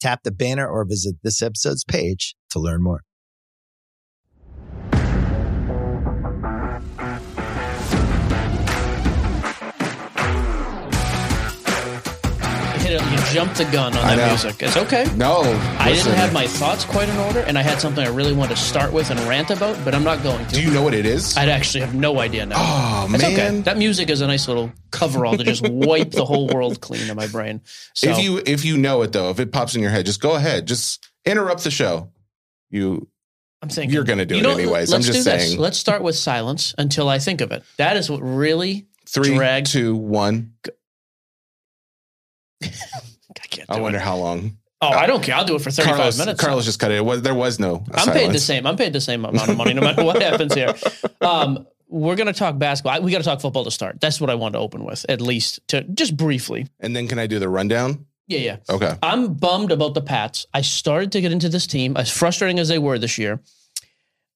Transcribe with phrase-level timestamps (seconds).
[0.00, 3.02] Tap the banner or visit this episode's page to learn more.
[13.34, 14.62] Jumped the gun on that music.
[14.62, 15.04] It's okay.
[15.16, 15.42] No,
[15.80, 16.12] I listen.
[16.12, 18.62] didn't have my thoughts quite in order, and I had something I really wanted to
[18.62, 20.54] start with and rant about, but I'm not going to.
[20.54, 21.36] Do you know what it is?
[21.36, 22.54] I'd actually have no idea now.
[22.58, 23.36] Oh It's okay.
[23.36, 23.62] man!
[23.62, 27.16] That music is a nice little coverall to just wipe the whole world clean in
[27.16, 27.60] my brain.
[27.92, 30.20] So if you if you know it though, if it pops in your head, just
[30.20, 30.66] go ahead.
[30.68, 32.12] Just interrupt the show.
[32.70, 33.08] You
[33.62, 34.92] I'm thinking you're gonna do you it anyways.
[34.92, 35.48] I'm just do this.
[35.48, 35.58] saying.
[35.58, 37.64] Let's start with silence until I think of it.
[37.78, 39.64] That is what really three, Drag.
[39.64, 40.52] two, one.
[43.54, 43.70] I can't.
[43.70, 44.02] I wonder it.
[44.02, 44.58] how long.
[44.80, 45.34] Oh, I don't care.
[45.34, 46.40] I'll do it for 35 Carlos, minutes.
[46.40, 46.96] Carlos just cut it.
[46.96, 47.84] it was, there was no.
[47.94, 48.66] I'm paid the same.
[48.66, 50.74] I'm paid the same amount of money no matter what happens here.
[51.20, 52.92] Um, we're going to talk basketball.
[52.94, 53.98] I- We got to talk football to start.
[54.00, 56.66] That's what I wanted to open with, at least to just briefly.
[56.80, 58.04] And then can I do the rundown?
[58.26, 58.56] Yeah, yeah.
[58.68, 58.94] Okay.
[59.02, 60.44] I'm bummed about the Pats.
[60.52, 63.40] I started to get into this team, as frustrating as they were this year.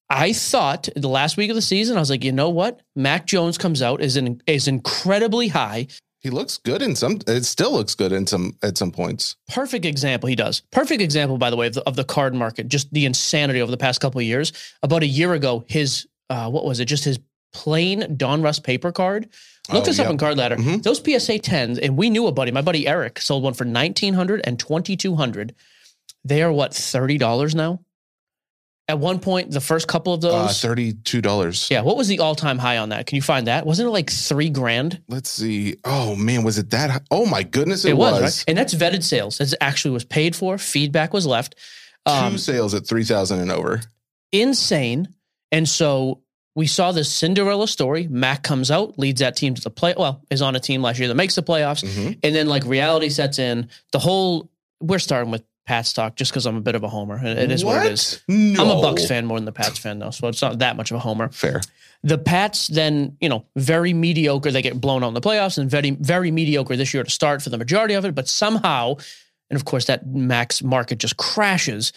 [0.09, 2.81] I thought the last week of the season, I was like, you know what?
[2.95, 5.87] Mac Jones comes out is in, is incredibly high.
[6.21, 7.19] He looks good in some.
[7.27, 9.37] It still looks good in some at some points.
[9.49, 10.27] Perfect example.
[10.27, 10.61] He does.
[10.71, 12.67] Perfect example, by the way, of the, of the card market.
[12.67, 14.51] Just the insanity over the past couple of years.
[14.83, 16.85] About a year ago, his uh, what was it?
[16.85, 17.19] Just his
[17.53, 19.29] plain Donruss paper card.
[19.71, 20.57] Look Oh, this up in Card Ladder.
[20.57, 20.83] Mhm.
[20.83, 22.51] Those PSA tens, and we knew a buddy.
[22.51, 25.55] My buddy Eric sold one for nineteen hundred and twenty two hundred.
[26.25, 27.79] They are what thirty dollars now.
[28.89, 30.59] At one point, the first couple of Uh, those.
[30.59, 31.67] Thirty-two dollars.
[31.69, 33.05] yeah, what was the all time high on that?
[33.05, 33.65] Can you find that?
[33.65, 34.99] Wasn't it like three grand?
[35.07, 35.75] Let's see.
[35.85, 36.89] Oh man, was it that?
[36.89, 36.99] High?
[37.11, 38.21] Oh my goodness, it, It, was, was.
[38.21, 39.39] right, and that's vetted sales.
[39.39, 40.57] It actually was paid for.
[40.57, 41.53] Feedback was left.
[42.05, 43.81] Um, Two sales at three thousand and over.
[44.31, 45.07] insane.
[45.51, 46.21] And so
[46.55, 48.07] we saw this Cinderella story.
[48.09, 49.93] Mac comes out, leads that team to the play.
[49.97, 52.19] Well, is on a team last year that makes the playoffs, Mhm.
[52.23, 53.67] and then like reality sets in.
[53.91, 54.49] The whole
[54.81, 57.23] we're starting with Pats talk just because I'm a bit of a homer.
[57.23, 58.21] It- it is what, it is.
[58.27, 58.63] No.
[58.63, 60.89] I'm a Bucks fan more than the Pats fan though, so it's not that much
[60.89, 61.29] of a homer.
[61.29, 61.61] Fair.
[62.01, 64.49] The Pats then, you know, very mediocre.
[64.51, 67.43] They get blown out in the playoffs and very, very mediocre this year to start
[67.43, 68.15] for the majority of it.
[68.15, 68.95] But somehow,
[69.51, 71.93] and of course, that Mac's market just crashes.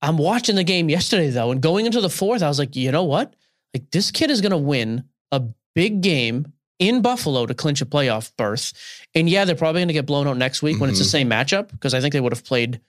[0.00, 2.92] I'm watching the game yesterday though, and going into the fourth, I was like, you
[2.92, 3.34] know what?
[3.74, 5.02] Like this kid is going to win
[5.32, 5.42] a
[5.74, 8.72] big game in Buffalo to clinch a playoff berth.
[9.14, 11.08] And yeah, they're probably going to get blown out next week when it's the Mhm.
[11.10, 12.80] same matchup because I think they would have played.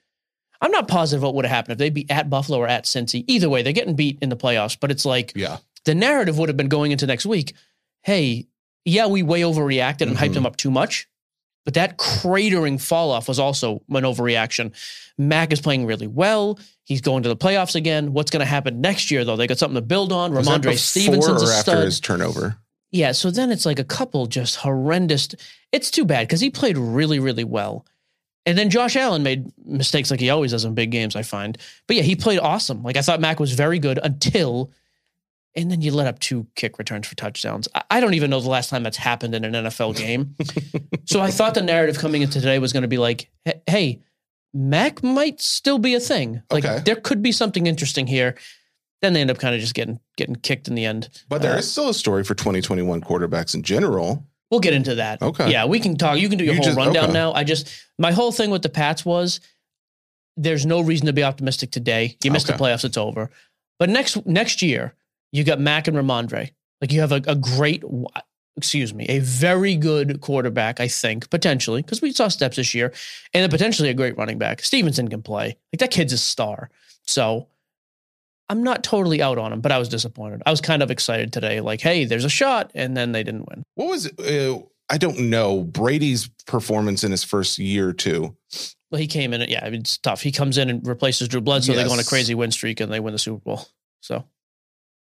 [0.60, 3.24] I'm not positive what would have happened if they'd be at Buffalo or at Cincy.
[3.28, 4.76] Either way, they're getting beat in the playoffs.
[4.78, 5.58] But it's like Yeah.
[5.84, 7.54] the narrative would have been going into next week.
[8.02, 8.46] Hey,
[8.84, 10.36] yeah, we way overreacted and hyped Mhm.
[10.38, 11.06] him up too much.
[11.64, 14.72] But that cratering fall off was also an overreaction.
[15.18, 16.58] Mac is playing really well.
[16.84, 18.12] He's going to the playoffs again.
[18.14, 19.36] What's going to happen next year, though?
[19.36, 20.32] They got something to build on.
[20.32, 21.84] Was Rhamondre Stevenson's a or after stud.
[21.84, 22.56] his turnover.
[22.90, 25.28] Yeah, so then it's like a couple just horrendous.
[25.72, 27.84] It's too bad because he played really, really well.
[28.46, 31.58] And then Josh Allen made mistakes like he always does in big games, I find.
[31.86, 32.82] But yeah, he played awesome.
[32.82, 34.72] Like I thought Mac was very good until,
[35.54, 37.68] and then you let up two kick returns for touchdowns.
[37.74, 40.34] I, I don't even know the last time that's happened in an NFL game.
[41.04, 44.02] so I thought the narrative coming into today was going to be like, "Hey, hey,
[44.54, 46.42] Mac might still be a thing.
[46.50, 46.82] Like Okay.
[46.86, 48.34] there could be something interesting here.
[49.00, 51.08] Then they end up kind of just getting getting kicked in the end.
[51.28, 54.26] But there Uh, is still a story for 2021 quarterbacks in general.
[54.50, 55.20] We'll get into that.
[55.22, 55.50] Okay.
[55.52, 56.18] Yeah, we can talk.
[56.18, 57.12] You can do your You whole just- rundown okay.
[57.12, 57.32] now.
[57.32, 57.68] I just
[57.98, 59.40] my whole thing with the Pats was
[60.36, 62.16] there's no reason to be optimistic today.
[62.24, 62.56] You missed Okay.
[62.56, 63.30] the playoffs, it's over.
[63.78, 64.94] But next next year,
[65.32, 66.50] you got Mac and Rhamondre.
[66.80, 67.82] Like you have a, a great,
[68.56, 72.92] excuse me, a very good quarterback, I think, potentially, because we saw steps this year,
[73.34, 74.62] and potentially a great running back.
[74.62, 75.56] Stevenson can play.
[75.72, 76.70] Like that kid's a star.
[77.06, 77.48] So
[78.48, 80.42] I'm not totally out on him, but I was disappointed.
[80.46, 83.48] I was kind of excited today, like, hey, there's a shot, and then they didn't
[83.48, 83.62] win.
[83.74, 84.58] What was uh,
[84.88, 88.36] I don't know Brady's performance in his first year or two.
[88.90, 89.42] Well, he came in.
[89.48, 90.22] Yeah, I mean, it's tough.
[90.22, 91.74] He comes in and replaces Drew Bledsoe.
[91.74, 93.66] They go on a crazy win streak and they win the Super Bowl.
[94.00, 94.24] So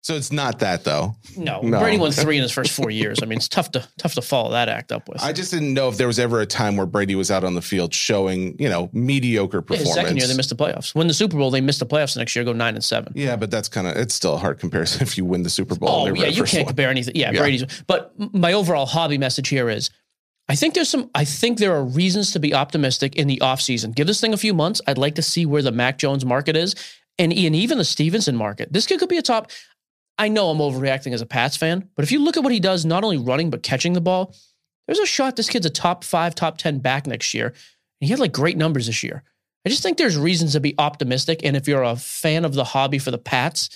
[0.06, 1.16] So it's not that though.
[1.36, 1.80] no, No.
[1.80, 3.18] Brady won three in his first four years.
[3.24, 5.20] I mean, it's tough to tough to follow that act up with.
[5.20, 7.54] I just didn't know if there was ever a time where Brady was out on
[7.56, 9.88] the field showing, you know, mediocre Yeah, performance.
[9.88, 10.94] his second year, they missed the playoffs.
[10.94, 12.44] Win the Super Bowl, they missed the playoffs the next year.
[12.44, 13.12] Go nine and seven.
[13.16, 15.74] Yeah, but that's kind of it's still a hard comparison if you win the Super
[15.74, 15.88] Bowl.
[15.90, 16.66] Oh yeah, you can't one.
[16.68, 17.16] compare anything.
[17.16, 17.40] Yeah, Yeah.
[17.40, 17.64] Brady's.
[17.88, 19.90] But my overall hobby message here is,
[20.48, 21.10] I think there's some.
[21.16, 23.92] I think there are reasons to be optimistic in the offseason.
[23.92, 24.80] Give this thing a few months.
[24.86, 26.76] I'd like to see where the Mac Jones market is,
[27.18, 28.72] and, and even the Stevenson market.
[28.72, 29.50] This kid could be a top.
[30.18, 32.60] I know I'm overreacting as a Pats fan, but if you look at what he
[32.60, 34.34] does, not only running but catching the ball,
[34.86, 37.46] there's a shot this kid's a top five, top ten back next year.
[37.48, 37.54] And
[38.00, 39.22] he had like great numbers this year.
[39.64, 41.40] I just think there's reasons to be optimistic.
[41.42, 43.68] And if you're a fan of the hobby for the Pats,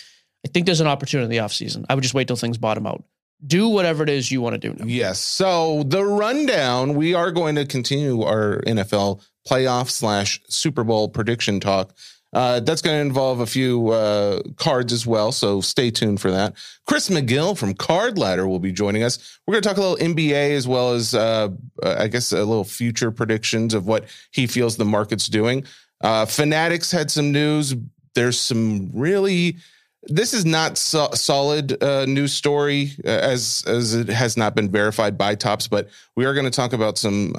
[0.44, 1.84] I think there's an opportunity in the offseason.
[1.88, 3.02] I would just wait till things bottom out.
[3.44, 4.84] Do whatever it is you want to do now.
[4.86, 5.18] Yes.
[5.18, 11.58] So the rundown, we are going to continue our NFL playoff slash Super Bowl prediction
[11.58, 11.96] talk.
[12.32, 15.32] Uh, that's going to involve a few uh, cards as well.
[15.32, 16.54] So stay tuned for that.
[16.86, 19.40] Chris McGill from Card Ladder will be joining us.
[19.46, 21.48] We're going to talk a little NBA as well as, uh,
[21.82, 25.64] I guess, a little future predictions of what he feels the market's doing.
[26.00, 27.74] Uh, Fanatics had some news.
[28.14, 29.56] There's some really
[30.04, 34.70] this is not so- solid uh, news story uh, as as it has not been
[34.70, 37.34] verified by Topps but we are going to talk about some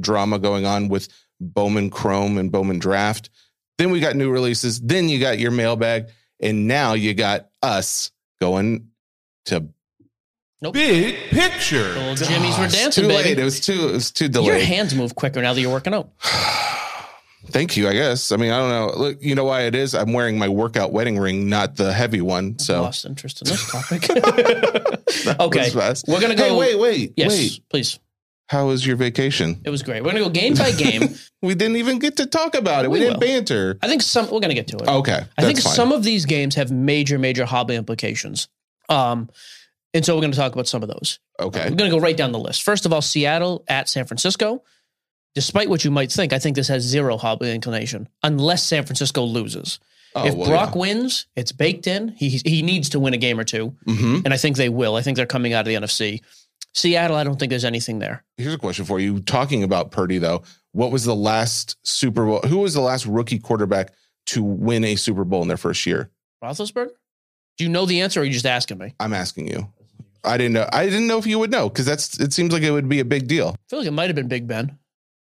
[0.00, 1.08] drama going on with
[1.40, 3.30] bowman chrome and bowman draft
[3.78, 6.06] then we got new releases then you got your mailbag
[6.40, 8.10] and now you got us
[8.40, 8.88] going
[9.46, 9.68] to
[10.72, 11.88] Big picture.
[11.92, 14.46] Little Jimmy's were dancing, too late it was too it was too delayed.
[14.48, 16.10] Your hands move quicker now that you're working out.
[17.48, 19.94] thank you i guess i mean i don't know look you know why it is
[19.94, 23.70] i'm wearing my workout wedding ring not the heavy one so Lost interest in this
[23.70, 24.08] topic.
[25.38, 25.70] Okay,
[26.08, 26.58] we're gonna Hey, go.
[26.58, 27.98] wait wait yes, wait please.
[28.48, 30.02] How was your vacation It was great.
[30.02, 31.14] We're gonna go game by game.
[31.42, 32.90] We didn't even get to talk about it.
[32.90, 33.28] We, We didn't will.
[33.28, 33.78] banter.
[33.82, 34.30] I think some.
[34.30, 34.88] We're gonna get to it.
[34.88, 35.20] Okay.
[35.36, 35.74] I think fine.
[35.74, 38.48] some of these games have major, major hobby implications.
[38.88, 39.28] Um,
[39.92, 41.20] and so we're going to talk about some of those.
[41.38, 41.60] Okay.
[41.70, 42.64] We're going to go right down the list.
[42.64, 44.62] First of all, Seattle at San Francisco.
[45.34, 49.22] Despite what you might think, I think this has zero hobby inclination unless San Francisco
[49.24, 49.78] loses.
[50.14, 52.08] Oh, if well, Brock wins, it's baked in.
[52.08, 53.94] He he needs to win a game or two, yeah.
[53.96, 54.94] hmm and I think they will.
[54.94, 56.20] I think they're coming out of the NFC.
[56.74, 58.24] Seattle, I don't think there's anything there.
[58.36, 59.20] Here's a question for you.
[59.20, 60.42] Talking about Purdy, though,
[60.72, 62.40] what was the last Super Bowl?
[62.40, 63.92] Who was the last rookie quarterback
[64.26, 66.10] to win a Super Bowl in their first year?
[66.42, 66.90] Roethlisberger?
[67.56, 68.94] Do you know the answer, or are you just asking me?
[68.98, 69.72] I'm asking you.
[70.24, 70.68] I didn't know.
[70.72, 72.18] I didn't know if you would know because that's.
[72.18, 73.50] It seems like it would be a big deal.
[73.50, 74.76] I feel like it might have been Big Ben.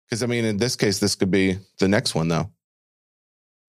[0.06, 2.52] Because I mean, in this case, this could be the next one, though.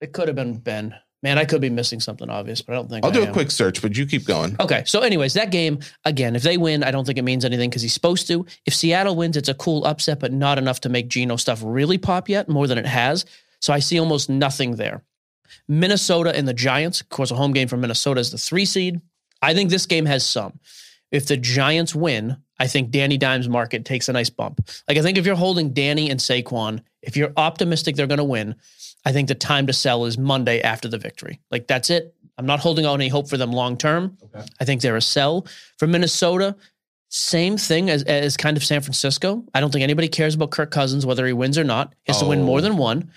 [0.01, 0.95] It could have been Ben.
[1.22, 3.32] Man, I could be missing something obvious, but I don't think I'll I do a
[3.32, 4.56] quick search, but you keep going.
[4.58, 4.84] Okay.
[4.87, 7.82] So, anyways, that game, again, if they win, I don't think it means anything because
[7.82, 8.46] he's supposed to.
[8.64, 11.99] If Seattle wins, it's a cool upset, but not enough to make Geno stuff really
[11.99, 13.26] pop yet, more than it has.
[13.61, 15.02] So I see almost nothing there.
[15.69, 19.00] Minnesota and the Giants, of course, a home game for Minnesota is the three seed.
[19.42, 20.59] I think this game has some.
[21.11, 24.61] If the Giants win, I think Danny Dimes' market takes a nice bump.
[24.88, 28.25] Like, I think if you're holding Danny and Saquon, if you're optimistic they're going to
[28.25, 28.54] win,
[29.04, 31.40] I think the time to sell is Monday after the victory.
[31.50, 32.14] Like, that's it.
[32.37, 34.16] I'm not holding out any hope for them long term.
[34.61, 35.47] I think they're a sell.
[35.78, 36.57] For Minnesota,
[37.09, 39.45] same thing as, as kind of San Francisco.
[39.52, 41.92] I don't think anybody cares about Kirk Cousins, whether he wins or not.
[42.04, 42.45] He has to win Oh.
[42.45, 43.11] more than one.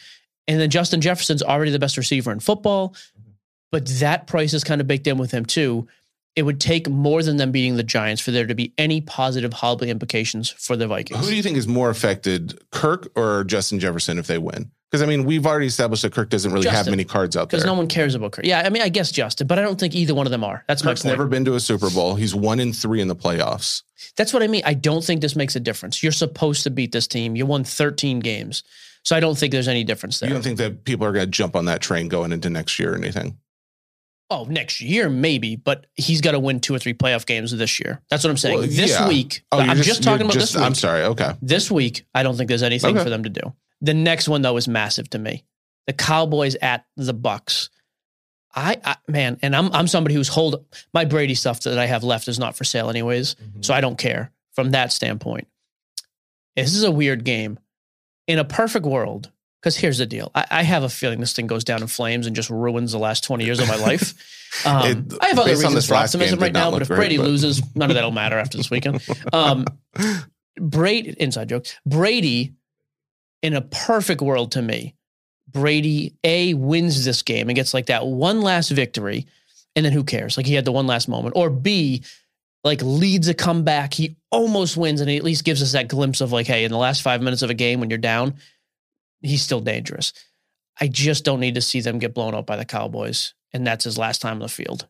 [0.48, 3.32] And then Justin Jefferson's already the best receiver in football, mm-hmm.
[3.72, 5.88] but that price is kind of baked in with him too.
[6.36, 9.54] It would take more than them beating the Giants for there to be any positive
[9.54, 11.20] hobby implications for the Vikings.
[11.22, 14.72] Who do you think is more affected, Kirk or Justin Jefferson, if they win?
[14.94, 17.58] Because I mean, we've already established that Kirk doesn't really have many cards out there.
[17.58, 18.46] Because no one cares about Kirk.
[18.46, 20.64] Yeah, I mean, I guess Justin, but I don't think either one of them are.
[20.68, 21.18] That's Kirk's my point.
[21.20, 22.14] never been to a Super Bowl.
[22.14, 23.82] He's one in three in the playoffs.
[24.18, 24.62] That's what I mean.
[24.68, 26.04] I don't think this makes a difference.
[26.04, 27.36] You're supposed to beat this team.
[27.36, 28.62] You won 13 games.
[29.02, 30.30] So I don't think there's any difference there.
[30.30, 32.78] You don't think that people are going to jump on that train going into next
[32.78, 33.40] year or anything?
[34.30, 37.80] oh, next year, maybe, but he's got to win two or three playoff games this
[37.80, 38.02] year.
[38.10, 38.58] That's what I'm saying.
[38.58, 39.08] Well, this yeah.
[39.08, 40.66] week, Oh, I'm just, talking about just- this week.
[40.66, 41.04] I'm sorry.
[41.04, 41.34] Okay.
[41.42, 43.04] This week, I don't think there's anything Okay.
[43.04, 43.54] for them to do.
[43.84, 45.44] The next one though is massive to me.
[45.86, 47.70] The Cowboys at the Bucks.
[48.56, 50.64] I, I man, and I'm I'm somebody who's hold
[50.94, 53.98] my Brady stuff that I have left is not for sale anyways, so I don't
[53.98, 55.48] care from that standpoint.
[56.56, 57.60] This is a weird game.
[58.28, 61.48] In a perfect world, Because here's the deal: I, I have a feeling this thing
[61.48, 64.14] goes down in flames and just ruins the last twenty years of my life.
[64.68, 67.24] Um, It- I have other reasons for optimism right now, but if great, Brady but-
[67.26, 69.02] loses, none of that'll matter after this weekend.
[69.34, 69.66] Um,
[70.60, 71.66] Brady, inside joke.
[71.88, 72.54] Brady,
[73.44, 74.96] in a perfect world to me,
[75.48, 79.28] Brady a wins this game and gets like that one last victory,
[79.76, 80.38] and then who cares?
[80.38, 82.04] Like he had the one last moment, or B,
[82.64, 83.94] like leads a comeback.
[83.94, 86.72] He almost wins, and he at least gives us that glimpse of like, hey, in
[86.72, 88.36] the last five minutes of a game when you're down,
[89.22, 90.14] he's still dangerous.
[90.80, 93.84] I just don't need to see them get blown up by the Cowboys, and that's
[93.84, 94.88] his last time on the field.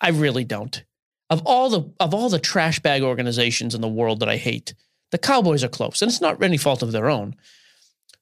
[0.00, 0.84] I really don't.
[1.30, 4.74] Of all the of all the trash bag organizations in the world that I hate,
[5.10, 7.34] the Cowboys are close, and it's not any fault of their own.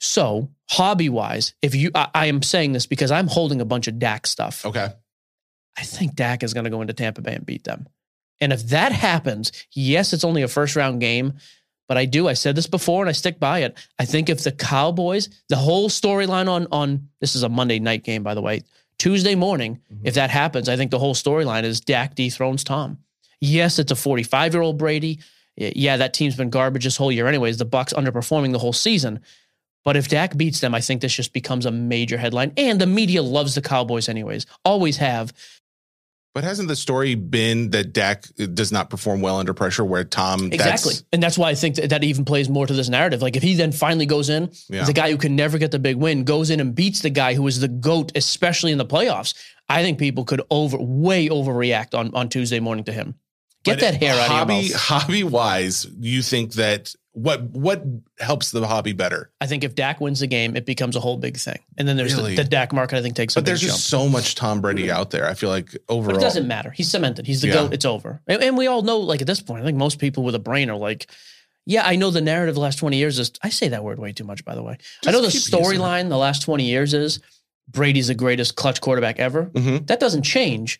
[0.04, 3.88] So, hobby wise, if you, I, I am saying this because I'm holding a bunch
[3.88, 4.66] of Dak stuff.
[4.66, 4.88] Okay.
[5.78, 7.88] I think Dak is going to go into Tampa Bay and beat them.
[8.38, 11.32] And if that happens, yes, it's only a first round game,
[11.88, 12.28] but I do.
[12.28, 13.78] I said this before and I stick by it.
[13.98, 18.04] I think if the Cowboys, the whole storyline on on this is a Monday night
[18.04, 18.62] game, by the way,
[18.98, 20.06] Tuesday morning, mm-hmm.
[20.06, 22.98] if that happens, I think the whole storyline is Dak dethrones Tom.
[23.40, 25.20] Yes, it's a 45 year old Brady.
[25.56, 27.56] Yeah, that team's been garbage this whole year, anyways.
[27.56, 29.20] The Bucks underperforming the whole season.
[29.84, 32.52] But if Dak beats them, I think this just becomes a major headline.
[32.56, 34.46] And the media loves the Cowboys, anyways.
[34.64, 35.32] Always have.
[36.34, 38.24] But hasn't the story been that Dak
[38.54, 40.94] does not perform well under pressure where Tom Exactly.
[40.94, 43.22] that's- And that's why I think that, that even plays more to this narrative.
[43.22, 44.82] Like if he then finally goes in, Yeah.
[44.84, 47.34] the guy who can never get the big win goes in and beats the guy
[47.34, 49.34] who is the GOAT, especially in the playoffs.
[49.68, 53.14] I think people could over way overreact on, on Tuesday morning to him.
[53.62, 54.80] Get But that hair out hobby, of your mouth.
[54.82, 57.82] Hobby wise, you think that what what
[58.18, 59.30] helps the hobby better?
[59.40, 61.58] I think if Dak wins the game, it becomes a whole big thing.
[61.78, 62.34] And then there's Really?
[62.34, 63.72] the, the Dak market, I think, takes a But big there's jump.
[63.72, 65.26] just so much Tom Brady out there.
[65.26, 66.70] I feel like But overall, it doesn't matter.
[66.70, 67.26] He's cemented.
[67.26, 67.54] He's the Yeah.
[67.54, 67.72] GOAT.
[67.74, 68.20] It's over.
[68.26, 70.38] And, and we all know, like at this point, I think most people with a
[70.40, 71.06] brain are like,
[71.66, 74.12] yeah, I know the narrative the last 20 years is, I say that word way
[74.12, 74.76] too much, by the way.
[75.06, 75.62] I know the keep using it.
[75.64, 77.20] storyline the last 20 years is
[77.68, 79.46] Brady's the greatest clutch quarterback ever.
[79.46, 79.86] Mhm.
[79.86, 80.78] That doesn't change.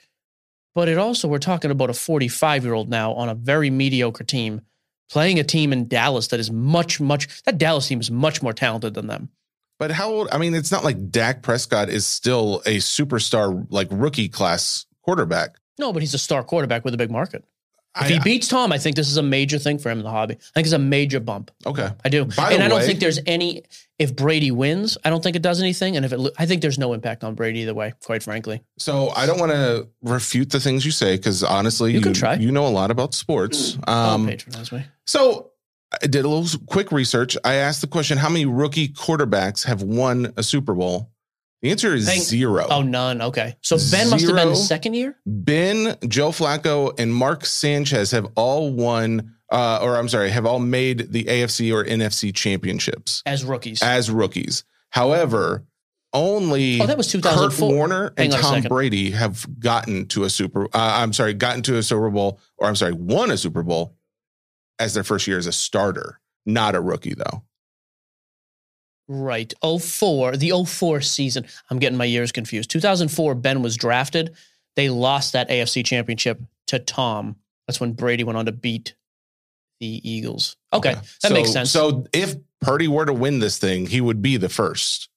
[0.75, 4.25] But it also, we're talking about a 45 year old now on a very mediocre
[4.25, 4.63] team
[5.11, 8.53] playing a team in Dallas that is much, much, that Dallas team is much more
[8.53, 9.29] talented than them.
[9.79, 10.29] But how old?
[10.31, 15.57] I mean, it's not like Dak Prescott is still a superstar, like rookie class quarterback.
[15.79, 17.45] No, but he's a star quarterback with a big market.
[17.97, 20.05] If I- he beats Tom, I think this is a major thing for him in
[20.05, 20.35] the hobby.
[20.35, 21.51] I think it's a major bump.
[21.65, 21.91] okay.
[22.05, 22.25] I do.
[22.25, 23.63] By and I don't way- think there's any,
[23.99, 25.97] if Brady wins, I don't think it does anything.
[25.97, 28.63] And if it, lo- I think there's no impact on Brady either way, quite frankly.
[28.79, 32.15] So I don't want to refute the things you say because honestly, You you, can
[32.15, 32.35] try.
[32.35, 33.79] you know a lot about sports.
[33.87, 34.85] Um, patronize me.
[35.07, 35.51] so
[36.03, 37.37] I did a little quick research.
[37.45, 41.13] I asked the question: How many rookie quarterbacks have won a Super Bowl?
[41.65, 42.67] The answer is Thank- zero.
[42.69, 43.23] Oh, none.
[43.23, 43.57] Okay.
[43.63, 44.55] So Ben must have been Zero.
[44.55, 45.17] second year?
[45.25, 50.59] Ben, Joe Flacco, and Mark Sanchez have all won, uh, or I'm sorry, have all
[50.59, 53.83] made the AFC or NFC championships as rookies.
[53.83, 54.65] as rookies.
[54.91, 55.65] However,
[56.13, 57.73] only Oh, that was Kurt 2004.
[57.75, 58.69] Warner and Hang on a Tom.
[58.69, 60.67] Brady have gotten to a Super.
[60.67, 63.97] Uh, I'm sorry, gotten to a Super Bowl, or I'm sorry, won a Super Bowl
[64.79, 67.43] as their first year as a starter, not a rookie though.
[69.09, 69.53] Right.
[69.63, 71.47] 04, the 04 season.
[71.71, 72.71] I'm getting my years confused.
[72.71, 74.35] 2004, Ben was drafted.
[74.77, 77.37] They lost that AFC championship to Tom.
[77.67, 78.95] That's when Brady went on to beat
[79.81, 80.57] the Eagles.
[80.73, 80.95] Okay.
[80.95, 81.71] That So- makes sense.
[81.71, 85.09] So if Purdy were to win this thing, he would be the first.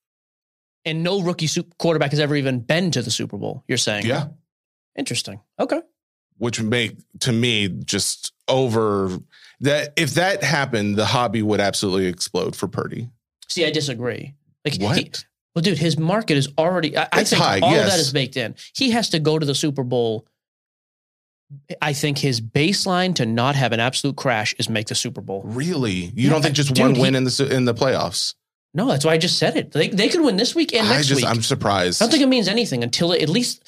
[0.86, 4.06] and no rookie quarterback has ever even been to the Super Bowl, you're saying?
[4.06, 4.28] Yeah.
[4.98, 5.42] Interesting.
[5.60, 5.82] Okay.
[6.38, 9.18] which would make to me just over
[9.60, 13.10] that if that happened, the hobby would absolutely explode for Purdy.
[13.50, 14.34] See, I disagree.
[14.66, 15.26] Like he- What?
[15.56, 16.98] well, dude, his market is already.
[16.98, 18.56] I, I It's think high, all of that is baked in.
[18.76, 20.28] He has to go to the Super Bowl.
[21.82, 25.44] I think his baseline to not have an absolute crash is make the Super Bowl.
[25.46, 25.92] Really?
[25.94, 28.36] You Yeah, don't think just dude, one he- win in the in the playoffs?
[28.74, 29.72] No, that's why I just said it.
[29.72, 31.30] They they could win this week and I next just week.
[31.30, 32.02] I'm surprised.
[32.02, 33.64] I don't think it means anything until at least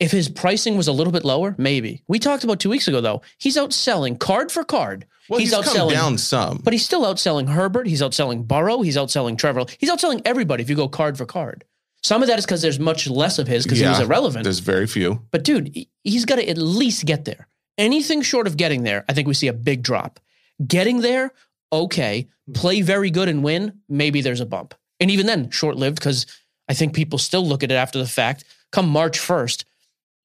[0.00, 2.02] if his pricing was a little bit lower, maybe.
[2.06, 3.22] We talked about two weeks ago though.
[3.38, 5.06] He's outselling card for card.
[5.28, 6.60] well, he's, he's, outselling down some.
[6.62, 7.86] But he's still outselling Herbert.
[7.86, 8.82] He's outselling Burrow.
[8.82, 9.64] He's outselling Trevor.
[9.78, 11.64] He's outselling everybody if you go card for card.
[12.02, 14.44] Some of that is because there's much less of his because he was irrelevant.
[14.44, 15.22] There's very few.
[15.30, 17.48] But dude, he's got to at least get there.
[17.76, 20.20] Anything short of getting there, I think we see a big drop.
[20.64, 21.32] Getting there,
[21.72, 22.28] okay.
[22.54, 24.74] Play very good and win, maybe there's a bump.
[25.00, 26.26] And even then, short lived because
[26.68, 28.44] I think people still look at it after the fact.
[28.72, 29.64] Come March 1st,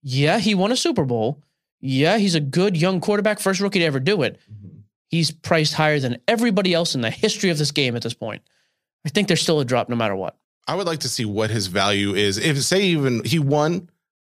[0.03, 1.41] yeah, he won a Super Bowl.
[1.79, 4.39] Yeah, he's a good young quarterback, first rookie to ever do it.
[4.51, 4.79] Mm-hmm.
[5.09, 8.41] He's priced higher than everybody else in the history of this game at this point.
[9.05, 10.37] I think there's still a drop no matter what.
[10.67, 12.37] I would like to see what his value is.
[12.37, 13.89] If say even he won,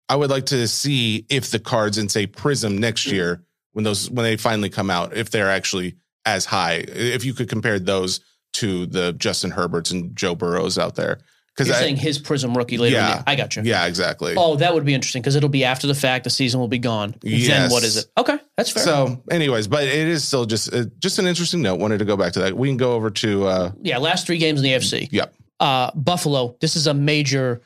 [0.09, 4.11] I would like to see if the cards in say Prizm next year when those
[4.11, 6.85] when they finally come out, if they're actually as high.
[6.88, 8.21] If you could compare those
[8.55, 11.19] to the Justin Herberts and Joe Burrows out there.
[11.54, 13.23] Because You're I, saying his Prizm rookie later Yeah.
[13.26, 13.62] I got you.
[13.62, 14.35] yeah, exactly.
[14.37, 16.25] Oh, that would be interesting because it'll be after the fact.
[16.25, 17.14] The season will be gone.
[17.21, 18.06] Then what is it?
[18.16, 18.82] Okay, that's fair.
[18.82, 21.78] So, anyways, but it is still just uh, just an interesting note.
[21.78, 22.56] Wanted to go back to that.
[22.56, 25.09] We can go over to uh, yeah, last three games in the AFC.
[25.12, 25.35] Yep.
[25.61, 26.56] Uh, Buffalo.
[26.61, 27.61] This is a major,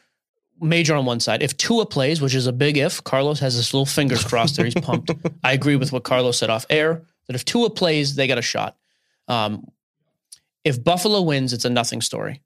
[0.60, 1.40] major on one side.
[1.42, 4.64] If Tua plays, which is a big if, Carlos has his little fingers crossed there.
[4.64, 5.12] He's pumped.
[5.44, 8.42] I agree with what Carlos said off air that if Tua plays, they got a
[8.42, 8.76] shot.
[9.28, 9.66] Um,
[10.64, 12.42] if Buffalo wins, it's a nothing story.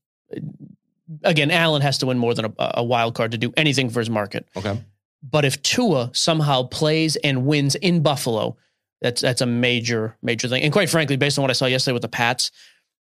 [1.24, 4.00] Again, Allen has to win more than a, a wild card to do anything for
[4.00, 4.48] his market.
[4.56, 4.80] okay.
[5.22, 8.56] But if Tua somehow plays and wins in Buffalo,
[9.02, 10.62] that's that's a major major thing.
[10.62, 12.50] And quite frankly, based on what I saw yesterday with the Pats,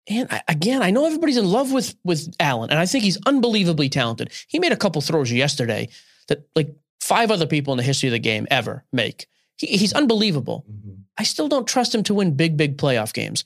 [0.09, 3.19] and I, again, I know everybody's in love with with Allen, and I think he's
[3.25, 4.31] unbelievably talented.
[4.49, 5.89] He made a couple throws yesterday
[6.29, 9.27] that like five other people in the history of the game ever make.
[9.57, 10.65] He, he's unbelievable.
[10.71, 11.03] Mm-hmm.
[11.19, 13.45] I still don't trust him to win big big playoff games.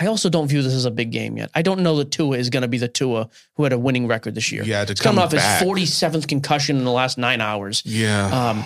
[0.00, 1.50] I also don't view this as a big game yet.
[1.54, 4.06] I don't know that Tua is going to be the Tua who had a winning
[4.06, 4.62] record this year.
[4.64, 5.60] Yeah, to He's come coming off back.
[5.60, 7.82] his 47th concussion in the last nine hours.
[7.84, 8.26] Yeah.
[8.50, 8.64] Um,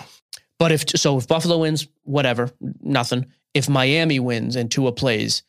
[0.58, 2.50] but if so, if Buffalo wins, whatever,
[2.82, 3.26] nothing.
[3.54, 5.42] If Miami wins and Tua plays,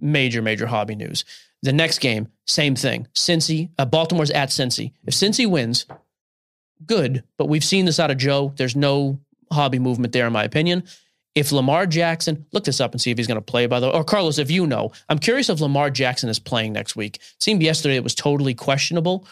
[0.00, 1.24] major, major hobby news.
[1.62, 3.08] The next game, same thing.
[3.14, 4.92] Cincy, uh, Baltimore's at Cincy.
[5.06, 5.86] If Cincy wins,
[6.86, 7.24] good.
[7.36, 8.52] But we've seen this out of Joe.
[8.56, 9.18] There's no
[9.50, 10.84] hobby movement there, in my opinion.
[11.38, 13.66] If Lamar Jackson, look this up and see if he's going to play.
[13.66, 16.72] By the way, or Carlos, if you know, I'm curious if Lamar Jackson is playing
[16.72, 17.20] next week.
[17.38, 19.24] Seemed yesterday it was totally questionable.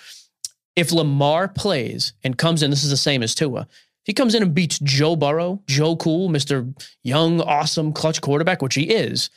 [0.76, 3.66] If Lamar plays and comes in, this is the same as Tua.
[4.04, 6.72] He comes in and beats Joe Burrow, Joe Cool, Mr.
[7.02, 9.28] Young, awesome, clutch quarterback, which he is,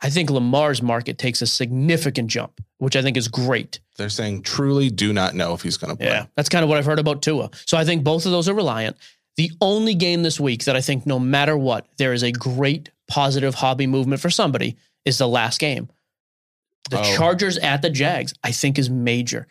[0.00, 3.80] I think Lamar's market takes a significant jump, which I think is great.
[3.96, 6.06] They're saying truly do not know if he's going to play.
[6.06, 7.50] Yeah, that's kind of what I've heard about Tua.
[7.66, 8.96] So I think both of those are reliant.
[9.38, 12.90] The only game this week that I think, no matter what, there is a great
[13.06, 14.76] positive hobby movement for somebody
[15.06, 15.88] is the last game.
[16.90, 17.16] The Oh.
[17.16, 19.46] Chargers at the Jags, I think, is major.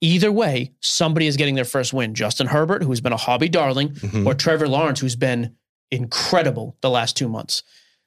[0.00, 2.14] Either way, somebody is getting their first win.
[2.14, 4.26] Justin Herbert, who's been a hobby darling, Mhm.
[4.26, 5.54] or Trevor Lawrence, who's been
[5.90, 7.62] incredible the last two months.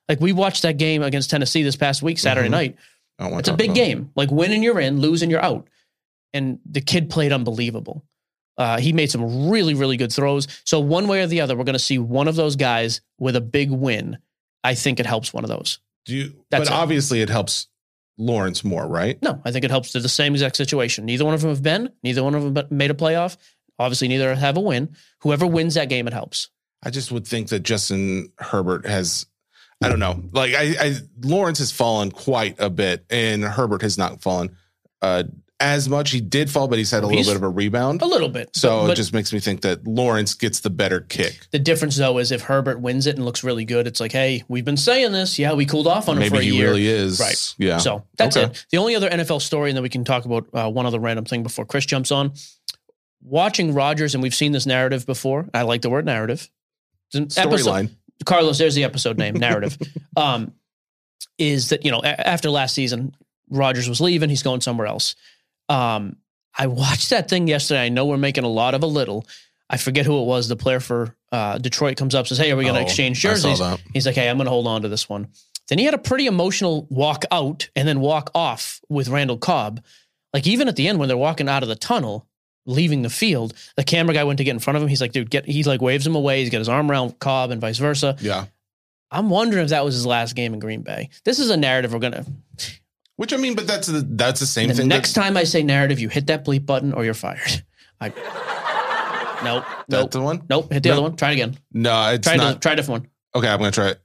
[0.10, 2.52] Like we watched that game against Tennessee this past week, Saturday Mhm.
[2.52, 2.76] night.
[3.18, 4.12] I don't wanna It's a big game.
[4.16, 5.00] Like winning, you're in.
[5.00, 5.68] Losing, you're out.
[6.34, 8.04] And the kid played unbelievable.
[8.62, 10.48] Uh, he made some really, really good throws.
[10.66, 13.36] So one way or the other, we're going to see one of those guys with
[13.36, 14.20] a big win.
[14.64, 15.80] I think it helps one of those.
[16.06, 16.80] Do you, That's but it.
[16.80, 17.66] obviously it helps
[18.20, 19.20] Lawrence more, right?
[19.24, 21.06] No, I think it helps to the same exact situation.
[21.06, 21.90] Neither one of them have been.
[22.04, 23.36] Neither one of them made a playoff.
[23.80, 24.96] Obviously, neither have a win.
[25.22, 26.50] Whoever wins that game, it helps.
[26.84, 29.26] I just would think that Justin Herbert has,
[29.82, 33.98] I don't know, like I, I Lawrence has fallen quite a bit, and Herbert has
[33.98, 34.56] not fallen
[35.02, 35.24] uh,
[35.62, 36.12] as much.
[36.12, 38.02] He did fall, but he's had a little He's- bit of a rebound.
[38.02, 38.50] A little bit.
[38.56, 41.48] So it but just makes me think that Lawrence gets the better kick.
[41.52, 44.44] the difference, though, is if Herbert wins it and looks really good, it's like, hey,
[44.48, 45.38] we've been saying this.
[45.40, 46.52] Yeah, we cooled off on him Maybe for a year.
[46.54, 46.68] he year.
[46.70, 47.20] really is.
[47.20, 47.54] Right.
[47.58, 47.78] Yeah.
[47.78, 48.48] So that's Okay.
[48.52, 48.66] it.
[48.72, 51.26] The only other NFL story, and then we can talk about uh, one other random
[51.26, 52.34] thing before Chris jumps on.
[53.24, 55.48] Watching Rodgers, and we've seen this narrative before.
[55.54, 56.50] I like the word narrative.
[57.14, 57.90] It's an episode- Storyline.
[58.26, 59.78] Carlos, there's the episode name, narrative.
[60.18, 60.54] um,
[61.38, 63.16] is that you know a- after last season,
[63.50, 64.30] Rodgers was leaving.
[64.30, 65.16] He's going somewhere else.
[65.72, 66.18] Um,
[66.58, 67.82] I watched that thing yesterday.
[67.86, 69.26] I know we're making a lot of a little.
[69.70, 70.48] I forget who it was.
[70.50, 73.20] The player for uh, Detroit comes up says, "Hey, are we going to Oh, exchange
[73.22, 73.60] jerseys?"
[73.94, 75.30] He's like, "Hey, I'm going to hold on to this one."
[75.70, 79.82] Then he had a pretty emotional walk out and then walk off with Randall Cobb.
[80.34, 82.28] Like even at the end when they're walking out of the tunnel,
[82.66, 84.90] leaving the field, the camera guy went to get in front of him.
[84.90, 86.42] He's like, "Dude, get." He like waves him away.
[86.42, 88.18] He's got his arm around Cobb and vice versa.
[88.20, 88.46] Yeah.
[89.10, 91.10] I'm wondering if that was his last game in Green Bay.
[91.24, 92.26] This is a narrative we're gonna.
[93.22, 94.88] Which I mean, but that's the that's the same The thing.
[94.88, 97.64] next that, time I say narrative, you hit that bleep button or you're fired.
[98.02, 98.10] I.
[99.44, 99.64] Nope.
[99.88, 100.12] that's Nope.
[100.12, 100.42] the one.
[100.50, 100.74] Nope.
[100.74, 100.94] Hit the No.
[100.94, 101.16] other one.
[101.18, 101.56] Try it again.
[101.72, 102.56] No, it's Try, not.
[102.56, 103.10] a, try a different one.
[103.36, 104.02] Okay, I'm gonna try it.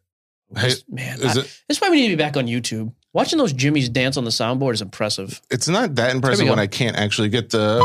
[0.55, 1.45] Hey, Man, is I- it?
[1.67, 2.93] this is why we need to be back on YouTube.
[3.15, 5.41] Watching those Jimmys dance on the soundboard is impressive.
[5.51, 7.83] It's not that impressive when I can't actually get the.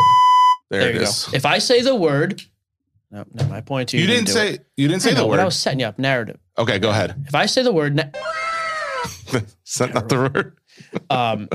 [0.69, 1.27] There, There it you is.
[1.31, 1.35] go.
[1.37, 2.41] If I say the word,
[3.09, 4.03] no, no, my point to you.
[4.03, 4.65] You didn't do say it.
[4.75, 5.97] you didn't say know, the but I was setting you up.
[5.97, 6.39] Narrative.
[6.57, 7.15] Okay, go ahead.
[7.25, 8.03] If I say the word, na-
[9.33, 10.57] Is that not the word?
[11.09, 11.49] Um,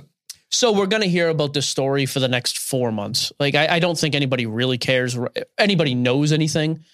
[0.50, 3.32] so we're going to hear about this story for the next four months.
[3.38, 5.18] Like, I, I don't think anybody really cares.
[5.58, 6.84] Anybody knows anything,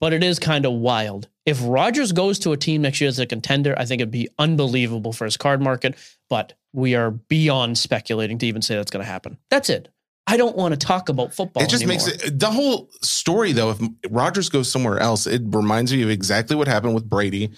[0.00, 1.28] but it is kind of wild.
[1.46, 4.28] If Rodgers goes to a team next year as a contender, I think it'd be
[4.38, 5.94] unbelievable for his card market.
[6.28, 9.38] But we are beyond speculating to even say that's going to happen.
[9.50, 9.88] That's it.
[10.26, 11.62] I don't want to talk about football.
[11.62, 12.06] It just anymore.
[12.06, 13.70] makes it the whole story though.
[13.70, 17.50] If Rodgers goes somewhere else, it reminds me of exactly what happened with Brady.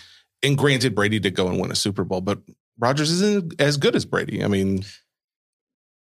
[0.43, 2.40] And granted, Brady did go and win a Super Bowl, but
[2.79, 4.43] Rodgers isn't as good as Brady.
[4.43, 4.85] I mean,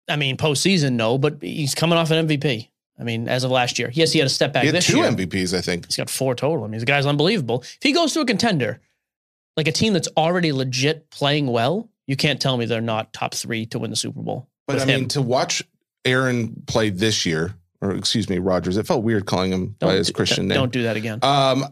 [0.10, 2.70] I mean, postseason, no, but he's coming off an MVP.
[3.00, 4.98] I mean, as of last year, yes, he had a step back he had two
[4.98, 5.12] year.
[5.12, 5.86] MVPs, I think.
[5.86, 6.64] He's got four total.
[6.64, 7.62] I mean, the guy's unbelievable.
[7.62, 8.82] If he goes to a contender,
[9.56, 13.34] like a team that's already legit playing well, You can't tell me they're not top
[13.34, 14.48] three to win the Super Bowl.
[14.66, 15.08] But I mean, him.
[15.10, 15.62] to watch
[16.06, 20.08] Aaron play this year, or excuse me, Rodgers, it felt weird calling him by his
[20.08, 20.58] do- Christian don't, name.
[20.58, 21.20] Don't do that again.
[21.22, 21.66] Um,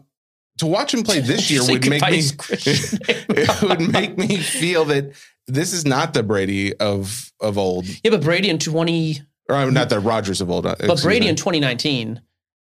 [0.58, 3.24] to watch him play this year would make me his Christian name.
[3.28, 5.12] it would make me feel that
[5.46, 9.70] this is not the Brady of of old, yeah, but Brady in twenty, or uh,
[9.70, 10.66] not the Rodgers of old.
[10.66, 11.30] uh, but Brady me.
[11.30, 12.20] in twenty nineteen,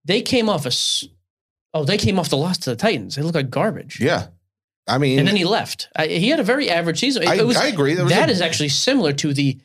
[0.04, 0.72] they came off a.
[1.72, 3.14] Oh, they came off the loss to the Titans.
[3.16, 4.00] They look like garbage.
[4.00, 4.28] yeah,
[4.88, 5.88] I mean, and then he left.
[5.94, 7.22] I, he had a very average season.
[7.22, 7.94] It, I, it was, I agree.
[7.94, 9.58] There was that a- is actually similar to the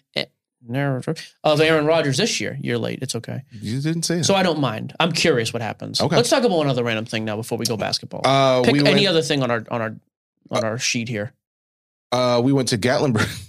[0.67, 2.57] narrative of Aaron Rodgers this year.
[2.61, 2.99] You're late.
[3.01, 3.43] It's okay.
[3.51, 4.23] you didn't say it.
[4.25, 4.93] So I don't mind.
[4.99, 6.01] I'm curious what happens.
[6.01, 6.15] Okay.
[6.15, 8.21] Let's talk about one other random thing now before we go basketball.
[8.25, 9.95] uh, Pick we any went, other thing on our on our
[10.51, 11.33] on our sheet here.
[12.11, 13.41] uh, we went to Gatlinburg.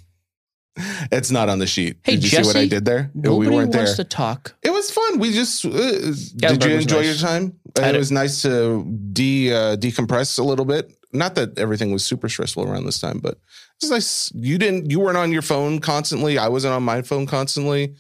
[1.12, 1.96] it's not on the sheet.
[2.02, 3.11] Hey, did you see what I Jesse, did there?
[3.14, 4.05] Nobody we weren't wants there.
[4.05, 4.55] to talk.
[4.62, 5.18] It was fun.
[5.18, 7.07] We just uh, did you enjoy nice.
[7.07, 7.59] your time?
[7.79, 10.92] It was nice to de uh, decompress a little bit.
[11.12, 13.38] Not that everything was super stressful around this time, but
[13.82, 14.32] it's nice.
[14.34, 14.90] You didn't.
[14.90, 16.38] You weren't on your phone constantly.
[16.38, 17.94] I wasn't on my phone constantly.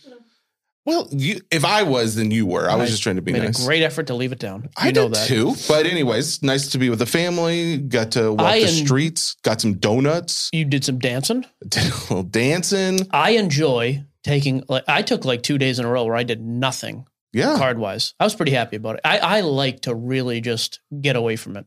[0.84, 2.70] Well, you, if I was, then you were.
[2.70, 3.60] I was I just trying to be Made nice.
[3.60, 4.62] a great effort to leave it down.
[4.62, 5.26] You I know did that.
[5.26, 5.54] too.
[5.66, 7.78] But anyways, nice to be with the family.
[7.78, 9.34] Got to walk I the en- streets.
[9.42, 10.48] Got some donuts.
[10.52, 11.44] You did some dancing.
[11.68, 13.00] Did a little dancing.
[13.10, 16.40] I enjoy taking like I took like two days in a row where I did
[16.40, 17.56] nothing Yeah.
[17.56, 18.14] card wise.
[18.20, 19.00] I was pretty happy about it.
[19.04, 21.66] I, I like to really just get away from it.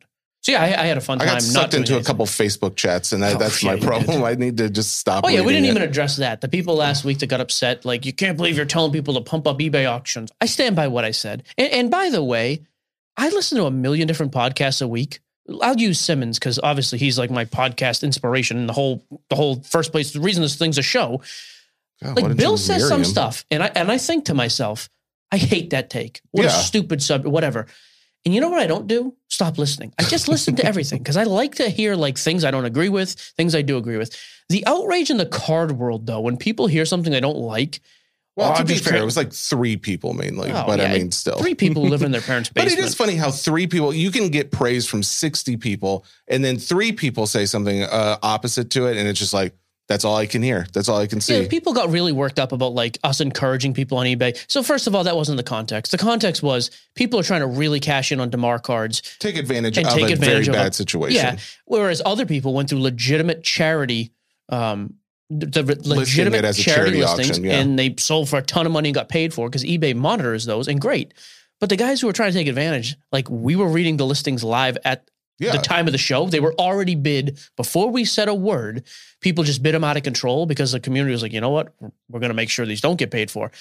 [0.50, 1.34] So yeah, I, I had a fun I time.
[1.36, 2.06] got sucked into a anything.
[2.06, 4.24] couple Facebook chats, and that, Oh, that's yeah, my you problem.
[4.24, 5.24] I need to just stop.
[5.26, 5.80] Oh yeah, we reading didn't it.
[5.80, 6.42] even address that.
[6.42, 9.22] The people last week that got upset, like you can't believe you're telling people to
[9.22, 10.32] pump up eBay auctions.
[10.42, 11.44] I stand by what I said.
[11.58, 12.66] And, and by the way,
[13.18, 15.20] I listen to a million different podcasts a week.
[15.62, 19.62] I'll use Simmons because obviously he's like my podcast inspiration and the whole the whole
[19.64, 20.12] first place.
[20.14, 21.22] The reason this thing's a show.
[22.04, 23.06] God, why Like didn't Bill says marry some him?
[23.06, 24.90] stuff, and I and I think to myself,
[25.32, 26.22] I hate that take.
[26.32, 27.68] What a stupid subject, whatever.
[28.26, 29.16] And you know what I don't do?
[29.40, 29.94] Stop listening.
[29.98, 32.90] I just listen to everything because I like to hear like things I don't agree
[32.90, 34.14] with, things I do agree with.
[34.50, 37.80] The outrage in the card world, though, when people hear something they don't like,
[38.36, 41.12] Well, Oh, to be fair, it was like three people mainly, Oh, but I mean,
[41.12, 41.38] still.
[41.38, 42.76] three people live in their parents' basement.
[42.76, 46.44] But it is funny how three people you can get praise from sixty people, and
[46.44, 49.56] then three people say something uh, opposite to it, and it's just like
[49.90, 50.68] that's all I can hear.
[50.72, 51.42] That's all I can see.
[51.42, 54.40] Yeah, people got really worked up about like us encouraging people on eBay.
[54.48, 55.92] So first of all, that wasn't the context.
[55.92, 59.02] The context was people are trying to really cash in on Damar cards.
[59.18, 61.16] take advantage and of take a advantage very of bad a- situation.
[61.16, 61.38] Yeah.
[61.66, 64.14] Whereas other people went through legitimate charity,
[64.50, 64.94] um,
[65.32, 67.60] the legitimate charity, charity listings, auction, yeah.
[67.60, 70.46] and they sold for a ton of money and got paid for because eBay monitors
[70.46, 71.16] those, and great.
[71.60, 74.44] But the guys who were trying to take advantage, like we were reading the listings
[74.44, 75.54] live at Yeah.
[75.54, 78.84] the time of the show, they were already bid before we said a word.
[79.22, 81.74] People just bid them out of control because the community was like, you know what,
[82.10, 83.52] we're going to make sure these don't get paid for.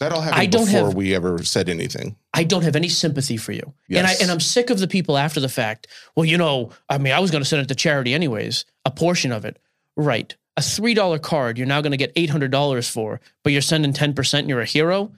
[0.00, 2.16] that all happened I don't before have- we ever said anything.
[2.34, 3.72] I don't have any sympathy for you.
[3.90, 5.86] And I and I'm sick of the people after the fact.
[6.14, 8.90] Well, you know, I mean, I was going to send it to charity anyways, a
[8.90, 9.58] portion of it.
[9.96, 10.34] Right.
[10.56, 14.48] A $3 card you're now going to get $800 for, but you're sending 10% and
[14.48, 15.12] you're a hero.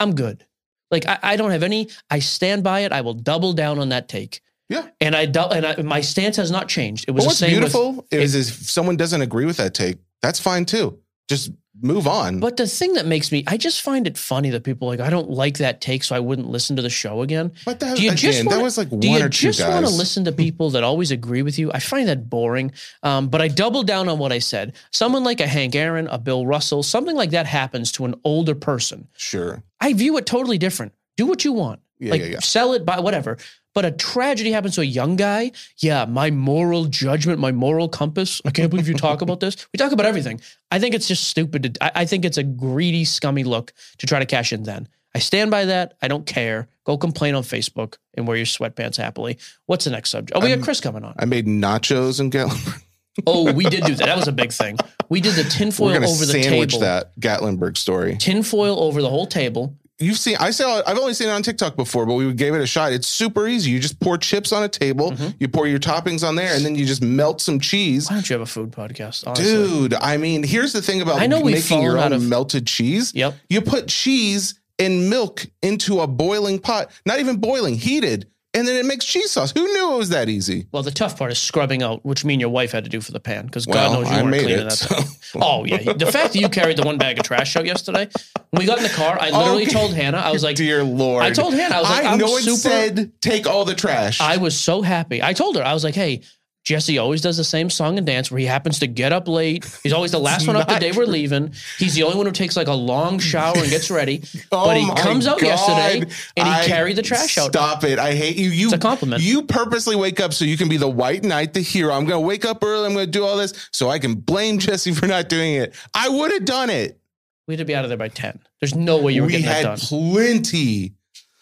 [0.00, 0.44] I'm good.
[0.90, 2.92] Like I, I don't have any I stand by it.
[2.92, 4.40] I will double down on that take.
[4.68, 4.86] Yeah.
[5.00, 7.04] And I dou- and I, my stance has not changed.
[7.08, 9.74] It was But what's same with- beautiful is, is if someone doesn't agree with that
[9.74, 10.98] take, that's fine too.
[11.28, 11.50] Just
[11.82, 12.38] move on.
[12.38, 15.00] But the thing that makes me, I just find it funny that people are like,
[15.00, 17.52] I don't like that take, so I wouldn't listen to the show again.
[17.64, 19.48] But that, Do you again, just that wanna- was like Do one you or two
[19.50, 21.70] just want to listen to people that always agree with you?
[21.72, 22.72] I find that boring.
[23.02, 24.74] Um, but I double down on what I said.
[24.92, 28.54] Someone like a Hank Aaron, a Bill Russell, something like that happens to an older
[28.54, 29.08] person.
[29.16, 29.62] Sure.
[29.80, 30.92] I view it totally different.
[31.16, 31.80] Do what you want.
[31.98, 32.40] Yeah, like yeah, yeah.
[32.40, 33.38] sell it, buy whatever.
[33.74, 35.50] But a tragedy happens to a young guy.
[35.78, 38.40] Yeah, my moral judgment, my moral compass.
[38.44, 39.66] I can't believe you talk about this.
[39.72, 40.40] We talk about everything.
[40.70, 41.74] I think it's just stupid.
[41.74, 44.62] To, I, I think it's a greedy, scummy look to try to cash in.
[44.62, 45.94] Then I stand by that.
[46.00, 46.68] I don't care.
[46.84, 49.38] Go complain on Facebook and wear your sweatpants happily.
[49.66, 50.36] What's the next subject?
[50.36, 51.14] Oh, we got Chris coming on.
[51.18, 52.82] I made nachos and Gatlinburg.
[53.26, 54.06] Oh, we did do that.
[54.06, 54.76] That was a big thing.
[55.08, 56.80] We did the tinfoil over the sandwich table.
[56.80, 58.16] that Gatlinburg story.
[58.16, 59.76] Tinfoil over the whole table.
[60.00, 62.60] You've seen, I saw, I've only seen it on TikTok before, but we gave it
[62.60, 62.92] a shot.
[62.92, 63.70] It's super easy.
[63.70, 65.28] You just pour chips on a table, Mm-hmm.
[65.38, 68.08] you pour your toppings on there, and then you just melt some cheese.
[68.10, 69.24] Why don't you have a food podcast?
[69.26, 69.44] Honestly.
[69.44, 72.66] Dude, I mean, here's the thing about I know making your own out of- melted
[72.66, 73.12] cheese.
[73.14, 73.34] Yep.
[73.48, 78.76] You put cheese and milk into a boiling pot, not even boiling, heated, and then
[78.76, 79.52] it makes cheese sauce.
[79.52, 80.66] Who knew it was that easy?
[80.72, 83.12] Well, the tough part is scrubbing out, which mean your wife had to do for
[83.12, 84.72] the pan because Well, God knows you I weren't cleaning it, that.
[84.72, 85.42] so- thing.
[85.42, 88.08] Oh yeah, the fact that you carried the one bag of trash out yesterday.
[88.50, 89.72] When we got in the car, I literally Okay.
[89.72, 91.24] told Hannah, I was like, Dear Lord.
[91.24, 93.74] I told Hannah, I was like, I I'm no one super- said take all the
[93.74, 94.20] trash.
[94.20, 95.20] I was so happy.
[95.24, 96.20] I told her, I was like, hey,
[96.64, 99.66] Jesse always does the same song and dance where he happens to get up late.
[99.82, 101.52] He's always the last one up the day we're leaving.
[101.78, 104.22] He's the only one who takes like a long shower and gets ready.
[104.50, 105.46] Oh but he comes out God.
[105.46, 106.00] yesterday
[106.36, 107.50] and he I- carried the trash out.
[107.52, 107.98] Stop it!
[107.98, 108.48] I hate you.
[108.50, 109.22] You It's a compliment.
[109.22, 111.92] You purposely wake up so you can be the white knight, the hero.
[111.92, 112.86] I'm going to wake up early.
[112.86, 115.74] I'm going to do all this so I can blame Jesse for not doing it.
[115.92, 116.98] I would have done it.
[117.46, 118.40] We had to be out of there by 10.
[118.60, 119.76] There's no way you were we getting that had done.
[119.78, 120.94] plenty.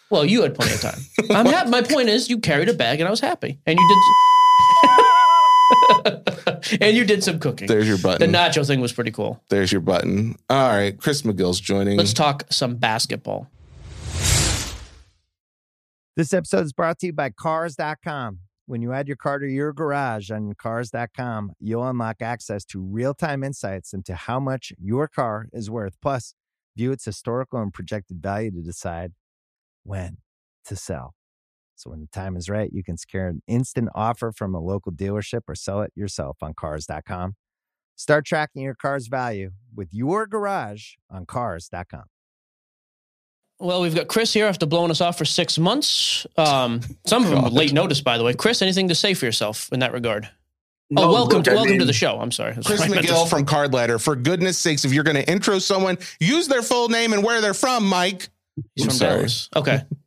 [0.09, 0.99] Well, you had plenty of time.
[1.31, 1.69] I'm happy.
[1.69, 3.57] My point is, you carried a bag, and I was happy.
[3.65, 3.97] And you did,
[6.81, 7.67] and you did some cooking.
[7.67, 8.31] There's your button.
[8.31, 9.41] The nacho thing was pretty cool.
[9.49, 10.35] There's your button.
[10.49, 11.97] All right, Chris McGill's joining.
[11.97, 13.49] Let's talk some basketball.
[16.15, 18.39] This episode is brought to you by Cars.com.
[18.65, 23.13] When you add your car to your garage on Cars.com, you'll unlock access to real
[23.13, 25.97] time insights into how much your car is worth.
[26.01, 26.35] Plus,
[26.77, 29.13] view its historical and projected value to decide
[29.83, 30.17] when
[30.65, 31.13] to sell.
[31.83, 34.93] So, when the time is right, you can secure an instant offer from a local
[34.93, 37.35] dealership or sell it yourself on Cars.com.
[37.97, 42.03] Start tracking your car's value with your garage on Cars.com.
[43.59, 46.25] Well, we've got Chris here after blowing us off for six months.
[46.37, 48.33] Um, some of them late notice, by the way.
[48.33, 50.29] Chris, anything to say for yourself in that regard?
[50.89, 52.17] No, oh, welcome look, to I welcome to the show.
[52.17, 52.53] I'm sorry.
[52.53, 53.99] That's Chris what I meant to McGill from Card Ladder.
[53.99, 57.41] For goodness sakes, if you're going to intro someone, use their full name and where
[57.41, 58.29] they're from, Mike.
[58.75, 59.15] He's I'm from sorry.
[59.17, 59.49] Dallas.
[59.53, 59.81] Okay.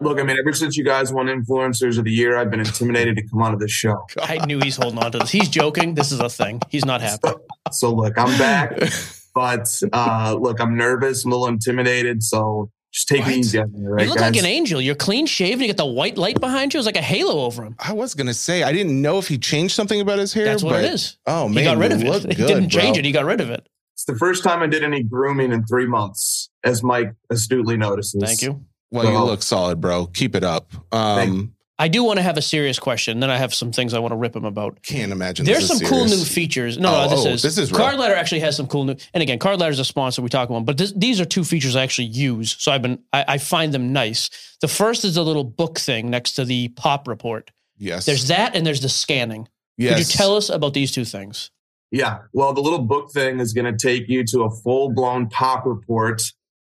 [0.00, 3.16] Look, I mean, ever since you guys won Influencers of the Year, I've been intimidated
[3.16, 4.06] to come onto this show.
[4.22, 5.30] I knew he's holding on to this.
[5.30, 5.94] He's joking.
[5.94, 6.60] This is a thing.
[6.68, 7.30] He's not happy.
[7.72, 8.78] So, look, I'm back,
[9.34, 12.22] but uh, look, I'm nervous, I'm a little intimidated.
[12.22, 13.28] So, just take What?
[13.30, 14.32] me easy on me, right, you look guys?
[14.34, 14.80] like an angel.
[14.80, 15.62] You're clean shaven.
[15.62, 16.78] You got the white light behind you.
[16.78, 17.74] It's like a halo over him.
[17.80, 20.44] I was going to say, I didn't know if he changed something about his hair.
[20.44, 21.18] That's what but, it is.
[21.26, 21.58] Oh, man.
[21.58, 22.36] he got rid of you look it.
[22.36, 23.00] He didn't change bro.
[23.00, 23.04] it.
[23.04, 23.68] He got rid of it.
[23.94, 28.22] It's the first time I did any grooming in three months, as Mike astutely notices.
[28.22, 28.64] Thank you.
[28.90, 30.06] Well, you look solid, bro.
[30.06, 30.72] Keep it up.
[30.92, 33.20] Um, I do want to have a serious question.
[33.20, 34.82] Then I have some things I want to rip him about.
[34.82, 35.46] can't imagine.
[35.46, 36.76] There's this some is cool new features.
[36.78, 37.80] No, Oh, no, this oh, is this is real.
[37.80, 38.96] Card Ladder actually has some cool new.
[39.14, 40.20] And again, Card Ladder is a sponsor.
[40.22, 42.56] We talk about, but this, these are two features I actually use.
[42.58, 44.56] So I've been I, I find them nice.
[44.60, 47.50] The first is a little book thing next to the pop report.
[47.76, 48.06] Yes.
[48.06, 49.46] There's that, and there's the scanning.
[49.76, 49.90] yes.
[49.92, 51.52] Could you tell us about these two things?
[51.92, 52.18] Yeah.
[52.32, 55.64] Well, the little book thing is going to take you to a full blown pop
[55.64, 56.22] report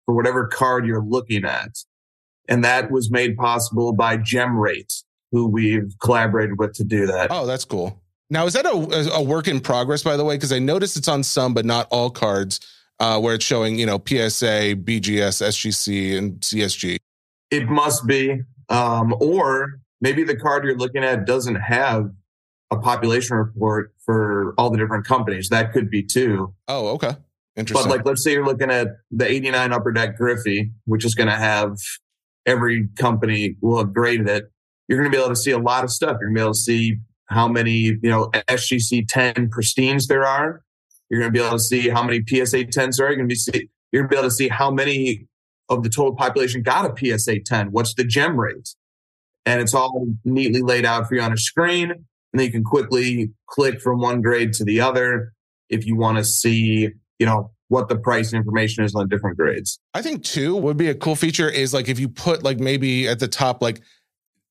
[0.08, 1.70] for whatever card you're looking at.
[2.48, 7.28] And that was made possible by GemRate, who we've collaborated with to do that.
[7.32, 8.02] Oh, that's cool.
[8.30, 10.36] Now, is that a, a work in progress, by the way?
[10.36, 12.60] Because I noticed it's on some, but not all cards,
[13.00, 16.98] uh, where it's showing, you know, PSA, BGS, SGC, and CSG.
[17.52, 18.42] It must be.
[18.70, 22.10] Um, or maybe the card you're looking at doesn't have
[22.72, 25.50] a population report for all the different companies.
[25.50, 26.54] That could be too.
[26.68, 27.16] Oh, okay.
[27.56, 27.88] Interesting.
[27.88, 31.30] But like, let's say you're looking at the 89 Upper Deck Griffey, which is going
[31.30, 31.78] to have
[32.46, 34.46] every company will have graded it.
[34.88, 36.18] You're going to be able to see a lot of stuff.
[36.20, 40.26] You're going to be able to see how many, you know, SGC 10 pristines there
[40.26, 40.62] are.
[41.10, 43.10] You're going to be able to see how many PSA 10s there are.
[43.10, 45.28] You're going to be see, you're going to be able to see how many
[45.70, 47.68] of the total population got a PSA 10.
[47.72, 48.76] What's the gem rate?
[49.46, 51.92] And it's all neatly laid out for you on a screen.
[51.92, 52.04] And
[52.40, 55.34] then you can quickly click from one grade to the other
[55.70, 59.80] if you want to see, you know, what the price information is on different grades.
[59.96, 63.08] I think two would be a cool feature is like if you put like maybe
[63.08, 63.82] at the top, like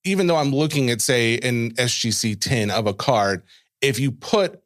[0.02, 3.44] even though I'm looking at say an SGC 10 of a card,
[3.80, 4.60] if you put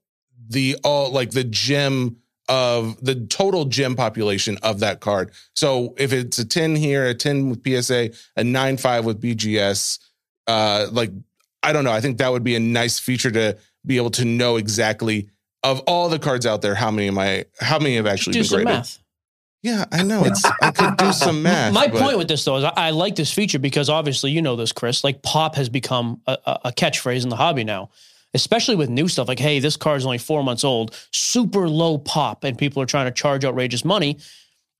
[0.48, 2.16] the all like the gem
[2.48, 5.32] of the total gem population of that card.
[5.54, 9.98] So if it's a 10 here, a 10 with PSA, a 9.5 with BGS,
[10.46, 11.10] uh like
[11.62, 11.92] I don't know.
[11.92, 15.28] I think that would be a nice feature to be able to know exactly
[15.70, 18.38] of all the cards out there, how many am I how many have actually Do
[18.40, 18.74] been some graded?
[18.74, 18.98] math.
[19.62, 20.22] Yeah, I know.
[20.24, 21.72] It's I could do some math.
[21.72, 24.42] My but- point with this though is I, I like this feature because obviously you
[24.42, 25.02] know this, Chris.
[25.02, 27.90] Like pop has become a, a catchphrase in the hobby now,
[28.34, 29.26] especially with new stuff.
[29.28, 32.86] Like, hey, this card is only four months old, super low pop, and people are
[32.86, 34.18] trying to charge outrageous money.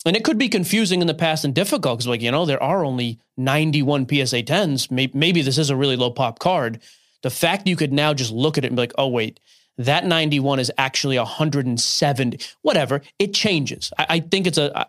[0.05, 2.62] And it could be confusing in the past and difficult because, like, you know, there
[2.62, 4.88] are only 91 PSA 10s.
[4.88, 6.81] Maybe, maybe this is a really low pop card.
[7.22, 9.40] The fact you could now just look at it and be like, oh, wait,
[9.78, 13.02] that 91 is actually 170, whatever.
[13.18, 13.92] It changes.
[13.98, 14.86] I, I think it's a, I,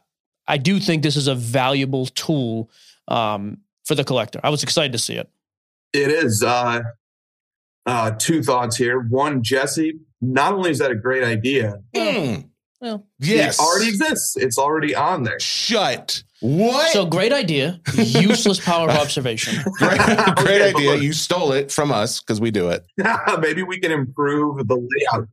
[0.48, 2.70] I do think this is a valuable tool
[3.08, 4.40] um, for the collector.
[4.44, 5.30] I was excited to see it.
[5.94, 6.44] It is.
[6.44, 6.82] Uh,
[7.86, 9.00] uh, two thoughts here.
[9.00, 12.50] One, Jesse, not only is that a great idea, Mm.
[12.80, 13.58] Well, Yes.
[13.58, 14.36] it already exists.
[14.38, 15.40] It's already on there.
[15.40, 16.22] Shut.
[16.42, 16.92] What?
[16.92, 19.56] So great idea, useless power of observation.
[19.78, 20.00] great,
[20.36, 20.96] great Okay, idea.
[20.98, 22.86] You stole it from us because we do it.
[23.40, 25.28] Maybe we can improve the layout.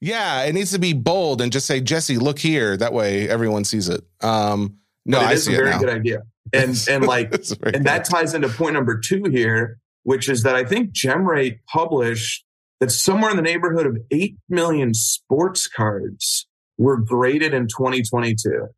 [0.00, 2.76] Yeah, it needs to be bold and just say, Jesse, look here.
[2.76, 4.02] That way everyone sees it.
[4.22, 6.22] Um, no, but it I is see a it very good idea.
[6.54, 8.10] And and like It's very and that good.
[8.10, 12.44] ties into point number two here, which is that I think GemRate published
[12.80, 16.46] that somewhere in the neighborhood of 8 million sports cards
[16.78, 18.68] were graded in 2022.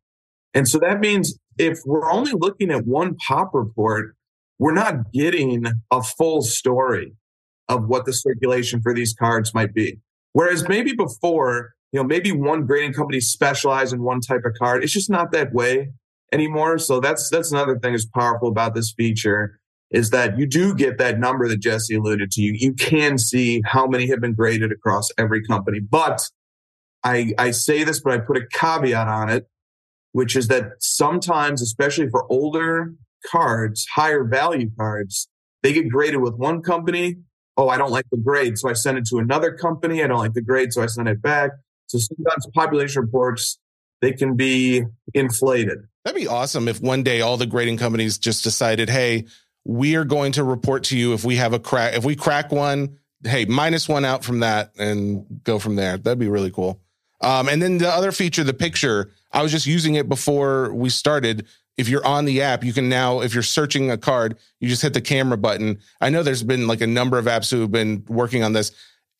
[0.53, 4.15] And so that means if we're only looking at one pop report,
[4.59, 7.13] we're not getting a full story
[7.69, 9.99] of what the circulation for these cards might be.
[10.33, 14.83] Whereas maybe before, you know, maybe one grading company specialized in one type of card.
[14.83, 15.91] It's just not that way
[16.31, 16.77] anymore.
[16.79, 19.59] So that's that's another thing that's powerful about this feature
[19.91, 22.41] is that you do get that number that Jesse alluded to.
[22.41, 25.79] You you can see how many have been graded across every company.
[25.79, 26.27] But
[27.03, 29.47] I I say this, but I put a caveat on it,
[30.13, 32.93] which is that sometimes, especially for older
[33.29, 35.27] cards, higher value cards,
[35.61, 37.17] they get graded with one company.
[37.57, 40.03] Oh, I don't like the grade, so I send it to another company.
[40.03, 41.51] I don't like the grade, so I send it back.
[41.87, 43.59] So sometimes population reports
[44.01, 45.79] they can be inflated.
[46.03, 49.25] That'd be awesome if one day all the grading companies just decided, hey,
[49.63, 51.93] we are going to report to you if we have a crack.
[51.93, 55.97] If we crack one, hey, minus one out from that and go from there.
[55.97, 56.81] That'd be really cool.
[57.23, 60.89] Um, and then the other feature, the picture, I was just using it before we
[60.89, 61.47] started.
[61.77, 64.81] If you're on the app, you can now, if you're searching a card, you just
[64.81, 65.79] hit the camera button.
[66.01, 68.71] I know there's been like a number of apps who have been working on this.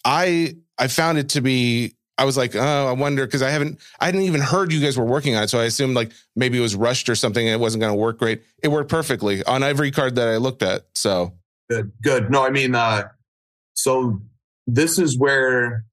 [0.05, 3.79] I I found it to be I was like, oh, I wonder because I haven't,
[3.99, 6.59] I hadn't even heard you guys were working on it, so I assumed like maybe
[6.59, 8.43] it was rushed or something and it wasn't going to work great.
[8.61, 10.85] It worked perfectly on every card that I looked at.
[10.93, 11.33] So
[11.69, 12.29] good, good.
[12.29, 13.07] No, I mean, uh,
[13.73, 14.21] so
[14.67, 15.85] this is where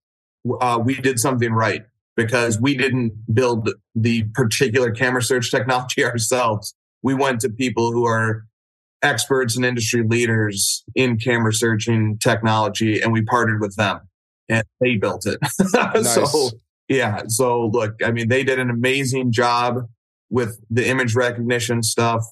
[0.61, 6.75] uh, we did something right because we didn't build the particular camera search technology ourselves.
[7.03, 8.44] We went to people who are
[9.03, 14.01] experts and industry leaders in camera searching technology, and we partnered with them
[14.51, 15.38] and they built it.
[15.73, 16.14] nice.
[16.14, 16.51] So
[16.88, 17.23] yeah.
[17.29, 19.87] So look, I mean, they did an amazing job
[20.29, 22.25] with the image recognition stuff.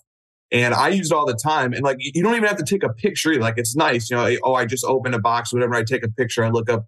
[0.51, 1.73] And I use it all the time.
[1.73, 3.39] And like, you don't even have to take a picture.
[3.39, 4.11] Like, it's nice.
[4.11, 5.75] You know, oh, I just open a box, whatever.
[5.75, 6.43] I take a picture.
[6.43, 6.87] I look up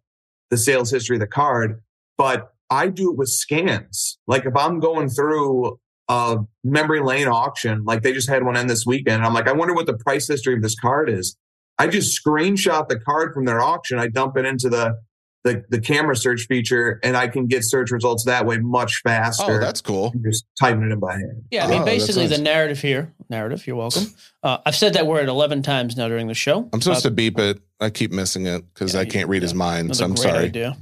[0.51, 1.83] the sales history of the card.
[2.17, 4.19] But I do it with scans.
[4.27, 5.79] Like, if I'm going through
[6.09, 9.49] a memory lane auction, like they just had one end this weekend, and I'm like,
[9.49, 11.37] I wonder what the price history of this card is.
[11.79, 13.99] I just screenshot the card from their auction.
[13.99, 14.99] I dump it into the
[15.45, 19.53] the, the camera search feature and I can get search results that way much faster.
[19.53, 20.13] Oh, that's cool.
[20.23, 21.45] Just typing it in by hand.
[21.51, 22.37] Yeah, I mean, oh, basically nice.
[22.37, 24.05] the narrative here, narrative, you're welcome.
[24.43, 26.69] Uh, I've said that word 11 times now during the show.
[26.73, 27.61] I'm supposed uh, to beep it.
[27.81, 29.97] I keep missing it because yeah, I can't read yeah, his mind.
[29.97, 30.45] So I'm sorry.
[30.45, 30.77] Idea.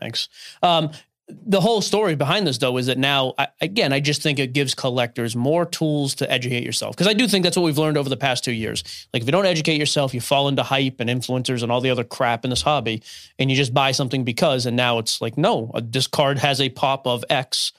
[0.00, 0.28] Thanks.
[0.62, 0.90] Um,
[1.28, 4.52] the whole story behind this though is that now I, again i just think it
[4.52, 7.96] gives collectors more tools to educate yourself because i do think that's what we've learned
[7.96, 11.00] over the past two years like if you don't educate yourself you fall into hype
[11.00, 13.02] and influencers and all the other crap in this hobby
[13.38, 16.68] and you just buy something because and now it's like no this card has a
[16.68, 17.72] pop of x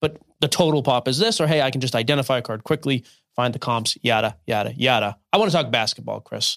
[0.00, 3.04] but the total pop is this or hey i can just identify a card quickly
[3.34, 6.56] find the comps yada yada yada i want to talk basketball chris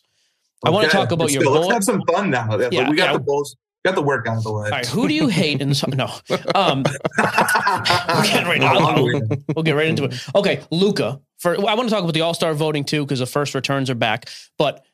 [0.66, 0.72] okay.
[0.72, 1.52] i want to talk about let's your go.
[1.52, 3.14] let's have some fun now yeah, we got yeah.
[3.14, 4.66] the bulls got the work out of the way.
[4.66, 6.38] All right, who do you hate in the no?
[6.56, 6.84] Um,
[7.18, 9.22] we'll get right we'll,
[9.56, 10.16] we'll get right into it.
[10.36, 11.22] Okay, Luka.
[11.38, 13.90] For I want to talk about the All Star voting too because the first returns
[13.90, 14.30] are back.
[14.58, 14.86] But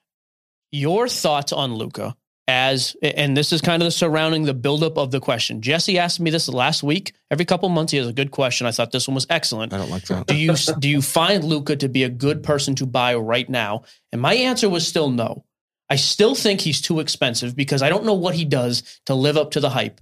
[0.71, 2.15] your thoughts on Luka
[2.47, 5.61] as and this is kind of the surrounding the buildup of the question.
[5.61, 7.13] Jesse asked me this last week.
[7.31, 8.67] Every couple months he has a good question.
[8.67, 9.73] I thought this one was excellent.
[9.73, 10.27] I don't like that.
[10.27, 13.83] Do you do you find Luka to be a good person to buy right now?
[14.11, 15.45] And my answer was still no.
[15.89, 19.37] I still think he's too expensive because I don't know what he does to live
[19.37, 20.01] up to the hype.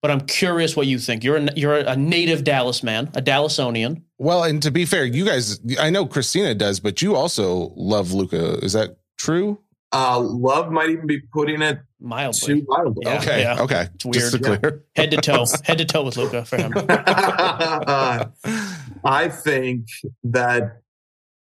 [0.00, 1.24] But I'm curious what you think.
[1.24, 4.02] You're a, you're a native Dallas man, a Dallasonian.
[4.18, 8.12] Well, and to be fair, you guys, I know Christina does, but you also love
[8.12, 8.58] Luka.
[8.58, 9.58] Is that true?
[9.94, 12.60] Uh, love might even be putting it mildly.
[12.60, 13.02] Too mildly.
[13.06, 13.40] Yeah, okay.
[13.40, 13.62] Yeah.
[13.62, 13.88] Okay.
[13.94, 14.14] It's weird.
[14.14, 14.84] Just to clear.
[14.94, 15.46] Head to toe.
[15.64, 16.72] Head to toe with Luka for him.
[16.76, 18.26] uh,
[19.04, 19.86] I think
[20.24, 20.82] that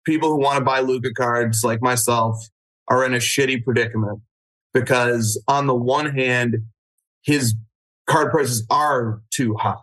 [0.06, 2.38] people who want to buy Luka cards, like myself,
[2.88, 4.20] are in a shitty predicament
[4.72, 6.56] because on the one hand,
[7.22, 7.54] his
[8.06, 9.76] card prices are too high,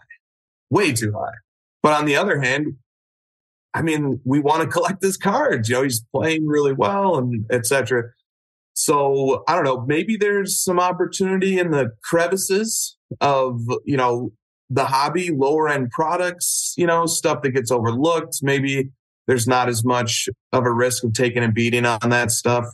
[0.70, 1.34] way too high.
[1.84, 2.76] But on the other hand,
[3.74, 5.70] I mean, we want to collect his cards.
[5.70, 8.04] You know, he's playing really well and etc.
[8.74, 9.86] So I don't know.
[9.86, 14.32] Maybe there's some opportunity in the crevices of you know
[14.70, 16.74] the hobby, lower end products.
[16.78, 18.40] You know, stuff that gets overlooked.
[18.42, 18.90] Maybe
[19.28, 22.66] there's not as much of a risk of taking a beating on that stuff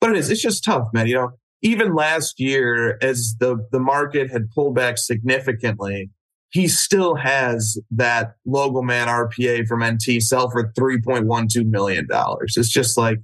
[0.00, 0.30] but it is.
[0.30, 1.06] It's just tough, man.
[1.06, 1.30] You know,
[1.62, 6.10] even last year, as the the market had pulled back significantly,
[6.50, 11.64] he still has that logo man RPA from NT sell for three point one two
[11.64, 12.54] million dollars.
[12.56, 13.18] It's just like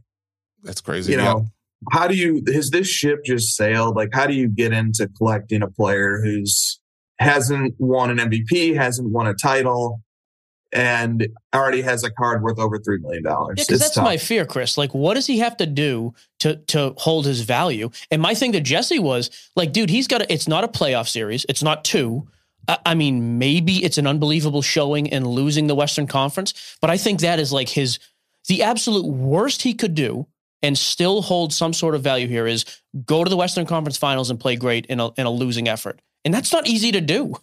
[0.63, 1.13] that's crazy.
[1.13, 1.47] You know,
[1.91, 3.97] how do you has this ship just sailed?
[3.97, 6.81] Like, how do you get into collecting a player who's
[7.19, 10.03] hasn't won an MVP, hasn't won a title,
[10.73, 13.59] and already has a card worth over three million dollars.
[13.59, 14.05] Yeah, that's tough.
[14.05, 14.77] my fear, Chris.
[14.77, 17.91] Like, what does he have to do to to hold his value?
[18.11, 20.23] And my thing to Jesse was like, dude, he's got.
[20.23, 21.47] A, it's not a playoff series.
[21.49, 22.29] It's not two.
[22.69, 26.97] I, I mean, maybe it's an unbelievable showing and losing the Western Conference, but I
[26.97, 27.99] think that is like his
[28.49, 30.27] the absolute worst he could do
[30.63, 32.65] and still hold some sort of value here is
[33.05, 36.01] go to the Western Conference Finals and play great in a in a losing effort,
[36.25, 37.37] and that's not easy to do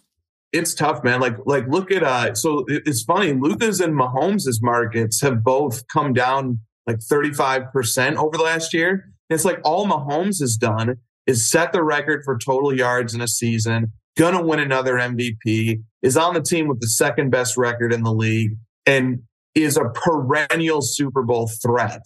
[0.54, 1.20] it's tough, man.
[1.20, 2.34] Like, like look at uh.
[2.34, 3.32] So it's funny.
[3.32, 8.72] Luka's and Mahomes' markets have both come down like thirty five percent over the last
[8.72, 8.90] year.
[9.28, 10.96] And it's like all Mahomes has done
[11.26, 13.92] is set the record for total yards in a season.
[14.16, 15.82] Gonna win another MVP.
[16.02, 19.22] Is on the team with the second best record in the league, and
[19.56, 22.04] is a perennial Super Bowl threat.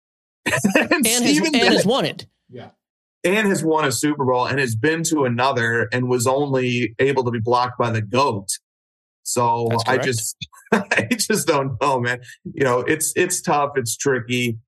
[0.46, 2.26] and, and, has, and has won it.
[2.48, 2.70] Yeah
[3.36, 7.24] and has won a Super Bowl and has been to another and was only able
[7.24, 8.48] to be blocked by the GOAT.
[9.22, 10.36] So I just
[10.72, 12.20] I just don't know, man.
[12.44, 14.58] You know, it's it's tough, it's tricky.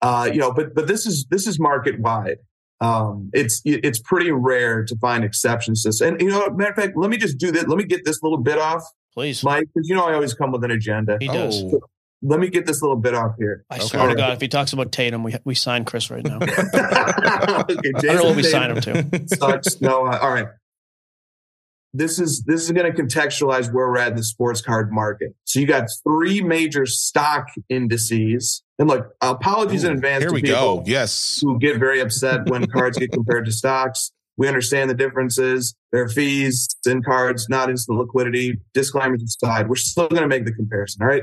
[0.00, 2.38] Uh, you know, but but this is this is market wide.
[2.80, 6.00] Um, it's it's pretty rare to find exceptions to this.
[6.00, 7.66] And you know, matter of fact, let me just do this.
[7.66, 8.84] Let me get this little bit off,
[9.14, 11.16] please, Mike, because you know I always come with an agenda.
[11.20, 11.64] He does.
[11.64, 11.80] Oh
[12.24, 13.64] let me get this little bit off here.
[13.70, 13.84] I okay.
[13.84, 16.36] swear to God, if he talks about Tatum, we we sign Chris right now.
[16.42, 19.28] okay, I don't know what we sign him to.
[19.36, 19.80] Sucks.
[19.80, 20.48] No, uh, all right.
[21.92, 25.34] This is this is going to contextualize where we're at in the sports card market.
[25.44, 30.24] So you got three major stock indices, and look, apologies Ooh, in advance.
[30.24, 30.82] Here we go.
[30.86, 34.10] Yes, who get very upset when cards get compared to stocks.
[34.36, 35.76] We understand the differences.
[35.92, 38.58] There are fees in cards, not instant liquidity.
[38.72, 41.02] Disclaimers aside, we're still going to make the comparison.
[41.02, 41.22] All right.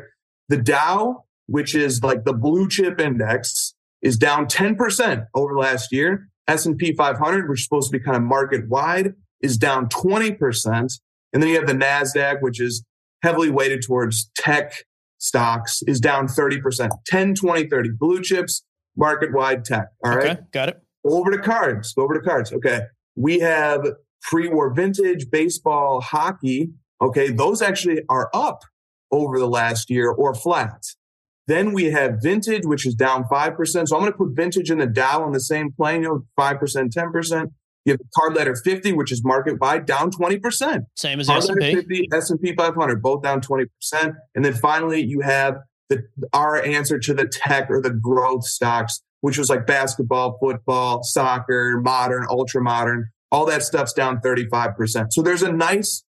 [0.51, 6.27] The Dow, which is like the blue chip index, is down 10% over last year.
[6.49, 10.99] S&P 500, which is supposed to be kind of market wide, is down 20%.
[11.31, 12.83] And then you have the NASDAQ, which is
[13.23, 14.83] heavily weighted towards tech
[15.19, 16.89] stocks, is down 30%.
[17.05, 17.89] 10, 20, 30.
[17.97, 18.65] Blue chips,
[18.97, 19.87] market wide tech.
[20.03, 20.31] All right.
[20.31, 20.81] Okay, got it.
[21.05, 21.93] over to cards.
[21.93, 22.51] Go over to cards.
[22.51, 22.81] Okay.
[23.15, 23.87] We have
[24.21, 26.71] pre war vintage, baseball, hockey.
[27.01, 27.29] Okay.
[27.29, 28.63] Those actually are up
[29.11, 30.83] over the last year or flat.
[31.47, 33.87] Then we have vintage, which is down 5%.
[33.87, 36.25] So I'm going to put vintage and the Dow on the same plane, you know,
[36.39, 37.51] 5%, 10%.
[37.83, 40.85] You have Card Ladder 50, which is market wide, down 20%.
[40.95, 41.75] Same as card S&P.
[41.75, 43.67] 50, S&P 500, both down 20%.
[44.35, 45.57] And then finally, you have
[45.89, 51.01] the, our answer to the tech or the growth stocks, which was like basketball, football,
[51.03, 53.09] soccer, modern, ultra modern.
[53.31, 55.07] All that stuff's down 35%.
[55.11, 56.03] So there's a nice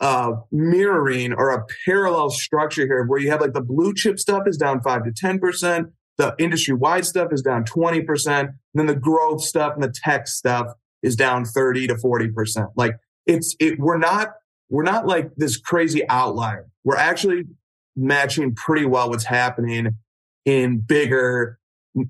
[0.00, 4.42] uh, mirroring or a parallel structure here where you have like the blue chip stuff
[4.46, 8.94] is down five to 10%, the industry wide stuff is down 20%, and then the
[8.94, 10.66] growth stuff and the tech stuff
[11.02, 12.72] is down 30 to 40%.
[12.76, 14.32] Like it's, it, we're not,
[14.68, 16.66] we're not like this crazy outlier.
[16.84, 17.44] We're actually
[17.96, 19.96] matching pretty well what's happening
[20.44, 21.58] in bigger,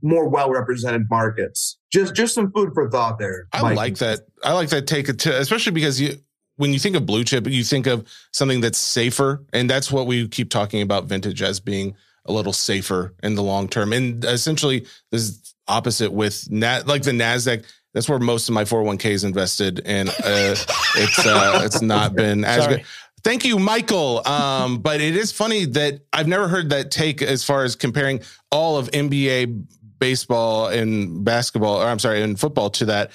[0.03, 1.79] more well represented markets.
[1.93, 3.47] Just just some food for thought there.
[3.53, 3.77] I Mike.
[3.77, 4.21] like that.
[4.43, 6.17] I like that take it to especially because you
[6.57, 10.07] when you think of blue chip, you think of something that's safer, and that's what
[10.07, 11.95] we keep talking about vintage as being
[12.25, 13.93] a little safer in the long term.
[13.93, 17.65] And essentially, this is opposite with nat like the Nasdaq.
[17.95, 20.13] That's where most of my 401k is invested, and uh,
[20.97, 22.77] it's uh, it's not been as Sorry.
[22.77, 22.87] good.
[23.23, 24.27] Thank you, Michael.
[24.27, 28.21] Um, but it is funny that I've never heard that take as far as comparing
[28.51, 29.67] all of NBA
[29.99, 33.11] baseball and basketball, or I'm sorry, and football to that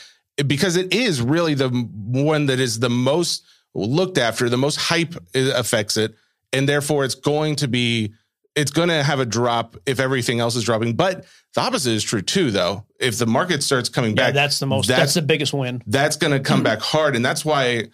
[0.47, 5.15] because it is really the one that is the most looked after, the most hype
[5.15, 6.15] uh, affects it,
[6.53, 8.13] and therefore it's going to be
[8.55, 10.95] it's going to have a drop if everything else is dropping.
[10.95, 12.85] But the opposite is true too, though.
[12.99, 14.87] If the market starts coming yeah, back, that's the most.
[14.87, 15.81] That's, that's the biggest win.
[15.87, 17.87] That's going to come back hard, and that's why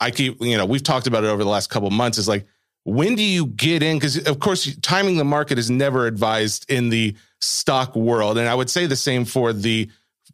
[0.00, 2.18] I keep you know we've talked about it over the last couple months.
[2.18, 2.46] Is like
[2.84, 3.96] when do you get in?
[3.96, 8.54] Because of course, timing the market is never advised in the stock world, and I
[8.54, 9.88] would say the same for the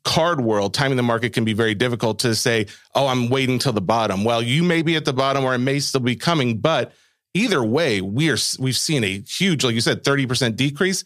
[0.09, 3.75] card world, timing the market can be very difficult to say, oh, I'm waiting till
[3.75, 4.25] the bottom.
[4.25, 6.93] Well, you may be at the bottom or it may still be coming, but
[7.35, 11.05] either way, we are we've seen a huge, like you said, 30% decrease.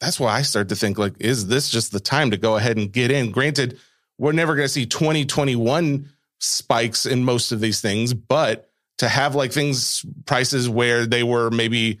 [0.00, 2.76] That's why I start to think like, is this just the time to go ahead
[2.76, 3.32] and get in?
[3.32, 3.80] Granted,
[4.16, 6.08] we're never going to see 2021
[6.38, 11.50] spikes in most of these things, but to have like things prices where they were
[11.50, 11.98] maybe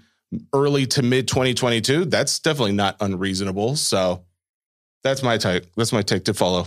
[0.52, 3.74] early to mid 2022, that's definitely not unreasonable.
[3.74, 4.26] So
[5.02, 5.66] that's my type.
[5.76, 6.66] That's my take to follow.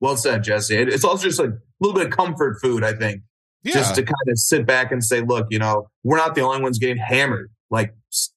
[0.00, 0.76] Well said, Jesse.
[0.76, 3.22] It's also just like a little bit of comfort food, I think.
[3.62, 3.74] Yeah.
[3.74, 6.60] Just to kind of sit back and say, look, you know, we're not the only
[6.60, 7.50] ones getting hammered.
[7.70, 7.94] Like,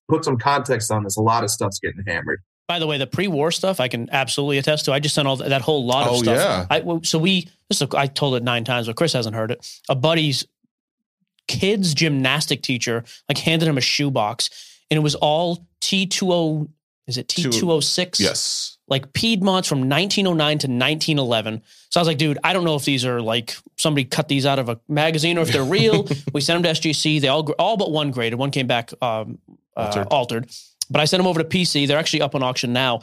[0.08, 1.18] put some context on this.
[1.18, 2.42] A lot of stuff's getting hammered.
[2.68, 4.94] By the way, the pre-war stuff I can absolutely attest to.
[4.94, 6.38] I just sent all that, that whole lot of oh, stuff.
[6.38, 6.66] Yeah.
[6.70, 9.68] I, so we, this is, I told it nine times, but Chris hasn't heard it.
[9.90, 10.46] A buddy's
[11.48, 14.50] kid's gymnastic teacher like handed him a shoebox,
[14.90, 16.68] and it was all T two O.
[17.06, 18.20] Is it T two O oh six?
[18.20, 18.75] Yes.
[18.88, 21.62] Like Piedmont's from 1909 to 1911.
[21.90, 24.46] So I was like, dude, I don't know if these are like somebody cut these
[24.46, 26.08] out of a magazine or if they're real.
[26.34, 27.22] we sent them to SGC.
[27.22, 28.38] They all all but one graded.
[28.38, 29.40] One came back um,
[29.76, 30.08] uh, Altered.
[30.12, 30.50] altered.
[30.90, 31.88] But I sent them over to PC.
[31.88, 33.02] They're actually up on auction now,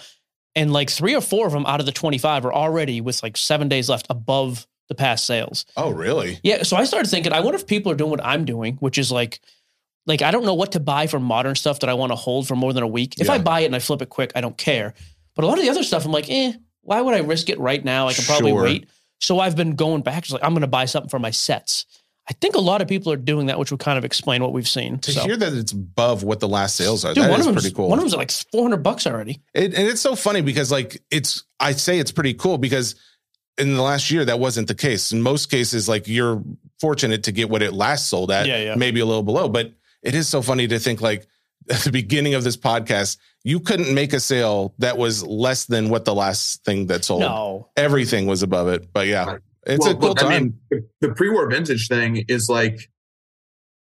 [0.55, 3.37] and like three or four of them out of the 25 are already with like
[3.37, 5.65] seven days left above the past sales.
[5.77, 6.39] Oh, really?
[6.43, 6.63] Yeah.
[6.63, 9.11] So I started thinking, I wonder if people are doing what I'm doing, which is
[9.11, 9.41] like,
[10.07, 12.47] like I don't know what to buy for modern stuff that I want to hold
[12.47, 13.21] for more than a week.
[13.21, 14.95] If I buy it and I flip it quick, I don't care.
[15.35, 16.53] But a lot of the other stuff, I'm like, eh,
[16.83, 18.09] why would I risk it right now?
[18.09, 18.63] I can probably Sure.
[18.63, 18.89] wait.
[19.21, 20.25] So I've been going back.
[20.25, 21.87] Just like I'm going to buy something for my sets.
[22.29, 24.53] I think a lot of people are doing that, which would kind of explain what
[24.53, 24.99] we've seen.
[25.01, 25.23] To so.
[25.25, 27.89] hear that it's above what the last sales are, Dude, that one is pretty cool.
[27.89, 29.41] One of them's like 400 bucks already.
[29.55, 32.95] It, and it's so funny because like it's I say it's pretty cool because
[33.59, 35.13] in the last year that wasn't the case.
[35.13, 36.43] In most cases, like you're
[36.81, 38.75] fortunate to get what it last sold at, Yeah, yeah.
[38.77, 39.49] maybe a little below.
[39.49, 39.73] But
[40.03, 41.27] it is so funny to think like
[41.71, 45.89] at the beginning of this podcast, you couldn't make a sale that was less than
[45.89, 47.21] what the last thing that sold.
[47.21, 47.69] No.
[47.77, 48.93] Everything was above it.
[48.93, 49.41] But yeah, Right.
[49.67, 50.31] it's a cool look, time.
[50.31, 52.89] I mean, the, the pre-war vintage thing is like,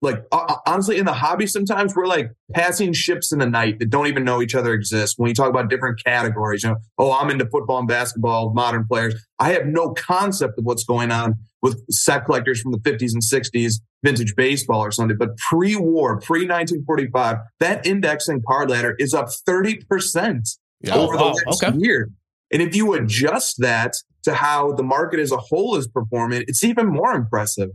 [0.02, 3.90] like uh, honestly, in the hobby, sometimes we're like passing ships in the night that
[3.90, 5.16] don't even know each other exist.
[5.18, 8.86] When you talk about different categories, you know, oh, I'm into football and basketball, modern
[8.88, 9.16] players.
[9.40, 13.22] I have no concept of what's going on with set collectors from the 50s and
[13.22, 13.74] 60s,
[14.04, 15.18] vintage baseball or something.
[15.18, 20.94] But pre-war, pre-1945, that index and card ladder is up 30% yeah.
[20.96, 21.78] Oh, over the last Okay.
[21.78, 22.10] year.
[22.52, 23.94] And if you adjust that
[24.24, 27.70] to how the market as a whole is performing, it's even more impressive.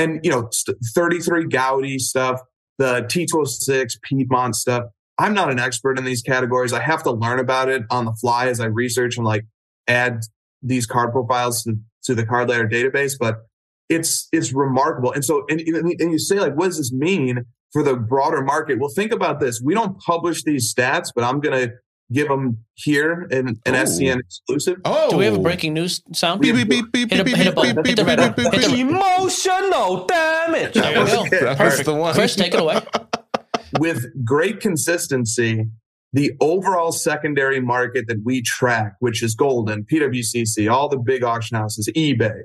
[0.00, 2.40] And, you know, st- 33 Goudey stuff,
[2.78, 4.84] the T206 Piedmont stuff.
[5.18, 6.72] I'm not an expert in these categories.
[6.72, 9.44] I have to learn about it on the fly as I research and like
[9.86, 10.22] add
[10.62, 13.12] these card profiles to, to the card ladder database.
[13.20, 13.42] But
[13.90, 15.12] it's, it's remarkable.
[15.12, 18.78] And so, and, and you say like, what does this mean for the broader market?
[18.78, 19.60] Well, think about this.
[19.62, 21.74] We don't publish these stats, but I'm going to
[22.12, 23.72] give them here in an Ooh.
[23.72, 24.78] SCN exclusive.
[24.84, 26.40] Oh, Do we have a breaking news sound?
[26.40, 27.76] Beep, beep, beep, beep, Hit a- beep, hit a beep, button.
[27.76, 28.88] beep, Hit the beep, red beep, beep, Hit the- beep.
[28.88, 30.74] Emotional damage.
[30.74, 31.20] There you go.
[31.26, 31.40] Okay.
[31.40, 31.84] That's Perfect.
[31.86, 32.14] the one.
[32.14, 32.80] Chris, take it away.
[33.78, 35.66] with great consistency,
[36.12, 41.56] the overall secondary market that we track, which is Goldin, PWCC, all the big auction
[41.56, 42.40] houses, eBay,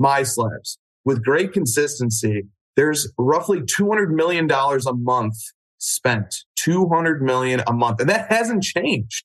[0.00, 2.44] MySlabs, with great consistency,
[2.76, 5.34] there's roughly $200 million a month
[5.78, 6.34] spent.
[6.62, 8.00] 200 million a month.
[8.00, 9.24] And that hasn't changed.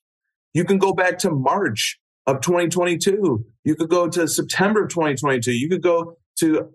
[0.53, 3.45] You can go back to March of 2022.
[3.63, 5.51] You could go to September of 2022.
[5.51, 6.73] You could go to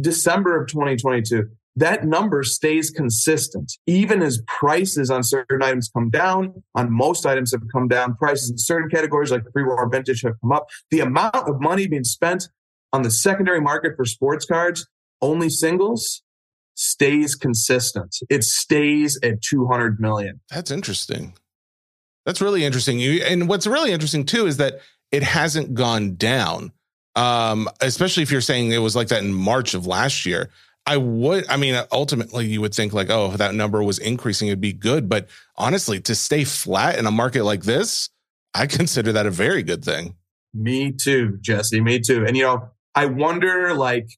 [0.00, 6.62] December of 2022 that number stays consistent even as prices on certain items come down
[6.74, 10.52] on most items have come down prices in certain categories like pre-war vintage have come
[10.52, 12.48] up the amount of money being spent
[12.92, 14.86] on the secondary market for sports cards
[15.20, 16.22] only singles
[16.76, 21.34] stays consistent it stays at 200 million That's interesting.
[22.26, 22.98] That's really interesting.
[22.98, 24.80] You and what's really interesting too is that
[25.12, 26.72] it hasn't gone down.
[27.14, 30.50] Um, especially if you're saying it was like that in March of last year.
[30.88, 34.48] I would, I mean, ultimately you would think like, oh, if that number was increasing,
[34.48, 35.08] it'd be good.
[35.08, 38.10] But honestly, to stay flat in a market like this,
[38.54, 40.16] I consider that a very good thing.
[40.52, 41.80] Me too, Jesse.
[41.80, 42.24] Me too.
[42.26, 44.08] And you know, I wonder, like,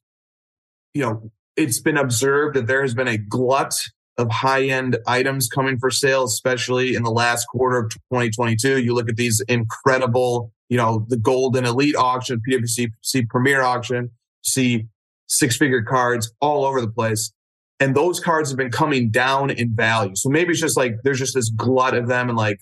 [0.93, 3.73] you know, it's been observed that there has been a glut
[4.17, 8.81] of high-end items coming for sale, especially in the last quarter of 2022.
[8.81, 14.11] You look at these incredible, you know, the Goldin Elite auction, PWC see Premier auction,
[14.43, 14.87] see
[15.27, 17.31] six-figure cards all over the place.
[17.79, 20.15] And those cards have been coming down in value.
[20.15, 22.59] So maybe it's just like there's just this glut of them and like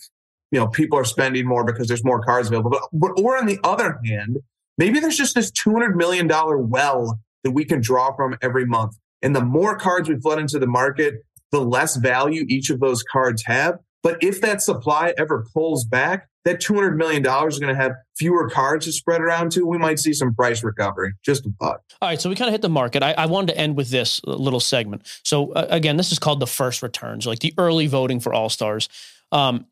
[0.52, 2.72] you know, people are spending more because there's more cards available.
[2.72, 4.38] But, but or on the other hand,
[4.78, 6.30] maybe there's just this $200 million
[6.70, 8.98] well that we can draw from every month.
[9.22, 11.16] And the more cards we flood into the market,
[11.52, 13.80] the less value each of those cards have.
[14.04, 18.50] But if that supply ever pulls back, that $200 million is going to have fewer
[18.50, 19.66] cards to spread around to.
[19.66, 21.14] We might see some price recovery.
[21.26, 21.82] Just a thought.
[22.02, 23.04] All right, so we kind of hit the market.
[23.04, 25.06] I, I wanted to end with this little segment.
[25.24, 28.50] So uh, again, this is called the first returns, like the early voting for All
[28.50, 28.88] Stars.
[29.34, 29.66] Um,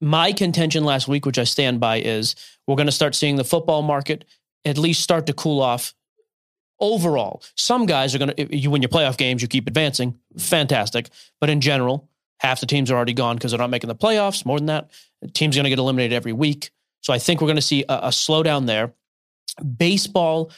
[0.00, 2.34] my contention last week, which I stand by, is
[2.66, 4.24] we're going to start seeing the football market
[4.64, 5.94] at least start to cool off.
[6.80, 8.56] Overall, some guys are going to.
[8.56, 11.10] You win your playoff games, you keep advancing, fantastic.
[11.40, 12.08] But in general,
[12.38, 14.46] half the teams are already gone because they're not making the playoffs.
[14.46, 16.70] More than that, the team's going to get eliminated every week.
[17.02, 18.94] So I think we're going to see a, a slowdown there.
[19.76, 20.50] Baseball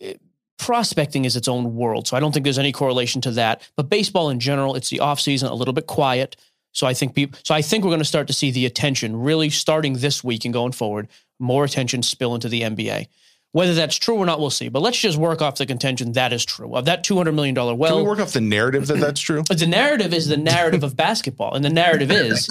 [0.00, 0.14] eh,
[0.58, 2.06] prospecting is its own world.
[2.06, 3.68] So I don't think there's any correlation to that.
[3.76, 6.36] But baseball in general, it's the offseason, a little bit quiet.
[6.72, 9.16] So I think people so I think we're going to start to see the attention
[9.16, 13.08] really starting this week and going forward, more attention spill into the NBA.
[13.52, 14.68] Whether that's true or not, we'll see.
[14.68, 16.74] But let's just work off the contention that is true.
[16.74, 17.76] Of that $200 million well.
[17.76, 19.42] Can we work off the narrative that that's true?
[19.48, 21.54] But the narrative is the narrative of basketball.
[21.54, 22.48] And the narrative is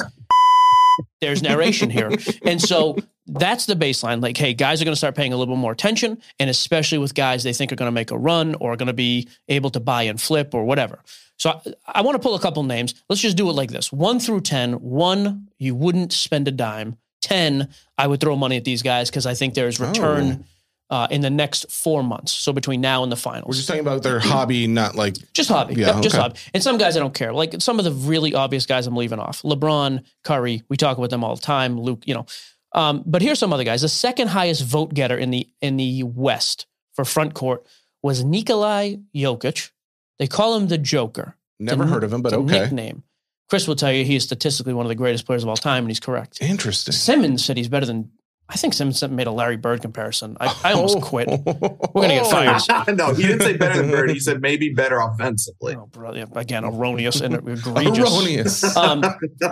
[1.21, 2.11] there's narration here.
[2.43, 4.21] And so that's the baseline.
[4.21, 6.21] Like, hey, guys are going to start paying a little bit more attention.
[6.39, 8.87] And especially with guys they think are going to make a run or are going
[8.87, 10.99] to be able to buy and flip or whatever.
[11.37, 12.95] So I, I want to pull a couple names.
[13.07, 14.73] Let's just do it like this one through 10.
[14.73, 16.97] One, you wouldn't spend a dime.
[17.21, 17.67] 10,
[17.97, 20.39] I would throw money at these guys because I think there's return.
[20.41, 20.45] Oh.
[20.89, 23.81] Uh, in the next four months, so between now and the finals, We're just talking
[23.81, 25.73] about their hobby, not like just hobby.
[25.73, 26.21] Yeah, Yep, just okay.
[26.21, 26.39] hobby.
[26.53, 27.33] And some guys I don't care.
[27.33, 29.41] Like some of the really obvious guys I'm leaving off.
[29.41, 31.77] LeBron, Curry, we talk about them all the time.
[31.77, 32.25] Luke, you know.
[32.71, 33.81] Um, but here's some other guys.
[33.81, 37.65] The second highest vote getter in the in the West for front court
[38.01, 39.71] was Nikolai Jokic.
[40.19, 41.35] They call him the Joker.
[41.59, 42.61] never heard of him, but okay.
[42.61, 43.03] nickname.
[43.49, 45.83] Chris will tell you he is statistically one of the greatest players of all time,
[45.83, 46.41] and he's correct.
[46.41, 46.93] Interesting.
[46.93, 48.11] Simmons said he's better than.
[48.49, 50.37] I think Simmons made a Larry Bird comparison.
[50.39, 51.27] I, I almost quit.
[51.27, 52.61] We're gonna get fired.
[52.97, 54.09] no, he didn't say better than Bird.
[54.09, 55.75] He said maybe better offensively.
[55.75, 57.99] Oh, bro, yeah, again, erroneous and egregious.
[57.99, 58.77] Erroneous.
[58.77, 59.03] Um,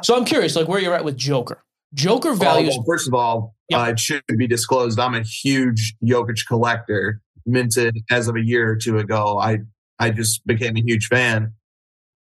[0.01, 1.61] so I'm curious, like where you're at with Joker.
[1.93, 2.75] Joker Oh, values.
[2.77, 3.81] well, first of all, Yeah.
[3.81, 4.99] uh, it should be disclosed.
[4.99, 9.37] I'm a huge Jokic collector, minted as of a year or two ago.
[9.39, 9.59] I
[9.99, 11.53] I just became a huge fan.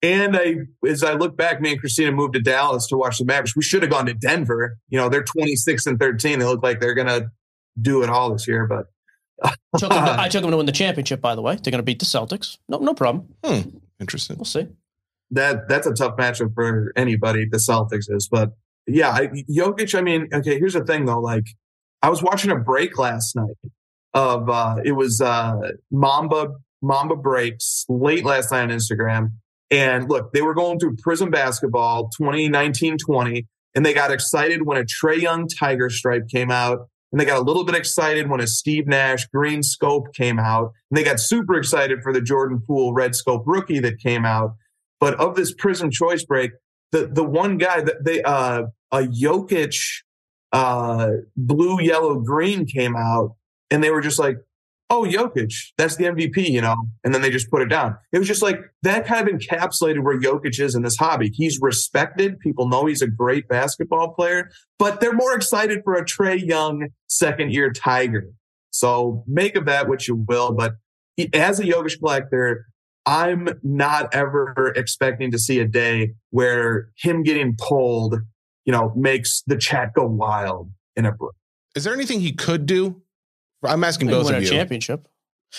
[0.04, 0.56] And I,
[0.88, 3.56] as I look back, me and Christina moved to Dallas to watch the Mavericks.
[3.56, 4.78] We should have gone to Denver.
[4.89, 6.39] You know, they're 26 and 13.
[6.39, 7.32] They look like they're gonna
[7.80, 8.66] do it all this year.
[8.68, 8.88] But
[9.78, 11.22] took him to- I took them to win the championship.
[11.22, 12.58] By the way, they're going to beat the Celtics.
[12.68, 13.28] No, no problem.
[13.45, 13.70] Hmm.
[13.99, 14.38] Interesting.
[14.38, 14.68] We'll see.
[15.32, 17.45] that that's a tough matchup for anybody.
[17.49, 18.52] The Celtics is, but
[18.88, 19.93] yeah, I, Jokic.
[19.95, 20.58] I mean, okay.
[20.60, 21.20] Here's the thing, though.
[21.22, 21.45] Like,
[22.02, 23.56] I was watching a break last night
[24.14, 25.56] of uh it was uh
[25.91, 26.47] Mamba
[26.82, 29.32] Mamba breaks late last night on Instagram,
[29.72, 34.84] and look, they were going through Prizm Basketball 2019-20, and they got excited when a
[34.84, 36.90] Trae Young Tiger Stripe came out.
[37.12, 40.72] And they got a little bit excited when a Steve Nash Green Scope came out.
[40.90, 44.56] And they got super excited for the Jordan Poole Red Scope rookie that came out.
[45.00, 46.52] But of this Prizm choice break,
[46.92, 48.64] the the one guy that they uh
[48.94, 49.78] a Jokic
[50.54, 53.36] uh blue, yellow, green came out,
[53.70, 54.38] and they were just like,
[54.92, 56.76] "Oh, Jokic, that's the MVP," you know.
[57.04, 57.96] And then they just put it down.
[58.12, 61.32] It was just like that kind of encapsulated where Jokic is in this hobby.
[61.34, 62.39] He's respected.
[62.39, 66.89] People know he's a great basketball player, but they're more excited for a Trae Young
[67.08, 68.28] second year Tiger.
[68.72, 70.52] So make of that what you will.
[70.54, 70.74] But
[71.34, 72.66] as a Jokic collector,
[73.06, 78.16] I'm not ever expecting to see a day where him getting pulled,
[78.66, 81.14] you know, makes the chat go wild in a
[81.76, 83.02] Is there anything he could do?
[83.64, 84.49] I'm asking They both win of a you.
[84.51, 85.07] championship.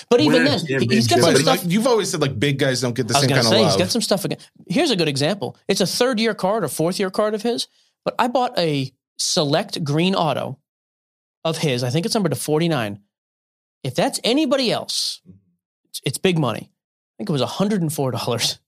[0.09, 1.21] But even a then, he- he's got championship.
[1.21, 1.47] some But stuff.
[1.65, 3.49] like, you've always said like big guys don't get the I was same going kind
[3.51, 3.73] to of say love.
[3.73, 4.39] he's got some stuff again.
[4.69, 5.57] Here's a good example.
[5.69, 7.69] It's a third year card or fourth year card of his,
[8.05, 10.59] but I bought a select green auto
[11.45, 11.85] of his.
[11.85, 13.01] I think it's number to 49.
[13.85, 15.21] If that's anybody else,
[15.91, 16.71] it's, it's big money.
[16.71, 18.59] I think it was $104.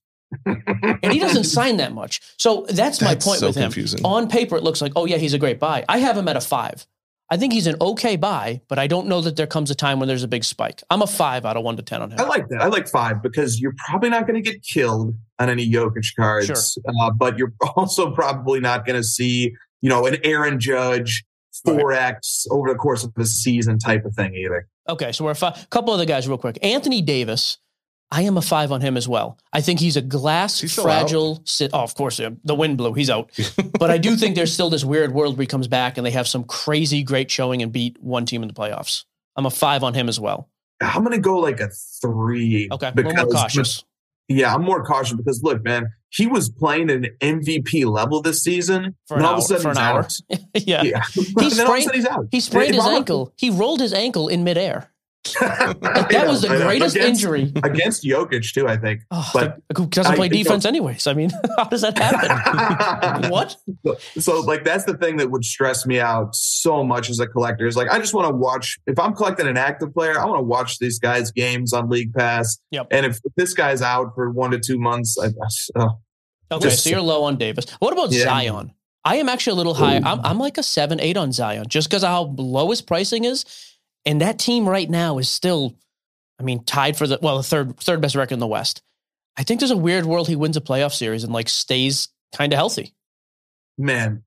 [0.46, 2.20] and he doesn't sign that much.
[2.36, 3.62] So that's, my That's point so with him.
[3.64, 4.00] confusing.
[4.04, 5.84] On paper, it looks like, oh, yeah, he's a great buy.
[5.88, 6.86] I have him at a five.
[7.30, 9.98] I think he's an okay buy, but I don't know that there comes a time
[9.98, 10.82] when there's a big spike.
[10.90, 12.20] I'm a five out of one to 10 on him.
[12.20, 12.60] I like that.
[12.60, 16.78] I like five because you're probably not going to get killed on any Jokic cards,
[16.86, 21.24] uh, but you're also probably not going to see, you know, an Aaron Judge
[21.66, 24.68] 4X over the course of a season type of thing either.
[24.88, 26.58] Okay, so we're a couple other guys, real quick.
[26.62, 27.58] Anthony Davis,
[28.10, 29.38] I am a five on him as well.
[29.52, 31.42] I think he's a glass He's fragile.
[31.44, 31.70] Sit.
[31.72, 32.92] Oh, of course, the wind blew.
[32.92, 33.30] He's out.
[33.78, 36.12] but I do think there's still this weird world where he comes back and they
[36.12, 39.04] have some crazy great showing and beat one team in the playoffs.
[39.36, 40.48] I'm a five on him as well.
[40.80, 42.68] I'm going to go like a three.
[42.70, 43.84] Okay, little more cautious.
[44.28, 48.42] Yeah, I'm more cautious because look, man, he was playing at an MVP level this
[48.42, 48.94] season.
[49.06, 49.98] For an and all hour- of a sudden he's hour.
[50.00, 50.16] out.
[50.66, 50.82] yeah.
[50.82, 51.02] Yeah.
[51.14, 52.28] He And then all of a sprained, he's out.
[52.30, 53.32] he sprained his ankle.
[53.36, 54.88] He rolled his ankle in midair.
[55.40, 57.52] That know, was the greatest Against- injury.
[57.62, 58.68] against Jokic too.
[58.68, 59.00] I think.
[59.10, 61.06] Oh, But who doesn't I- play defense anyways?
[61.06, 63.30] I mean, how does that happen?
[63.30, 63.56] what?
[64.18, 67.66] So like that's the thing that would stress me out so much as a collector
[67.66, 70.38] is like I just want to watch if I'm collecting an active player, I want
[70.38, 72.58] to watch these guys' games on League Pass.
[72.70, 72.88] Yep.
[72.90, 75.28] And if this guy's out for one to two months, I,
[75.80, 75.98] oh,
[76.52, 77.64] Okay, Just- so you're low on Davis.
[77.78, 78.24] What about Yeah.
[78.24, 78.72] Zion?
[79.06, 79.96] I am actually a little high.
[79.96, 83.24] I'm, I'm like a seven, eight on Zion, just because of how low his pricing
[83.24, 83.44] is.
[84.06, 85.76] And that team right now is still,
[86.38, 88.82] I mean, tied for the well, the third third best record in the West.
[89.36, 92.52] I think there's a weird world he wins a playoff series and like stays kind
[92.52, 92.94] of healthy.
[93.78, 94.22] man,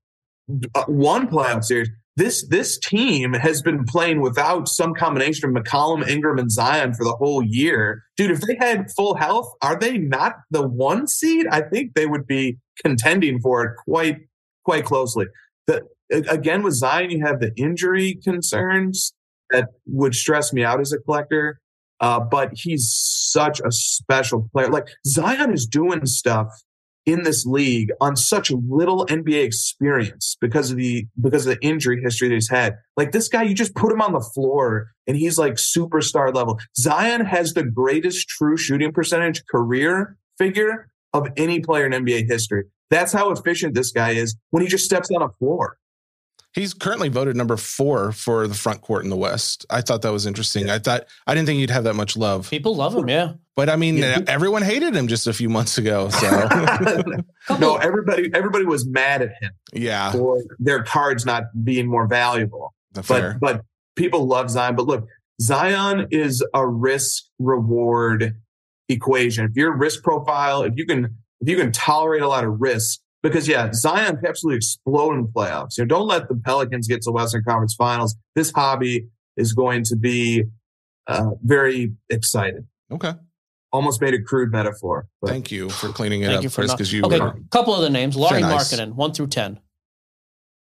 [0.75, 1.89] uh, one playoff series.
[2.15, 7.03] This this team has been playing without some combination of McCollum, Ingram, and Zion for
[7.03, 8.01] the whole year.
[8.17, 11.45] Dude, if they had full health, are they not the one seed?
[11.51, 14.17] I think they would be contending for it quite
[14.65, 15.27] quite closely.
[15.67, 19.13] The, again with Zion, you have the injury concerns.
[19.51, 21.59] That would stress me out as a collector.
[21.99, 24.69] Uh, but he's such a special player.
[24.69, 26.49] Like Zion is doing stuff
[27.07, 32.01] in this league on such little NBA experience because of the because of the injury
[32.01, 32.75] history that he's had.
[32.97, 36.59] Like this guy, you just put him on the floor and he's like superstar level.
[36.77, 42.65] Zion has the greatest true shooting percentage career figure of any player in NBA history.
[42.89, 45.77] That's how efficient this guy is when he just steps on a floor.
[46.57, 49.63] He's currently voted number four for the front court in the West.
[49.69, 50.71] I thought that was interesting.
[50.71, 52.49] I thought I didn't think you'd have that much love.
[52.49, 53.33] People love him, yeah.
[53.55, 54.21] But I mean, yeah.
[54.25, 56.09] everyone hated him just a few months ago.
[56.09, 56.27] So
[57.59, 59.51] no, everybody everybody was mad at him.
[59.71, 62.73] Yeah, for their cards not being more valuable.
[63.07, 63.61] But but
[63.95, 64.75] people love Zion.
[64.75, 65.07] But look,
[65.39, 68.35] Zion is a risk reward
[68.89, 69.45] equation.
[69.45, 72.99] If your risk profile, if you can if you can tolerate a lot of risk,
[73.23, 75.77] because yeah, Zion absolutely explode in playoffs.
[75.77, 78.15] You know, don't let the Pelicans get to the Western Conference Finals.
[78.35, 80.43] This hobby is going to be
[81.07, 82.67] uh, very excited.
[82.91, 83.13] Okay.
[83.73, 85.07] Almost made a crude metaphor.
[85.25, 86.71] Thank you for cleaning it up, Chris.
[86.71, 87.17] Because you okay.
[87.17, 88.73] A couple other names: Lauri nice.
[88.73, 89.59] Markkanen, one through ten.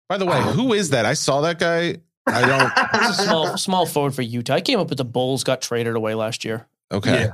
[0.07, 1.05] By the way, uh, who is that?
[1.05, 1.97] I saw that guy.
[2.27, 3.13] I don't.
[3.13, 4.53] small, small forward for Utah.
[4.53, 6.67] I came up with the Bulls got traded away last year.
[6.91, 7.25] Okay.
[7.25, 7.31] Yeah.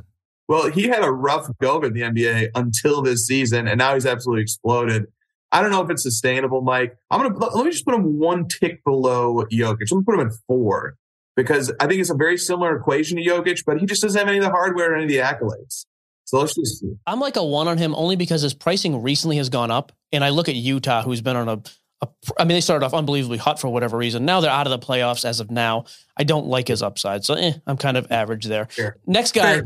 [0.51, 4.05] Well, he had a rough go in the NBA until this season, and now he's
[4.05, 5.05] absolutely exploded.
[5.49, 6.97] I don't know if it's sustainable, Mike.
[7.09, 9.89] I'm gonna let me just put him one tick below Jokic.
[9.93, 10.97] I'm gonna put him at four
[11.37, 14.27] because I think it's a very similar equation to Jokic, but he just doesn't have
[14.27, 15.85] any of the hardware or any of the accolades.
[16.25, 16.95] So let's just see.
[17.07, 20.21] I'm like a one on him only because his pricing recently has gone up, and
[20.21, 21.61] I look at Utah, who's been on a,
[22.01, 24.25] a I mean, they started off unbelievably hot for whatever reason.
[24.25, 25.85] Now they're out of the playoffs as of now.
[26.17, 28.67] I don't like his upside, so eh, I'm kind of average there.
[28.69, 28.97] Sure.
[29.07, 29.61] Next guy.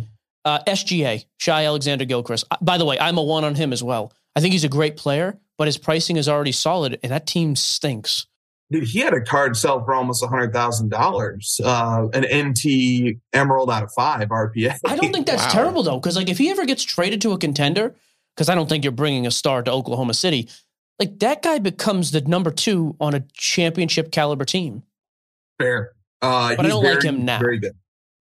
[0.46, 2.46] Uh, SGA, Shai Alexander Gilchrist.
[2.52, 4.14] Uh, by the way, I'm a one on him as well.
[4.36, 7.56] I think he's a great player, but his pricing is already solid, and that team
[7.56, 8.28] stinks.
[8.72, 11.60] Dude, he had a card sell for almost a hundred thousand uh, dollars.
[11.64, 14.78] An NT Emerald out of five RPA.
[14.86, 15.52] I don't think that's wow.
[15.52, 17.96] terrible though, because like if he ever gets traded to a contender,
[18.36, 20.50] because I don't think you're bringing a star to Oklahoma City,
[21.00, 24.82] like that guy becomes the number two on a championship caliber team.
[25.60, 25.92] Fair,
[26.22, 27.40] uh, but I don't very, like him now.
[27.40, 27.76] Very good.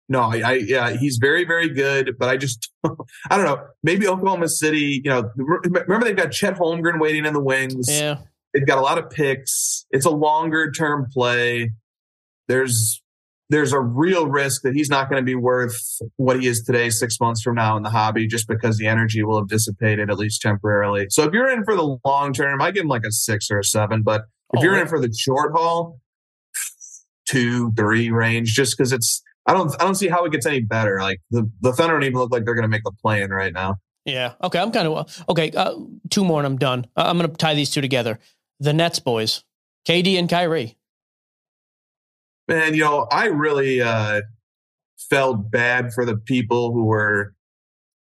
[0.09, 2.17] No, I, I, yeah, he's very, very good.
[2.17, 3.63] But I just, I don't know.
[3.83, 7.87] Maybe Oklahoma City, you know, remember they've got Chet Holmgren waiting in the wings.
[7.87, 8.17] Yeah.
[8.53, 9.85] They've got a lot of picks.
[9.91, 11.71] It's a longer term play.
[12.47, 13.03] There's,
[13.51, 15.79] there's a real risk that he's not going to be worth
[16.17, 19.23] what he is today, six months from now in the hobby, just because the energy
[19.23, 21.05] will have dissipated at least temporarily.
[21.11, 23.59] So if you're in for the long term, I give him like a six or
[23.59, 24.01] a seven.
[24.01, 24.21] But
[24.53, 25.99] if oh, you're in for the short haul,
[27.27, 30.61] two, three range, just because it's I don't I don't see how it gets any
[30.61, 30.99] better.
[31.01, 33.31] Like the the Thunder don't even look like they're going to make the play in
[33.31, 33.77] right now.
[34.05, 34.33] Yeah.
[34.43, 34.59] Okay.
[34.59, 35.49] I'm kind of okay.
[35.49, 35.73] Uh,
[36.11, 36.85] two more and I'm done.
[36.95, 38.19] Uh, I'm going to tie these two together.
[38.59, 39.43] The Nets boys,
[39.87, 40.77] KD and Kyrie.
[42.47, 44.21] Man, you know, I really uh,
[45.09, 47.33] felt bad for the people who were,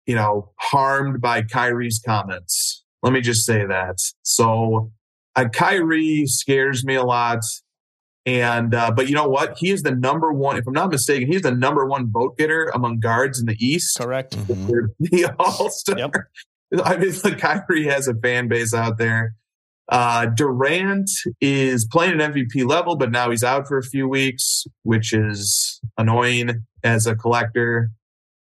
[0.06, 2.84] you know, harmed by Kyrie's comments.
[3.02, 3.96] Let me just say that.
[4.22, 4.92] So,
[5.36, 7.40] uh, Kyrie scares me a lot.
[8.26, 9.58] And uh, but you know what?
[9.58, 10.56] He is the number one.
[10.56, 13.98] If I'm not mistaken, he's the number one vote getter among guards in the East.
[13.98, 14.36] Correct.
[14.36, 14.86] Mm-hmm.
[14.98, 15.98] The All Star.
[15.98, 16.14] Yep.
[16.84, 19.34] I mean, like Kyrie has a fan base out there.
[19.90, 21.10] Uh, Durant
[21.42, 25.78] is playing at MVP level, but now he's out for a few weeks, which is
[25.98, 27.90] annoying as a collector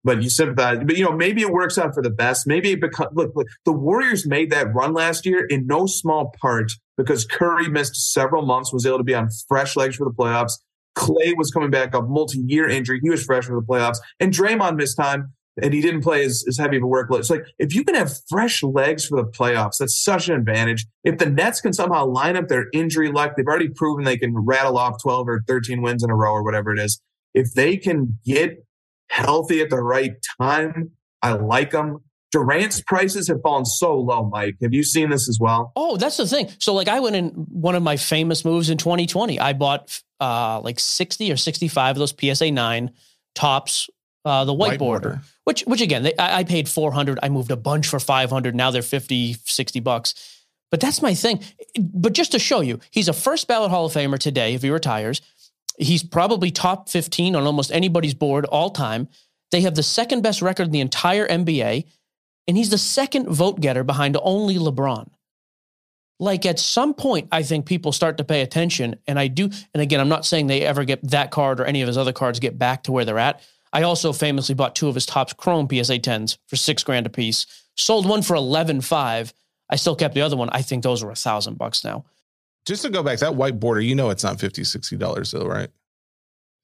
[0.07, 0.79] but you sympathize.
[0.85, 2.47] But you know, maybe it works out for the best.
[2.47, 6.33] Maybe it becomes look, look, the Warriors made that run last year in no small
[6.41, 10.11] part because Curry missed several months, was able to be on fresh legs for the
[10.11, 10.53] playoffs.
[10.95, 12.99] Clay was coming back off multi-year injury.
[13.01, 13.97] He was fresh for the playoffs.
[14.19, 15.31] And Draymond missed time
[15.61, 17.19] and he didn't play as, as heavy of a workload.
[17.19, 20.85] It's like if you can have fresh legs for the playoffs, that's such an advantage.
[21.03, 24.35] If the Nets can somehow line up their injury luck, they've already proven they can
[24.35, 26.99] rattle off 12 or 13 wins in a row or whatever it is.
[27.33, 28.63] If they can get
[29.09, 30.91] healthy at the right time.
[31.21, 31.99] I like them.
[32.31, 34.55] Durant's prices have fallen so low, Mike.
[34.61, 35.71] Have you seen this as well?
[35.75, 36.49] Oh, that's the thing.
[36.59, 39.39] So, like, I went in one of my famous moves in 2020.
[39.39, 42.91] I bought uh, like 60 or 65 of those PSA 9
[43.33, 43.89] Topps,
[44.25, 47.19] uh, the white, white border, border, which, which again, they, I, I paid 400.
[47.23, 48.55] I moved a bunch for 500.
[48.55, 50.37] Now they're 50, 60 bucks.
[50.69, 51.41] But that's my thing.
[51.79, 54.69] But just to show you, he's a first ballot Hall of Famer today if he
[54.69, 55.21] retires.
[55.77, 59.07] He's probably top 15 on almost anybody's board all time.
[59.51, 61.85] They have the second best record in the entire NBA,
[62.47, 65.09] and he's the second vote getter behind only LeBron.
[66.19, 69.49] Like at some point, I think people start to pay attention, and I do.
[69.73, 72.13] And again, I'm not saying they ever get that card or any of his other
[72.13, 73.41] cards get back to where they're at.
[73.71, 77.09] I also famously bought two of his Topps Chrome PSA 10s for six grand a
[77.09, 77.45] piece.
[77.75, 79.33] Sold one for 11.5.
[79.69, 80.49] I still kept the other one.
[80.49, 82.05] I think those are a thousand bucks now
[82.67, 85.69] just to go back, that white border, you know, it's not 50 $60 though, right?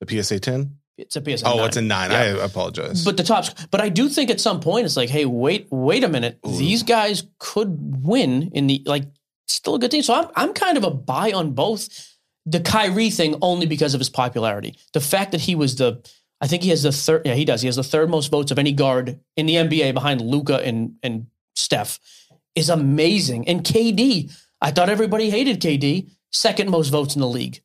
[0.02, 0.78] The PSA 10?
[0.98, 1.48] It's a PSA.
[1.48, 1.68] Oh, 9.
[1.68, 2.12] it's a nine.
[2.12, 2.18] Yeah.
[2.18, 3.04] I apologize.
[3.04, 6.04] But the Topps, but I do think at some point it's like, hey, wait, wait
[6.04, 6.40] a minute.
[6.46, 6.56] Ooh.
[6.56, 9.06] These guys could win in the like
[9.48, 10.04] still a good team.
[10.04, 12.10] So I'm I'm kind of a buy on both.
[12.46, 14.78] The Kyrie thing only because of his popularity.
[14.92, 16.06] The fact that he was the
[16.42, 17.62] I think he has the third yeah, he does.
[17.62, 20.96] He has the third most votes of any guard in the NBA behind Luka and
[21.02, 22.00] and Steph
[22.54, 23.48] is amazing.
[23.48, 27.62] And KD, I thought everybody hated KD, second most votes in the league.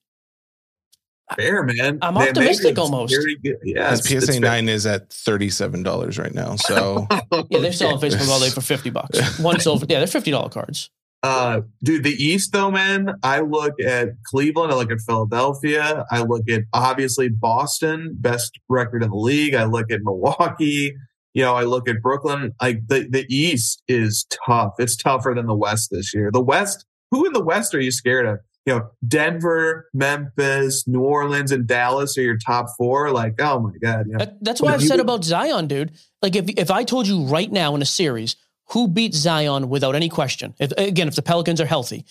[1.37, 1.99] Fair, man.
[2.03, 3.12] I'm Man, optimistic almost.
[3.14, 3.57] very good.
[3.62, 4.41] Yeah, it's- it's PSA fair.
[4.41, 6.57] 9 is at $37 right now.
[6.57, 7.07] So
[7.51, 8.09] Yeah, they're selling Okay.
[8.09, 9.39] Facebook all day for 50 bucks.
[9.41, 9.87] One silver.
[9.89, 10.91] Yeah, they're $50 cards.
[11.24, 13.14] Uh, dude, the East though, man.
[13.24, 14.72] I look at Cleveland.
[14.72, 16.05] I look at Philadelphia.
[16.12, 19.55] I look at obviously Boston, best record in the league.
[19.55, 20.95] I look at Milwaukee.
[21.35, 22.53] You know, I look at Brooklyn.
[22.62, 24.74] Like the the East is tough.
[24.79, 26.31] It's tougher than the West this year.
[26.33, 26.85] The West.
[27.11, 28.39] Who in the West are you scared of?
[28.69, 33.11] You know, Denver, Memphis, New Orleans, and Dallas are your top four.
[33.12, 34.05] Like, oh my god.
[34.19, 35.93] That, that's why I've said would- about Zion, dude.
[36.21, 38.37] Like if if I told you right now in a series
[38.73, 42.05] who beat Zion without any question, if, again, if the Pelicans are healthy,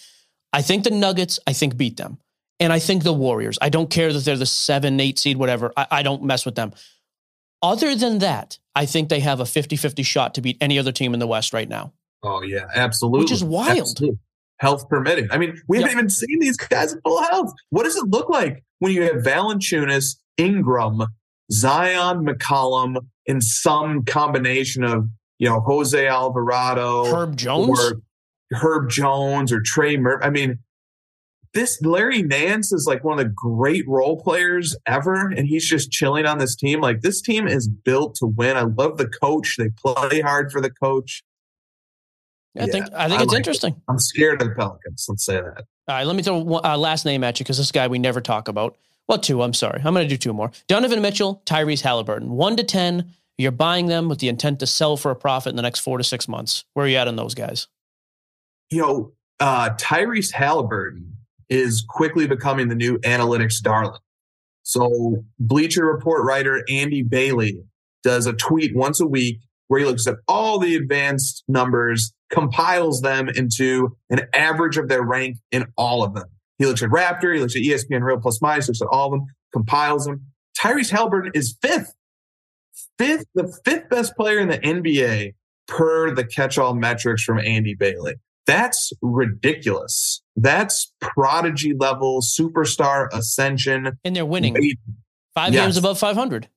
[0.51, 2.18] I think the Nuggets, I think beat them,
[2.60, 3.60] and I think the Warriors.
[3.62, 5.72] I don't care that they're the seven, eight seed, whatever.
[5.78, 6.74] I, I don't mess with them.
[7.62, 11.14] Other than that, I think they have a 50-50 shot to beat any other team
[11.14, 11.93] in the West right now.
[12.24, 13.26] Oh yeah, absolutely.
[13.26, 13.78] Which is wild.
[13.78, 14.18] Absolutely.
[14.60, 15.28] Health permitting.
[15.32, 15.89] I mean, we Yep.
[15.89, 17.53] haven't even seen these guys in full health.
[17.70, 21.03] What does it look like when you have Valanciunas, Ingram,
[21.51, 25.08] Zion, McCollum, in some combination of
[25.39, 27.80] you know Jose Alvarado, Herb Jones.
[27.80, 28.01] or
[28.51, 30.26] Herb Jones, or Trey Murphy?
[30.26, 30.60] I mean,
[31.53, 35.91] this Larry Nance is like one of the great role players ever, and he's just
[35.91, 36.82] chilling on this team.
[36.82, 38.58] Like this team is built to win.
[38.58, 39.55] I love the coach.
[39.58, 41.24] They play hard for the coach.
[42.60, 43.38] I think I think I it's like it.
[43.38, 43.82] interesting.
[43.88, 45.05] I'm scared of the Pelicans.
[45.08, 45.66] Let's say that.
[45.88, 47.99] All right, let me throw one uh, last name at you because this guy we
[47.99, 48.78] never talk about.
[49.08, 49.41] Well, two.
[49.41, 49.82] I'm sorry.
[49.84, 50.51] I'm going to do two more.
[50.68, 52.32] Donovan Mitchell, Tyrese Halliburton.
[52.32, 53.14] One to ten.
[53.38, 55.97] You're buying them with the intent to sell for a profit in the next four
[55.97, 56.66] to six months.
[56.74, 57.68] Where are you at on those guys?
[58.72, 61.14] You know, uh, Tyrese Halliburton
[61.49, 63.99] is quickly becoming the new analytics darling.
[64.64, 67.62] So, Bleacher Report writer Andy Bailey
[68.03, 73.01] does a tweet once a week where he looks at all the advanced numbers, compiles
[73.01, 76.28] them into an average of their rank in all of them.
[76.57, 79.19] He looks at Raptor, he looks at ESPN Real Plus Minus, looks at all of
[79.19, 80.25] them, compiles them.
[80.59, 81.93] Tyrese Halliburton is fifth,
[82.97, 85.36] fifth, the fifth best player in the NBA
[85.67, 88.15] per the catch-all metrics from Andy Bailey.
[88.47, 90.21] That's ridiculous.
[90.36, 93.97] That's prodigy level superstar ascension.
[94.03, 94.55] And they're winning
[95.36, 95.65] five Yes.
[95.65, 96.47] games above 500.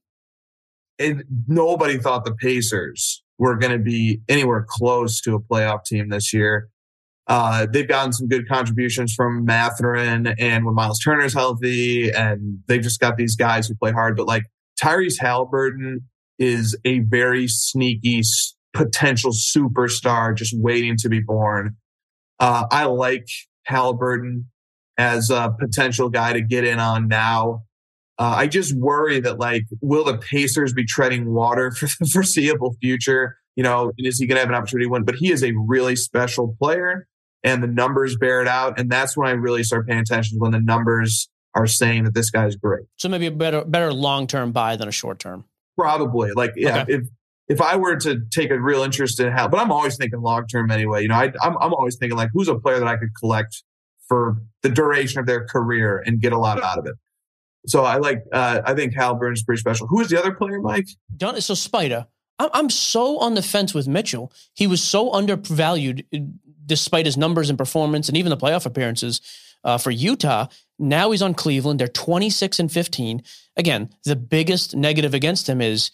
[0.99, 6.11] and nobody thought the Pacers were going to be anywhere close to a playoff team
[6.11, 6.69] this year.
[7.27, 12.83] Uh, they've gotten some good contributions from Mathurin and when Miles Turner's healthy, and they've
[12.83, 14.15] just got these guys who play hard.
[14.17, 14.45] But like
[14.81, 16.03] Tyrese Halliburton
[16.39, 18.23] is a very sneaky
[18.75, 21.77] potential superstar just waiting to be born.
[22.39, 23.27] Uh, I like
[23.65, 24.51] Halliburton
[24.99, 27.63] as a potential guy to get in on now.
[28.21, 32.77] Uh, I just worry that like, will the Pacers be treading water for the foreseeable
[32.81, 33.37] future?
[33.57, 35.05] You know, and is he going to have an opportunity to win?
[35.05, 37.09] But he is a really special player,
[37.43, 38.79] and the numbers bear it out.
[38.79, 42.31] And that's when I really start paying attention when the numbers are saying that this
[42.31, 42.85] guy's great.
[42.97, 45.47] So maybe a better better long term buy than a short term.
[45.77, 46.95] Probably, like, yeah, Okay.
[46.95, 47.03] if
[47.49, 50.47] if I were to take a real interest in how, but I'm always thinking long
[50.47, 51.03] term anyway.
[51.03, 53.63] You know, I, I'm I'm always thinking like, who's a player that I could collect
[54.09, 56.95] for the duration of their career and get a lot out of it.
[57.67, 59.87] So I like, uh, I think Halliburton's pretty special.
[59.87, 60.89] Who is the other player, Mike?
[61.17, 62.07] Don, so Spider,
[62.39, 64.33] I'm, I'm so on the fence with Mitchell.
[64.55, 66.19] He was so undervalued uh,
[66.67, 69.21] despite his numbers and performance and even the playoff appearances
[69.65, 70.47] uh, for Utah.
[70.79, 71.81] Now he's on Cleveland.
[71.81, 73.23] They're 26 and 15.
[73.57, 75.91] Again, the biggest negative against him is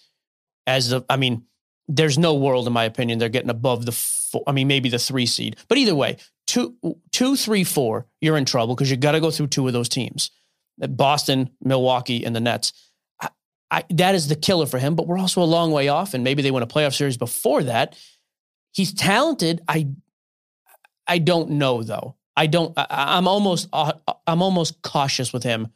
[0.66, 1.44] as the, I mean,
[1.88, 4.98] there's no world, in my opinion, they're getting above the, four, I mean, maybe the
[4.98, 5.56] three seed.
[5.68, 6.76] But either way, two,
[7.12, 9.88] two, three, four, you're in trouble because you got to go through two of those
[9.88, 10.30] teams
[10.78, 12.72] Boston, Milwaukee, and the Nets.
[13.20, 13.28] I,
[13.70, 16.24] I, that is the killer for him, but we're also a long way off, and
[16.24, 17.98] maybe they win a playoff series before that.
[18.72, 19.62] He's talented.
[19.68, 19.88] I,
[21.06, 22.16] I don't know though.
[22.36, 22.74] I don't.
[22.76, 23.68] I, I'm almost.
[23.72, 23.92] Uh,
[24.26, 25.68] I'm almost cautious with him,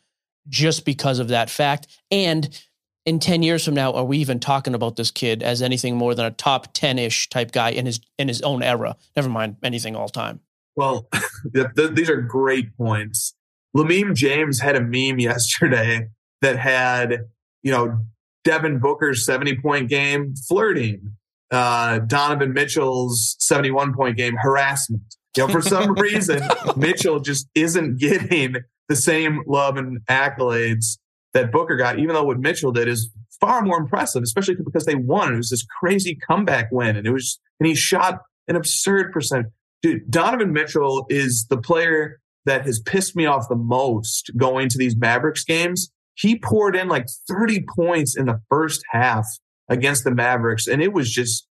[0.49, 1.87] just because of that fact.
[2.11, 2.49] And
[3.07, 6.15] in ten years from now, are we even talking about this kid as anything more
[6.15, 8.97] than a top ten ish type guy in his in his own era?
[9.17, 10.41] Never mind anything all time.
[10.77, 11.09] Well,
[11.55, 13.35] th- th- these are great points.
[13.77, 16.09] Lameme James had a meme yesterday
[16.43, 17.21] that had,
[17.63, 17.99] you know,
[18.45, 21.17] Devin Booker's 70 point game flirting,
[21.51, 25.03] uh, Donovan Mitchell's 71 point game harassment.
[25.37, 26.43] You know, for some reason,
[26.77, 28.57] Mitchell just isn't getting
[28.89, 30.99] the same love and accolades
[31.33, 33.11] that Booker got, even though what Mitchell did is
[33.41, 35.35] far more impressive, especially because they won.
[35.35, 39.47] It was this crazy comeback win, and it was and he shot an absurd percent.
[39.83, 44.79] Dude, Donovan Mitchell is the player that has pissed me off the most going to
[44.79, 45.91] these Mavericks games.
[46.15, 49.27] He poured in like 30 points in the first half
[49.69, 51.47] against the Mavericks, and it was just,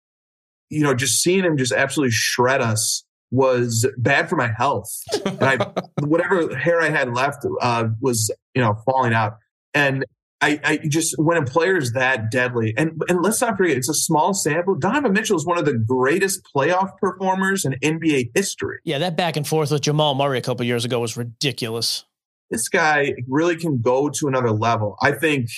[0.70, 4.92] you know, just seeing him just absolutely shred us was bad for my health.
[5.24, 5.58] And I,
[6.02, 9.38] whatever hair I had left, uh, was, you know, falling out.
[9.74, 10.06] And
[10.42, 13.90] I, I just when a player is that deadly, and and let's not forget, it's
[13.90, 14.76] a small sample.
[14.76, 18.80] Donovan Mitchell is one of the greatest playoff performers in NBA history.
[18.86, 22.06] Yeah, that back and forth with Jamal Murray a couple years ago was ridiculous.
[22.50, 24.96] This guy really can go to another level.
[25.02, 25.50] I think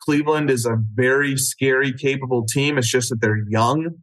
[0.00, 2.76] Cleveland is a very scary, capable team.
[2.76, 4.02] It's just that they're young,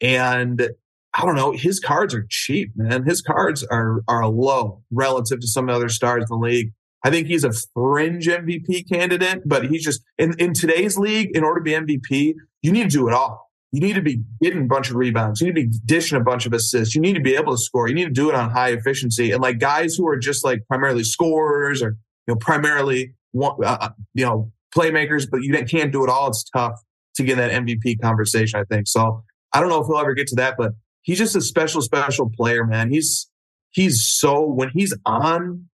[0.00, 0.70] and
[1.14, 1.50] I don't know.
[1.50, 3.04] His cards are cheap, man.
[3.04, 6.72] His cards are are low relative to some of the other stars in the league.
[7.04, 11.44] I think he's a fringe MVP candidate, but he's just in, in today's league, in
[11.44, 13.48] order to be MVP, you need to do it all.
[13.70, 15.40] You need to be getting a bunch of rebounds.
[15.40, 16.94] You need to be dishing a bunch of assists.
[16.94, 17.86] You need to be able to score.
[17.88, 19.30] You need to do it on high efficiency.
[19.30, 21.96] And like guys who are just like primarily scorers or,
[22.26, 26.28] you know, primarily, uh, uh, you know, playmakers, but you can't do it all.
[26.28, 26.80] It's tough
[27.16, 28.88] to get that MVP conversation, I think.
[28.88, 29.22] So
[29.52, 30.72] I don't know if he'll ever get to that, but
[31.02, 32.90] he's just a special, special player, man.
[32.90, 33.28] He's,
[33.70, 35.68] he's so, when he's on,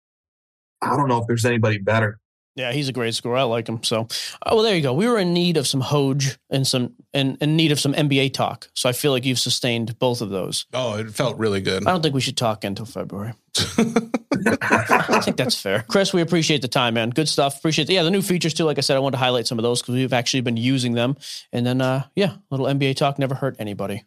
[0.82, 2.20] I don't know if there's anybody better.
[2.56, 3.38] Yeah, he's a great scorer.
[3.38, 3.82] I like him.
[3.82, 4.08] So,
[4.46, 4.94] oh, well, there you go.
[4.94, 8.34] We were in need of some Hoj and some and in need of some NBA
[8.34, 8.70] talk.
[8.76, 10.66] So I feel like you've sustained both of those.
[10.74, 11.88] Oh, it felt really good.
[11.88, 13.34] I don't think we should talk until February.
[13.58, 15.86] I think that's fair.
[15.88, 17.10] Chris, we appreciate the time, man.
[17.12, 17.58] Good stuff.
[17.58, 18.66] Appreciate the, yeah, the new features too.
[18.66, 20.94] Like I said, I wanted to highlight some of those because we've actually been using
[20.94, 21.16] them.
[21.54, 24.04] And then uh yeah, a little NBA talk never hurt anybody.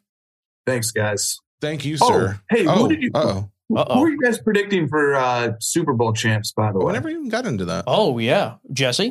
[0.67, 1.39] Thanks, guys.
[1.61, 2.41] Thank you, Oh, sir.
[2.51, 3.11] hey, oh, who did you?
[3.15, 3.51] Uh-oh.
[3.69, 3.95] Who Uh-oh.
[3.95, 6.53] who are you guys predicting for uh, Super Bowl champs?
[6.53, 7.85] By the We way, never even got into that.
[7.87, 8.57] Oh yeah.
[8.73, 9.11] Jesse,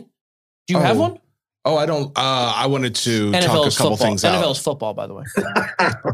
[0.68, 1.20] do you have Oh, one?
[1.66, 2.08] Oh, I don't.
[2.16, 3.96] Uh, I wanted to talk a couple football.
[3.98, 4.64] things NFL's out.
[4.64, 5.24] football, by the way.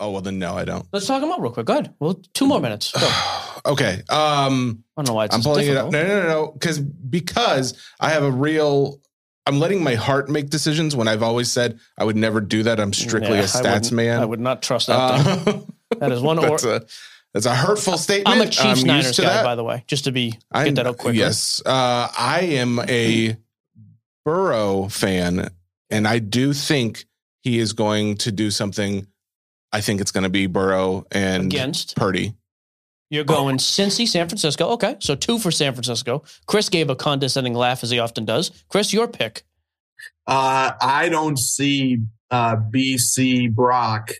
[0.00, 0.84] Oh well, then no, I don't.
[0.92, 1.66] Let's talk them up real quick.
[1.66, 1.94] Go ahead.
[2.00, 2.92] Well, two more minutes.
[2.92, 3.08] Go.
[3.66, 4.02] Okay.
[4.10, 5.90] Um, I don't know why it's I'm so pulling it up.
[5.90, 6.52] No, no, no, no.
[6.52, 9.00] Because because I have a real.
[9.46, 12.78] I'm letting my heart make decisions when I've always said I would never do that.
[12.78, 14.20] I'm strictly Yeah, a I stats wouldn't- man.
[14.20, 14.98] I would not trust that.
[14.98, 15.60] Uh,
[15.98, 16.82] That is one or that's, a,
[17.34, 18.28] that's a hurtful statement.
[18.34, 19.44] I'm a Chiefs I'm Niners used to guy, that.
[19.44, 21.18] by the way, just to be get I'm- that out quickly.
[21.18, 23.36] Yes, uh, I am a
[24.24, 25.50] Burrow fan,
[25.90, 27.04] and I do think
[27.42, 29.06] he is going to do something.
[29.72, 32.34] I think it's going to be Burrow and Against Purdy.
[33.10, 34.68] you're going Cincy, San Francisco.
[34.70, 36.22] Okay, so two for San Francisco.
[36.46, 38.50] Chris gave a condescending laugh as he often does.
[38.68, 39.42] Chris, your pick.
[40.26, 41.98] uh, I don't see
[42.30, 44.12] uh, BC Brock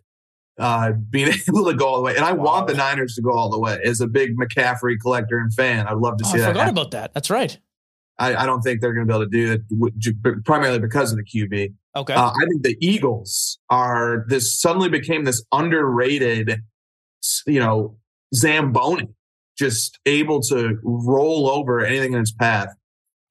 [0.59, 3.33] uh, being able to go all the way, and I want the Niners to go
[3.33, 3.79] all the way.
[3.85, 6.45] As a big McCaffrey collector and fan, I'd love to Oh, see I that.
[6.45, 6.79] I forgot happen.
[6.79, 7.15] about that.
[7.15, 7.59] That's right.
[8.19, 11.19] I, I don't think they're going to be able to do that, primarily because of
[11.19, 11.75] the QB.
[11.97, 12.15] Okay.
[12.15, 16.61] Uh, I think the Eagles are this suddenly became this underrated,
[17.47, 17.97] you know,
[18.35, 19.09] Zamboni,
[19.59, 22.69] just able to roll over anything in its path.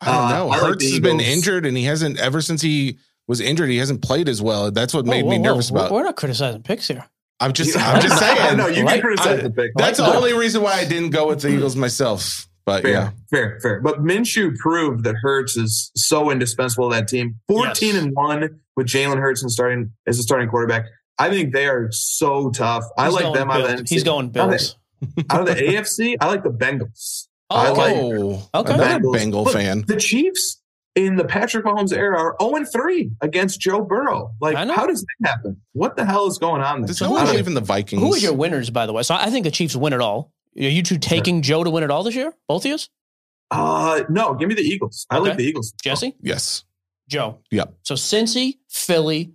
[0.01, 0.49] I don't Uh, know.
[0.49, 2.97] I like Hurts the has been injured, and he hasn't ever since he
[3.27, 3.69] was injured.
[3.69, 4.69] He hasn't played as well.
[4.69, 5.49] That's what made Whoa, me whoa, whoa.
[5.51, 5.93] nervous We're- about.
[5.93, 7.05] We're not criticizing picks here.
[7.43, 8.57] I'm just, I'm just saying.
[8.57, 9.71] no, you Like- can criticize I- the pick.
[9.75, 12.47] That's Like the only reason why I didn't go with the Eagles myself.
[12.65, 13.81] But Fair, yeah, fair, fair.
[13.81, 17.35] But Minshew proved that Hurts is so indispensable to that team.
[17.49, 18.03] 14 Yes.
[18.05, 20.85] and 1 with Jalen Hurts and starting as a starting quarterback.
[21.19, 22.85] I think they are so tough.
[22.97, 24.77] I like them out of the He's going Bills.
[25.29, 26.15] out of the AFC.
[26.21, 27.27] I like the Bengals.
[27.49, 27.95] Oh, I Oh, like-
[28.53, 28.73] oh, Okay.
[28.75, 29.13] another Bengals.
[29.13, 29.83] Bengal Look, fan.
[29.85, 30.61] The Chiefs
[30.95, 34.31] in the Patrick Mahomes era are 0 and 3 against Joe Burrow.
[34.39, 35.61] Like, how does that happen?
[35.73, 36.87] What the hell is going on there?
[36.87, 38.01] Does no who one is believe in the Vikings?
[38.01, 39.03] Who are your winners, by the way?
[39.03, 40.31] So I think the Chiefs win it all.
[40.57, 42.33] Are you two taking Joe to win it all this year?
[42.47, 42.77] Both of you?
[43.49, 45.05] Uh, no, give me the Eagles.
[45.09, 45.73] I like the Eagles.
[45.83, 46.15] Jesse?
[46.21, 46.63] Yes.
[47.07, 47.39] Joe.
[47.51, 47.73] Yep.
[47.83, 49.33] So Cincy, Philly.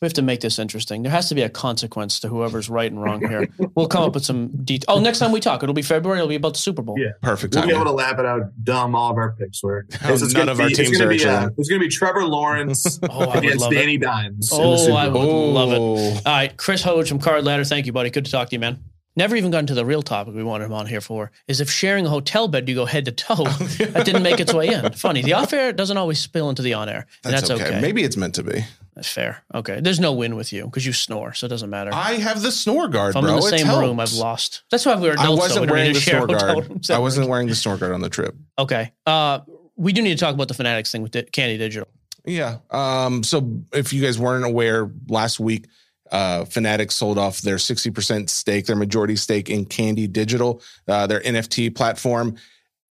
[0.00, 1.02] We have to make this interesting.
[1.02, 3.48] There has to be a consequence to whoever's right and wrong here.
[3.74, 4.84] We'll come up with some details.
[4.94, 6.18] Oh, next time we talk, it'll be February.
[6.18, 6.96] It'll be about the Super Bowl.
[6.98, 7.12] Yeah.
[7.22, 9.86] Perfect We'll be able to laugh it out dumb all of our picks were.
[9.94, 11.68] Oh, It's- it's none gonna of our be- it's teams gonna are be, uh, It's
[11.70, 14.02] going to be Trevor Lawrence Oh, against Danny it.
[14.02, 14.50] Dimes.
[14.52, 15.52] Oh, I Bowl.
[15.52, 15.78] would love it.
[15.78, 15.96] Oh.
[16.30, 17.64] All right, Chris Hodge from Card Ladder.
[17.64, 18.10] Thank you, buddy.
[18.10, 18.78] Good to talk to you, man.
[19.16, 21.30] Never even gotten to the real topic we wanted him on here for.
[21.48, 23.44] Is if sharing a hotel bed, you go head to toe.
[23.44, 24.92] that didn't make its way in.
[24.92, 25.22] Funny.
[25.22, 27.06] The off air doesn't always spill into the on air.
[27.24, 27.70] And That's, that's, okay.
[27.70, 27.80] okay.
[27.80, 28.64] Maybe it's meant to be.
[28.94, 29.42] That's fair.
[29.54, 29.80] Okay.
[29.80, 31.90] There's no win with you because you snore, so it doesn't matter.
[31.92, 33.36] I have the snore guard, if I'm bro.
[33.36, 34.00] in the same room.
[34.00, 34.62] I've lost.
[34.70, 35.54] That's why we were I adults.
[35.54, 36.90] We wasn't wearing the snore guard.
[36.90, 38.34] I wasn't wearing the snore guard on the trip.
[38.58, 38.92] Okay.
[39.06, 39.40] Uh,
[39.76, 41.88] we do need to talk about the Fanatics thing with Di- Candy Digital.
[42.24, 42.58] Yeah.
[42.70, 45.66] Um, so if you guys weren't aware, last week,
[46.12, 51.20] uh, Fanatics sold off their 60% stake, their majority stake in Candy Digital, uh, their
[51.20, 52.36] NFT platform.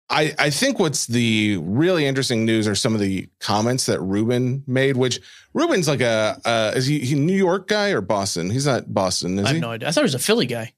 [0.09, 4.63] I, I think what's the really interesting news are some of the comments that Rubin
[4.67, 5.19] made, which
[5.53, 8.51] Rubin's like a, uh, is he, he a New York guy or Boston?
[8.51, 9.61] He's not Boston, is I have he?
[9.61, 9.87] no idea.
[9.87, 10.73] I thought he was a Philly guy.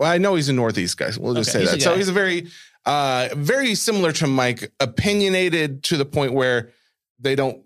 [0.00, 1.10] Well, I know he's a Northeast guy.
[1.18, 1.82] We'll just Okay, say that.
[1.82, 2.48] So he's a very,
[2.84, 6.70] uh, very similar to Mike, opinionated to the point where
[7.20, 7.62] they don't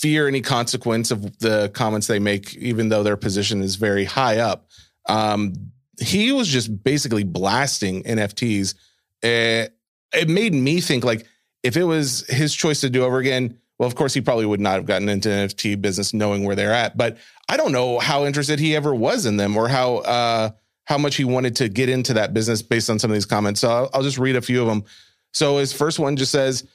[0.00, 4.38] fear any consequence of the comments they make, even though their position is very high
[4.38, 4.66] up.
[5.08, 8.74] Um, he was just basically blasting NFTs.
[9.22, 9.68] Uh,
[10.14, 11.26] it made me think like
[11.62, 14.60] if it was his choice to do over again, well, of course he probably would
[14.60, 16.96] not have gotten into NFT business knowing where they're at.
[16.96, 20.50] But I don't know how interested he ever was in them or how uh,
[20.84, 23.60] how much he wanted to get into that business based on some of these comments.
[23.60, 24.84] So I'll, I'll just read a few of them.
[25.32, 26.66] So his first one just says,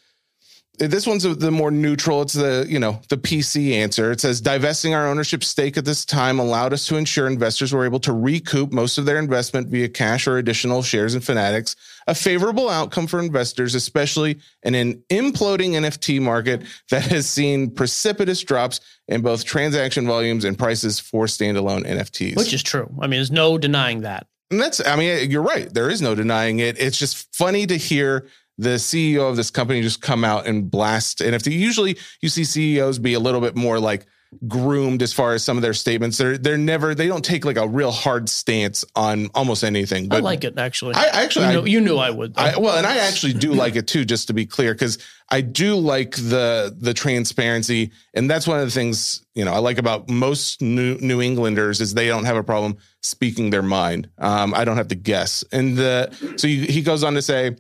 [0.78, 2.22] this one's the more neutral.
[2.22, 4.12] It's the, you know, the PC answer.
[4.12, 7.86] It says divesting our ownership stake at this time allowed us to ensure investors were
[7.86, 11.76] able to recoup most of their investment via cash or additional shares in Fanatics.
[12.08, 18.42] A favorable outcome for investors, especially in an imploding NFT market that has seen precipitous
[18.42, 22.38] drops in both transaction volumes and prices for standalone NFTs.
[22.38, 22.94] Which is true.
[23.00, 24.28] I mean, there's no denying that.
[24.52, 25.74] And that's, I mean, you're right.
[25.74, 26.80] There is no denying it.
[26.80, 28.28] It's just funny to hear
[28.58, 31.52] the CEO of this company just come out and blast NFT.
[31.52, 34.06] Usually you see CEOs be a little bit more like
[34.48, 36.18] groomed as far as some of their statements.
[36.18, 40.06] They're, they're never, they don't take like a real hard stance on almost anything.
[40.06, 40.96] I But like it actually.
[40.96, 42.34] I actually, you, I- know, you knew I would.
[42.38, 44.98] I, well, and I actually do like it too, just to be clear, because
[45.30, 49.58] I do like the the transparency, and that's one of the things you know I
[49.60, 54.10] like about most New New Englanders is they don't have a problem speaking their mind.
[54.18, 57.56] Um, I don't have to guess, and the so he, he goes on to say,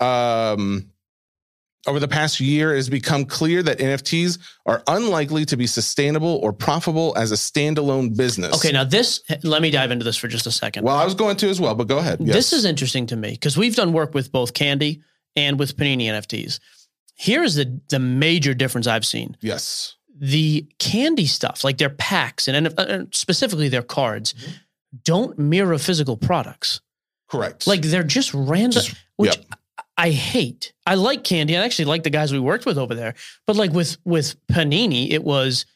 [0.00, 0.90] um,
[1.86, 6.38] over the past year, it has become clear that NFTs are unlikely to be sustainable
[6.42, 8.54] or profitable as a standalone business.
[8.56, 9.22] okay, now this.
[9.42, 10.84] Let me dive into this for just a second.
[10.84, 12.18] Well, I was going to as well, but go ahead.
[12.20, 12.34] Yes.
[12.34, 15.02] This is interesting to me because we've done work with both Candy
[15.36, 16.60] and with Panini NFTs.
[17.14, 19.36] Here's the the major difference I've seen.
[19.40, 19.96] yes.
[20.22, 24.50] The Candy stuff, like their packs and NF uh, specifically their cards, Mm-hmm.
[25.04, 26.82] don't mirror physical products.
[27.30, 27.66] Correct.
[27.66, 29.46] Like they're just random, Just- which yep.
[30.00, 30.72] I hate.
[30.86, 31.56] I like Candy.
[31.56, 33.14] I actually like the guys we worked with over there.
[33.46, 35.66] But like with with Panini, it was,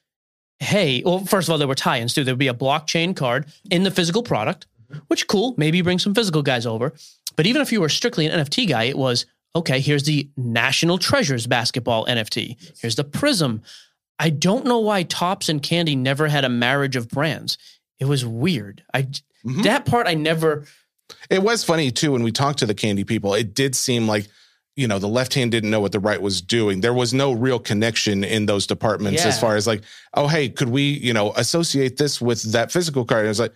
[0.60, 2.24] hey, well, first of all, there were tie-ins too.
[2.24, 4.66] There would be a blockchain card in the physical product,
[5.08, 5.54] which cool.
[5.58, 6.94] Maybe bring some physical guys over.
[7.36, 9.80] But even if you were strictly an NFT guy, it was okay.
[9.80, 12.56] Here's the National Treasures basketball NFT.
[12.80, 13.60] Here's the Prizm.
[14.18, 17.58] I don't know why Topps and Candy never had a marriage of brands.
[18.00, 18.82] It was weird.
[18.94, 19.08] I
[19.44, 19.64] Mhm.
[19.64, 20.64] that part I never.
[21.30, 23.34] It was funny too when we talked to the candy people.
[23.34, 24.26] It did seem like
[24.76, 26.80] you know the left hand didn't know what the right was doing.
[26.80, 29.82] There was no real connection in those departments as far as like,
[30.14, 33.20] oh hey, could we you know associate this with that physical card?
[33.20, 33.55] And it was like,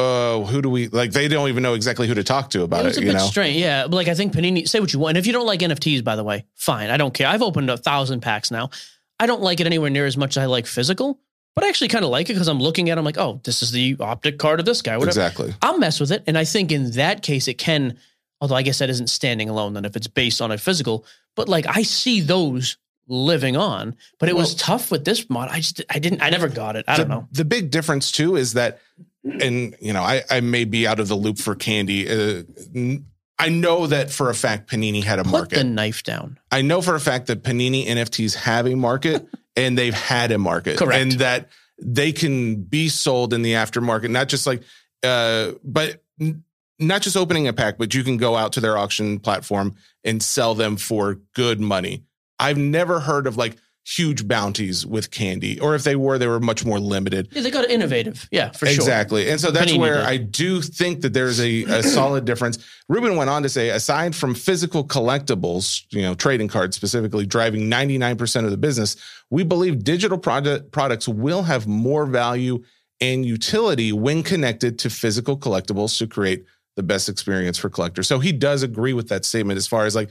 [0.00, 1.12] uh, who do we like?
[1.12, 2.96] They don't even know exactly who to talk to about it it.
[2.96, 3.56] a you bit know, strange.
[3.56, 3.82] Yeah.
[3.84, 5.10] But like, I think Panini, say what you want.
[5.10, 6.90] And if you don't like NFTs, by the way, fine.
[6.90, 7.28] I don't care.
[7.28, 8.70] I've opened a thousand packs now.
[9.18, 11.20] I don't like it anywhere near as much as I like physical,
[11.54, 12.98] but I actually kind of like it because I'm looking at it.
[12.98, 14.96] I'm like, oh, this is the optic card of this guy.
[14.96, 15.10] Whatever.
[15.10, 15.54] exactly.
[15.62, 16.22] I'll mess with it.
[16.26, 17.98] And I think in that case, it can,
[18.40, 21.04] although I guess that isn't standing alone then if it's based on a physical,
[21.36, 22.76] but like I see those
[23.08, 25.48] living on, but it was tough with this mod.
[25.50, 26.84] I just, I didn't, I never got it.
[26.86, 27.26] I don't know.
[27.32, 28.78] The big difference too is that,
[29.24, 32.08] and you know, I, I may be out of the loop for candy.
[32.08, 32.44] Uh,
[32.74, 33.06] n-
[33.38, 35.56] I know that for a fact Panini had a Put market.
[35.56, 36.38] the knife down.
[36.52, 39.26] I know for a fact that Panini NFTs have a market
[39.56, 40.78] and they've had a market.
[40.78, 41.00] Correct.
[41.00, 41.50] And that
[41.82, 44.62] they can be sold in the aftermarket, not just like,
[45.02, 46.44] uh, but n-
[46.78, 49.74] not just opening a pack, but you can go out to their auction platform
[50.04, 52.04] and sell them for good money.
[52.38, 56.40] I've never heard of like huge bounties with candy, or if they were, they were
[56.40, 57.28] much more limited.
[57.32, 58.28] Yeah, they got innovative.
[58.30, 58.74] Yeah, for sure.
[58.74, 59.30] Exactly.
[59.30, 60.04] And so that's Panini where did.
[60.04, 62.58] I do think that there's a, a solid difference.
[62.88, 67.70] Rubin went on to say, aside from physical collectibles, you know, trading cards specifically driving
[67.70, 68.96] 99% of the business,
[69.30, 72.62] we believe digital product, products will have more value
[73.00, 76.44] and utility when connected to physical collectibles to create
[76.76, 78.06] the best experience for collectors.
[78.06, 80.10] So he does agree with that statement as far as like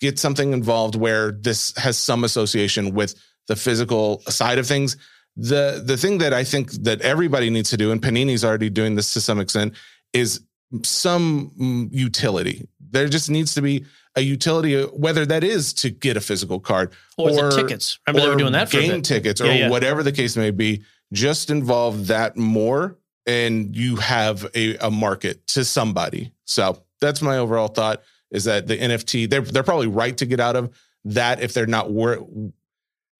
[0.00, 3.14] get something involved where this has some association with
[3.48, 4.96] the physical side of things
[5.36, 8.94] the the thing that I think that everybody needs to do, and Panini's already doing
[8.94, 9.74] this to some extent,
[10.12, 10.40] is
[10.82, 12.68] some mm, utility.
[12.90, 13.86] There just needs to be
[14.16, 17.98] a utility, whether that is to get a physical card Or, the tickets.
[18.06, 19.70] Remember they were doing that game tickets or Yeah, yeah.
[19.70, 20.82] whatever the case may be.
[21.12, 26.32] Just involve that more, and you have a, a market to somebody.
[26.44, 30.40] So that's my overall thought: is that the NFT they're they're probably right to get
[30.40, 30.70] out of
[31.04, 32.26] that if they're not wor-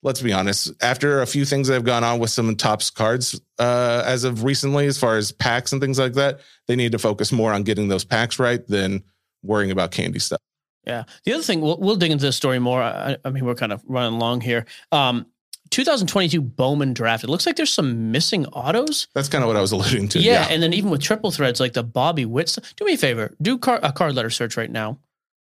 [0.03, 3.41] let's be honest, after a few things that have gone on with some Topps cards
[3.59, 6.99] uh, as of recently, as far as packs and things like that, they need to
[6.99, 9.03] focus more on getting those packs right than
[9.43, 10.41] worrying about candy stuff.
[10.87, 11.05] Yeah.
[11.25, 12.83] The other thing, we'll, we'll dig into this story more.
[12.83, 14.65] I, I mean, we're kind of running long here.
[14.91, 15.27] Um,
[15.71, 17.25] 2022 Bowman draft.
[17.25, 19.09] It looks like there's some missing autos.
[19.15, 20.19] That's kind of what I was alluding to.
[20.21, 22.57] Yeah, and then even with triple threads like the Bobby Witt.
[22.77, 24.99] Do me a favor, do car, a Card Ladder search right now.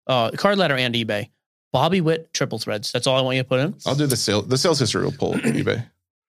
[0.07, 1.29] Uh, Card Ladder and eBay.
[1.71, 2.91] Bobby Witt triple threads.
[2.91, 3.75] That's all I want you to put in.
[3.85, 4.43] I'll do the sale.
[4.43, 5.85] The sales history will pull eBay.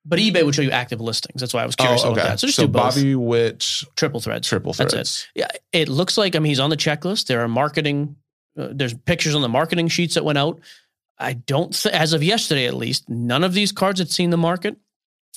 [0.06, 1.40] But eBay would show you active listings.
[1.40, 2.28] That's why I was curious oh, about okay.
[2.28, 2.40] that.
[2.40, 2.94] So just so do both.
[2.94, 4.48] Bobby Witt triple threads.
[4.48, 4.92] triple threads.
[4.92, 5.28] That's it.
[5.34, 7.26] Yeah, it looks like I mean he's on the checklist.
[7.26, 8.16] There are marketing.
[8.58, 10.60] Uh, there's pictures on the marketing sheets that went out.
[11.18, 14.36] I don't, th- as of yesterday at least, none of these cards had seen the
[14.36, 14.76] market.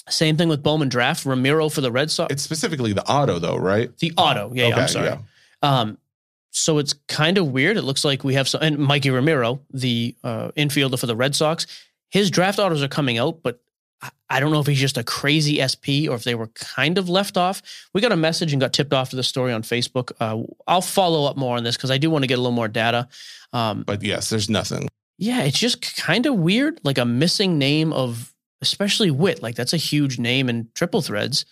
[0.10, 2.32] Same thing with Bowman Draft, Romero for the Red Sox.
[2.32, 3.96] It's specifically the auto though, right?
[4.00, 4.52] the auto.
[4.54, 5.06] Yeah, yeah, I'm sorry.
[5.08, 5.18] yeah.
[5.62, 5.98] Um,
[6.52, 7.78] so it's kind of weird.
[7.78, 11.36] It looks like we have some, and Mikey Romero, the uh, infielder for the Red
[11.36, 11.68] Sox,
[12.10, 13.60] his draft autos are coming out, but
[14.02, 16.98] I- I don't know if he's just a crazy SP or if they were kind
[16.98, 17.62] of left off.
[17.94, 20.12] We got a message and got tipped off to the story on Facebook.
[20.20, 22.52] Uh, I'll follow up more on this because I do want to get a little
[22.52, 23.08] more data.
[23.54, 24.88] Um, But yes, there's nothing.
[25.18, 29.42] Yeah, it's just kind of weird, like a missing name of, especially Witt.
[29.42, 31.46] Like that's a huge name in triple threads.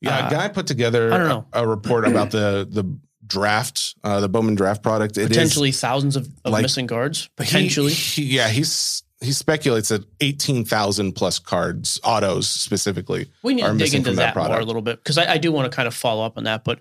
[0.00, 1.46] Yeah, Uh, a guy put together I don't know.
[1.52, 2.84] A, a report about the the
[3.26, 5.16] draft, uh, the Bowman draft product.
[5.18, 7.28] It is potentially thousands of, of like- missing cards.
[7.36, 7.92] Potentially.
[7.92, 13.30] he- yeah, he's he speculates that eighteen thousand plus cards, autos specifically.
[13.42, 15.38] We need are to dig into that that, more a little bit because I, I
[15.38, 16.62] do want to kind of follow up on that.
[16.64, 16.80] But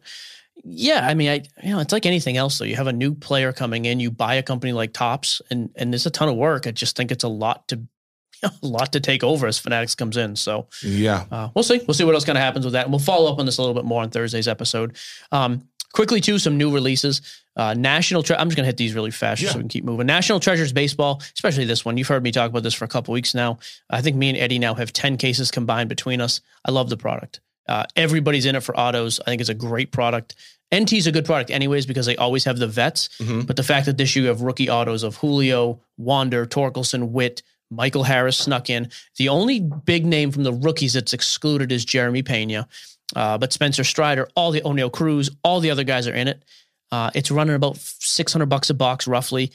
[0.66, 2.66] yeah, I mean, I you know, it's like anything else though.
[2.66, 5.94] You have a new player coming in, you buy a company like Topps, and and
[5.94, 6.66] it's a ton of work.
[6.68, 7.82] I just think it's a lot to
[8.44, 10.36] a lot to take over as Fanatics comes in.
[10.36, 11.82] So Yeah, uh, we'll see.
[11.88, 12.86] We'll see what else kind of happens with that.
[12.86, 14.98] And we'll follow up on this a little bit more on Thursday's episode.
[15.32, 17.22] Um, quickly, too, some new releases.
[17.56, 19.70] Uh, National, Tre- I'm just going to hit these really fast just so we can
[19.70, 20.06] keep moving.
[20.06, 21.98] National Treasures Baseball, especially this one.
[21.98, 23.60] You've heard me talk about this for a couple weeks now.
[23.90, 26.42] I think me and Eddie now have 10 cases combined between us.
[26.66, 27.40] I love the product.
[27.68, 29.20] Uh, everybody's in it for autos.
[29.22, 30.36] I think it's a great product.
[30.74, 33.10] NT's a good product, anyways, because they always have the vets.
[33.20, 33.46] Mhm.
[33.46, 37.44] But the fact that this year you have rookie autos of Julio, Wander, Torkelson, Witt,
[37.72, 38.90] Michael Harris snuck in.
[39.18, 42.68] The only big name from the rookies that's excluded is Jeremy Pena.
[43.16, 46.44] Uh, but Spencer Strider, all the Oneil Cruz, all the other guys are in it.
[46.92, 49.52] Uh, it's running about 600 bucks a box, roughly.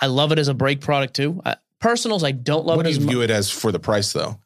[0.00, 1.40] I love it as a break product too.
[1.44, 4.12] Uh, personals, I don't love what it do you view it as for the price
[4.12, 4.38] though?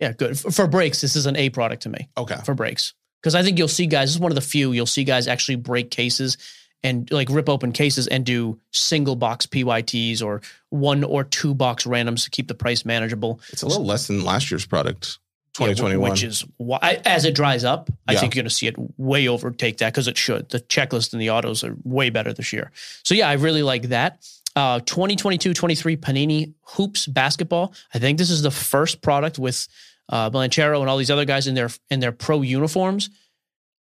[0.00, 0.38] Yeah, good.
[0.38, 2.92] For, for breaks, this is an A product to me Okay, for breaks.
[3.26, 5.26] Because I think you'll see guys, this is one of the few you'll see guys
[5.26, 6.38] actually break cases
[6.84, 11.86] and like rip open cases and do single box PYTs or one or two box
[11.88, 13.40] randoms to keep the price manageable.
[13.48, 15.18] it's a little less than last year's product,
[15.58, 16.08] Yeah, 2021.
[16.08, 18.20] which is why, as it dries up, I Yeah.
[18.20, 20.48] think you're going to see it way overtake that because it should.
[20.50, 22.70] The checklist and the autos are way better this year.
[23.02, 24.24] So yeah, I really like that.
[24.54, 27.74] Uh, 2022-23 Panini Hoops basketball.
[27.92, 29.66] I think this is the first product with
[30.08, 33.10] uh, Banchero and all these other guys in their in their pro uniforms.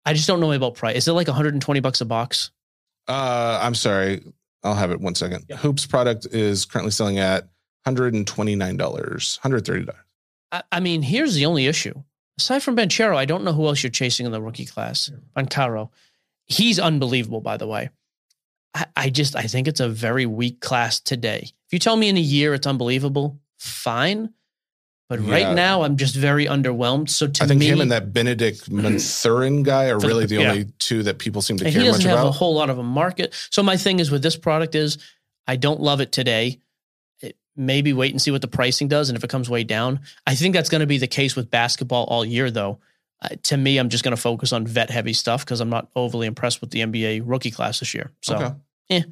[0.05, 0.97] I just don't know about price.
[0.97, 2.51] Is it like 120 bucks a box?
[3.07, 4.23] Uh, I'm sorry,
[4.63, 5.45] I'll have it one second.
[5.49, 5.57] Yeah.
[5.57, 7.43] Hoops product is currently selling at
[7.83, 10.01] 129 dollars, 130 dollars.
[10.51, 11.93] I, I mean, here's the only issue.
[12.37, 15.11] Aside from Banchero, I don't know who else you're chasing in the rookie class.
[15.35, 15.89] Banchero.
[16.45, 17.89] He's unbelievable, by the way.
[18.73, 21.41] I, I just I think it's a very weak class today.
[21.43, 24.33] If you tell me in a year it's unbelievable, fine.
[25.09, 25.31] But Yeah.
[25.31, 27.09] right now I'm just very underwhelmed.
[27.09, 30.25] So to me, I think me, him and that Benedict Mathurin guy are the- really
[30.25, 30.49] the yeah.
[30.51, 32.29] only two that people seem to and care much doesn't have about.
[32.29, 33.33] a whole lot of a market.
[33.51, 34.97] So my thing is with this product is
[35.45, 36.59] I don't love it today.
[37.21, 39.99] It, maybe wait and see what the pricing does, and if it comes way down,
[40.25, 42.49] I think that's going to be the case with basketball all year.
[42.49, 42.79] Though,
[43.21, 45.89] uh, to me, I'm just going to focus on vet heavy stuff because I'm not
[45.97, 48.11] overly impressed with the NBA rookie class this year.
[48.21, 48.55] So
[48.89, 49.05] Okay.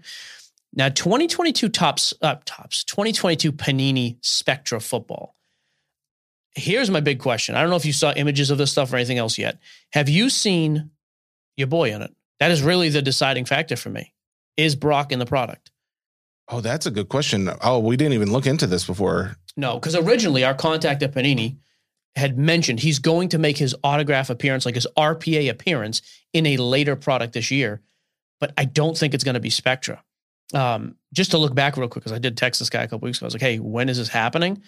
[0.73, 5.35] now 2022 Topps uh, Topps 2022 Panini Spectra football.
[6.55, 7.55] Here's my big question.
[7.55, 9.59] I don't know if you saw images of this stuff or anything else yet.
[9.93, 10.91] Have you seen
[11.55, 12.13] your boy in it?
[12.39, 14.13] That is really the deciding factor for me.
[14.57, 15.71] Is Brock in the product?
[16.49, 17.49] Oh, that's a good question.
[17.61, 19.37] Oh, we didn't even look into this before.
[19.55, 21.57] No, because originally our contact at Panini
[22.15, 26.01] had mentioned he's going to make his autograph appearance, like his RPA appearance,
[26.33, 27.81] in a later product this year.
[28.39, 30.03] But I don't think it's going to be Spectra.
[30.53, 33.05] Um, just to look back real quick, because I did text this guy a couple
[33.05, 33.25] weeks ago.
[33.25, 34.61] I was like, hey, when is this happening?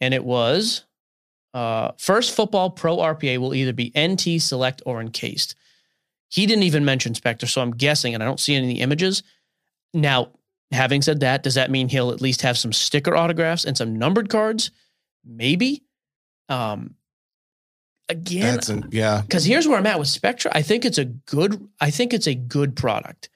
[0.00, 0.84] And it was
[1.54, 5.54] uh, first football pro RPA will either be NT, select, or encased.
[6.28, 9.22] He didn't even mention Spectra, so I'm guessing, and I don't see any images.
[9.92, 10.30] Now,
[10.70, 13.96] having said that, does that mean he'll at least have some sticker autographs and some
[13.96, 14.70] numbered cards?
[15.24, 15.82] Maybe.
[16.48, 16.94] Um,
[18.08, 19.20] again, an, yeah.
[19.20, 20.50] because here's where I'm at with Spectra.
[20.54, 21.68] I think it's a good.
[21.80, 23.28] I think it's a good product.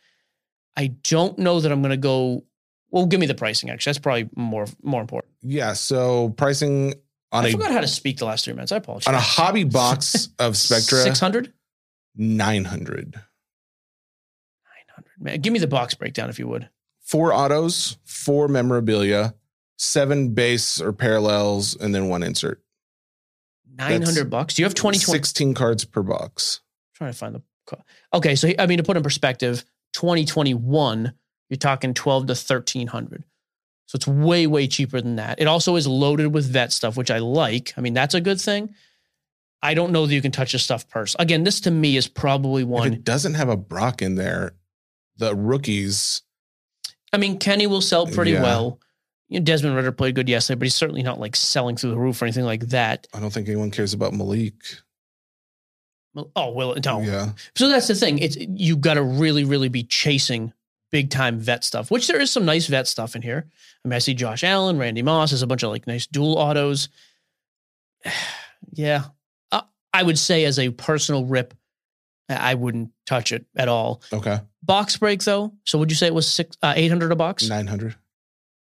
[0.77, 2.45] I don't know that I'm going to go.
[2.91, 3.69] Well, give me the pricing.
[3.71, 5.35] Actually, that's probably more more important.
[5.43, 5.75] Yeah.
[5.75, 6.95] So pricing
[7.37, 8.73] on I a forgot how to speak the last three minutes.
[8.73, 9.07] I apologize.
[9.09, 11.53] on a hobby box of Spectra, six hundred.
[12.17, 13.15] 900.
[13.15, 13.23] 900.
[15.19, 16.69] Man, give me the box breakdown if you would.
[17.01, 19.35] four autos, four memorabilia,
[19.79, 22.63] seven base or parallels, and then one insert.
[23.79, 24.55] Nine hundred bucks.
[24.55, 25.19] Do you have twenty twenty?
[25.19, 26.61] 16 cards per box.
[26.95, 27.43] Trying to find the.
[27.67, 27.83] co-
[28.15, 31.13] Okay, so I mean to put in perspective, twenty twenty one,
[31.51, 33.25] you're talking twelve to thirteen hundred.
[33.87, 35.41] So it's way way cheaper than that.
[35.41, 37.73] It also is loaded with vet stuff, which I like.
[37.77, 38.75] I mean that's a good thing.
[39.63, 41.17] I don't know that you can touch the stuff purse.
[41.19, 42.89] Again, this to me is probably one.
[42.89, 44.53] If it doesn't have a Brock in there,
[45.17, 46.23] the rookies.
[47.13, 48.43] I mean, Kenny will sell pretty Yeah.
[48.43, 48.81] well.
[49.29, 51.99] You know, Desmond Ridder played good yesterday, but he's certainly not like selling through the
[51.99, 53.09] roof or anything like that.
[53.15, 54.55] I don't think anyone cares about Malik.
[56.35, 57.01] Oh, well, no.
[57.01, 57.33] Yeah.
[57.57, 58.19] So that's the thing.
[58.19, 60.53] It's you got to really, really be chasing
[60.97, 63.45] big time vet stuff, which there is some nice vet stuff in here.
[63.85, 65.29] I mean, I see Josh Allen, Randy Moss.
[65.31, 66.89] There's a bunch of like nice dual autos.
[68.73, 69.05] yeah,
[69.53, 69.61] uh,
[69.93, 71.53] I would say as a personal rip,
[72.31, 74.01] I wouldn't touch it at all.
[74.11, 74.41] Okay.
[74.63, 75.53] Box break though.
[75.65, 77.95] So would you say it was six, uh, eight hundred a box, 900.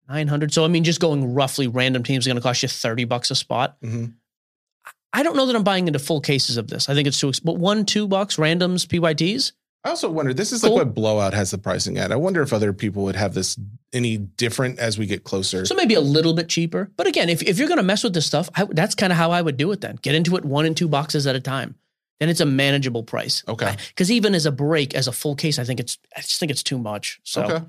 [0.09, 0.51] nine hundred?
[0.51, 3.31] So I mean, just going roughly, random teams are going to cost you thirty bucks
[3.31, 3.77] a spot.
[3.81, 4.07] hmm
[5.13, 6.89] I don't know that I'm buying into full cases of this.
[6.89, 7.31] I think it's too.
[7.41, 9.53] But one, two bucks, randoms, PYTs.
[9.85, 10.71] I also wonder, this is Cool.
[10.71, 12.11] like what Blowout has the pricing at.
[12.11, 13.57] I wonder if other people would have this
[13.93, 15.63] any different as we get closer.
[15.65, 16.91] So maybe a little bit cheaper.
[16.97, 19.17] But again, if, if you're going to mess with this stuff, I, that's kind of
[19.17, 19.97] how I would do it then.
[20.01, 21.75] Get into it one and two boxes at a time.
[22.19, 23.43] Then it's a manageable price.
[23.47, 23.75] Okay.
[23.89, 26.49] Because even as a break, as a full case, I think it's I just think
[26.51, 27.19] it's too much.
[27.23, 27.65] So okay.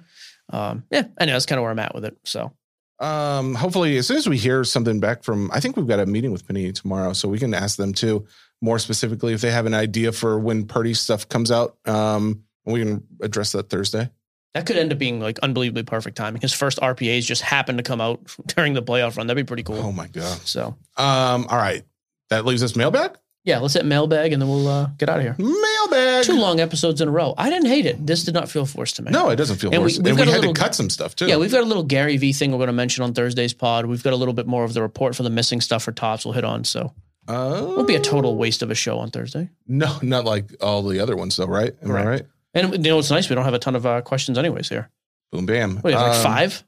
[0.50, 2.16] um, yeah, I know that's kind of where I'm at with it.
[2.24, 2.52] So
[2.98, 6.06] Um, hopefully, as soon as we hear something back from, I think we've got a
[6.06, 8.24] meeting with Panini tomorrow, so we can ask them too,
[8.62, 11.76] more specifically, if they have an idea for when Purdy stuff comes out.
[11.86, 14.10] Um, we can address that Thursday.
[14.54, 16.40] that could end up being like unbelievably perfect timing.
[16.42, 18.20] His first RPAs just happened to come out
[18.56, 19.26] during the playoff run.
[19.26, 19.76] That'd be pretty cool.
[19.76, 20.38] Oh my god.
[20.46, 21.84] So Um, all right,
[22.30, 23.12] that leaves us mailbag.
[23.44, 25.36] yeah, let's hit mailbag and then we'll uh, get out of here.
[25.38, 26.24] Mailbag.
[26.24, 27.34] Two long episodes in a row.
[27.38, 28.04] I didn't hate it.
[28.04, 29.12] This did not feel forced to me.
[29.12, 29.98] No, it doesn't feel And we- worse.
[29.98, 31.26] we've and we had little- to cut some stuff too.
[31.26, 33.86] Yeah, we've got a little Gary V thing we're going to mention on Thursday's pod.
[33.86, 36.24] We've got a little bit more of the report for the missing stuff for Topps
[36.24, 36.64] we'll hit on.
[36.64, 36.92] So
[37.28, 37.32] it
[37.76, 39.50] won't be a total waste of a show on Thursday.
[39.66, 41.74] No, not like all the other ones though, right?
[41.82, 42.22] Am I right?
[42.54, 43.28] And you know it's nice?
[43.28, 44.90] We don't have a ton of uh, questions anyways here.
[45.32, 45.76] Boom, bam.
[45.76, 46.64] What do you have, like Um, five?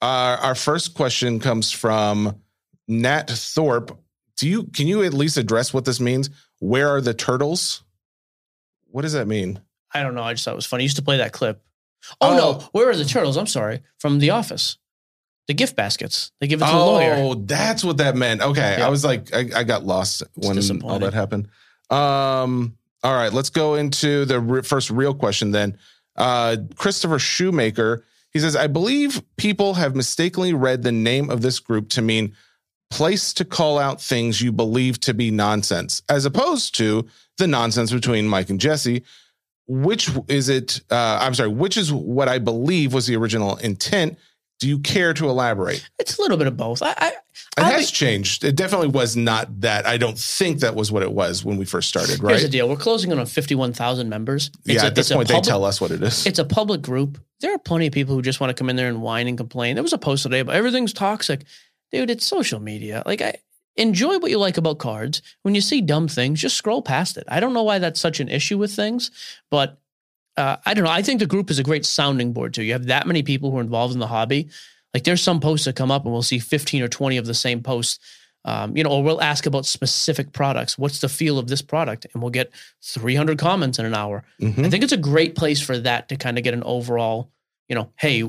[0.00, 2.40] Our, our first question comes from
[2.88, 3.98] Nat Thorpe.
[4.36, 6.30] Do you can you at least address what this means?
[6.60, 7.82] Where are the turtles?
[8.90, 9.60] What does that mean?
[9.94, 10.22] I don't know.
[10.22, 10.82] I just thought it was funny.
[10.82, 11.62] I used to play that clip.
[12.20, 12.36] Oh, Oh.
[12.36, 12.68] no.
[12.72, 13.36] Where are the turtles?
[13.36, 13.82] I'm sorry.
[13.98, 14.78] From The Office.
[15.48, 16.30] The gift baskets.
[16.40, 17.14] They give it to the lawyer.
[17.18, 18.42] Oh, that's what that meant.
[18.42, 18.86] Okay, Yeah.
[18.86, 21.48] I was like, I, I got lost when all that happened.
[21.90, 25.76] Um, all right, let's go into the re- first real question then.
[26.16, 31.58] Uh, Christopher Shoemaker, he says, I believe people have mistakenly read the name of this
[31.58, 32.34] group to mean
[32.90, 37.06] place to call out things you believe to be nonsense, as opposed to
[37.38, 39.02] the nonsense between Mike and Jesse.
[39.66, 40.80] Which is it?
[40.90, 44.18] Uh, I'm sorry, which is what I believe was the original intent.
[44.62, 45.86] Do you care to elaborate?
[45.98, 46.82] It's a little bit of both.
[46.82, 47.14] I, I, It
[47.58, 48.44] I'll has be- changed.
[48.44, 49.86] It definitely was not that.
[49.86, 52.30] I don't think that was what it was when we first started, Right.
[52.30, 52.68] Here's the deal.
[52.68, 54.50] We're closing in on 51,000 members.
[54.64, 56.26] Yeah, a- at this point, they public- tell us what it is.
[56.26, 57.20] It's a public group.
[57.40, 59.36] There are plenty of people who just want to come in there and whine and
[59.36, 59.74] complain.
[59.74, 61.44] There was a post today about everything's toxic.
[61.90, 63.02] Dude, it's social media.
[63.04, 63.34] Like I
[63.76, 65.20] enjoy what you like about cards.
[65.42, 67.24] When you see dumb things, just scroll past it.
[67.28, 69.10] I don't know why that's such an issue with things,
[69.50, 69.78] but
[70.36, 70.90] uh, I don't know.
[70.90, 72.62] I think the group is a great sounding board too.
[72.62, 74.48] You have that many people who are involved in the hobby.
[74.94, 77.34] Like there's some posts that come up and we'll see 15 or 20 of the
[77.34, 77.98] same posts.
[78.44, 80.76] Um, you know, or we'll ask about specific products.
[80.76, 82.06] What's the feel of this product?
[82.12, 82.50] And we'll get
[82.82, 84.24] 300 comments in an hour.
[84.40, 84.66] Mhm.
[84.66, 87.30] I think it's a great place for that to kind of get an overall,
[87.68, 88.22] you know, hey,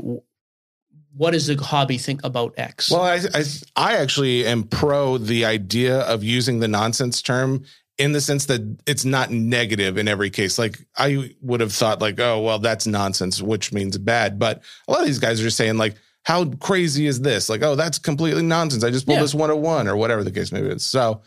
[1.16, 2.92] what does the hobby think about X?
[2.92, 3.44] Well, I, I
[3.76, 7.66] I actually am pro the idea of using the nonsense term
[7.98, 10.58] in the sense that it's not negative in every case.
[10.58, 14.40] Like I would have thought, like, oh, well, that's nonsense, which means bad.
[14.40, 17.50] But a lot of these guys are saying, like, how crazy is this?
[17.50, 18.84] Like, oh, that's completely nonsense.
[18.84, 19.22] I just pulled Yeah.
[19.24, 20.80] this 101 or whatever the case may be.
[20.80, 21.22] So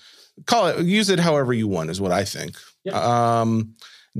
[0.46, 2.56] call it, use it however you want, is what I think.
[2.92, 3.74] Um,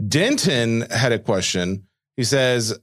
[0.08, 1.84] Denton had a question.
[2.16, 2.78] He says,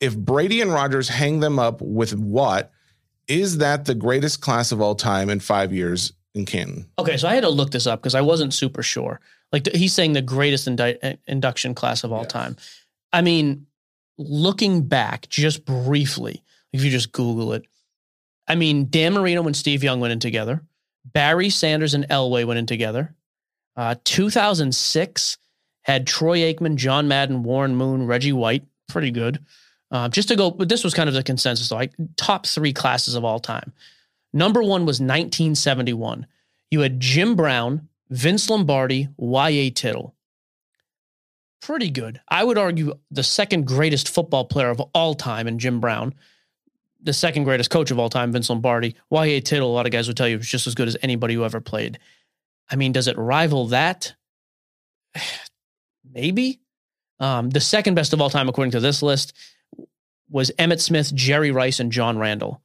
[0.00, 2.70] if Brady and Rodgers hang them up with Watt,
[3.26, 6.86] is that the greatest class of all time in five years in Canton?
[6.98, 9.20] okay, so I had to look this up because I wasn't super sure.
[9.52, 12.32] Like th- he's saying the greatest indi- induction class of all Yes.
[12.32, 12.56] time.
[13.12, 13.66] I mean,
[14.18, 16.42] looking back just briefly,
[16.72, 17.64] if you just Google it,
[18.46, 20.62] I mean, Dan Marino and Steve Young went in together.
[21.04, 23.14] Barry Sanders and Elway went in together.
[23.76, 25.38] Uh, 2006
[25.82, 28.64] had Troy Aikman, John Madden, Warren Moon, Reggie White.
[28.88, 29.44] Pretty good.
[29.90, 33.14] Uh, just to go, but this was kind of the consensus, like top three classes
[33.14, 33.72] of all time.
[34.32, 36.26] Number one was 1971.
[36.70, 39.70] You had Jim Brown, Vince Lombardi, Y.A.
[39.70, 40.14] Tittle.
[41.60, 42.20] pretty good.
[42.28, 46.14] I would argue the second greatest football player of all time in Jim Brown,
[47.02, 48.94] the second greatest coach of all time, Vince Lombardi.
[49.10, 49.40] Y.A.
[49.40, 51.44] Tittle, a lot of guys would tell you, was just as good as anybody who
[51.44, 51.98] ever played.
[52.70, 54.14] I mean, does it rival that?
[56.10, 56.60] Maybe.
[57.20, 59.32] Um, the second best of all time, according to this list,
[60.30, 62.62] was Emmitt Smith, Jerry Rice, and John Randle.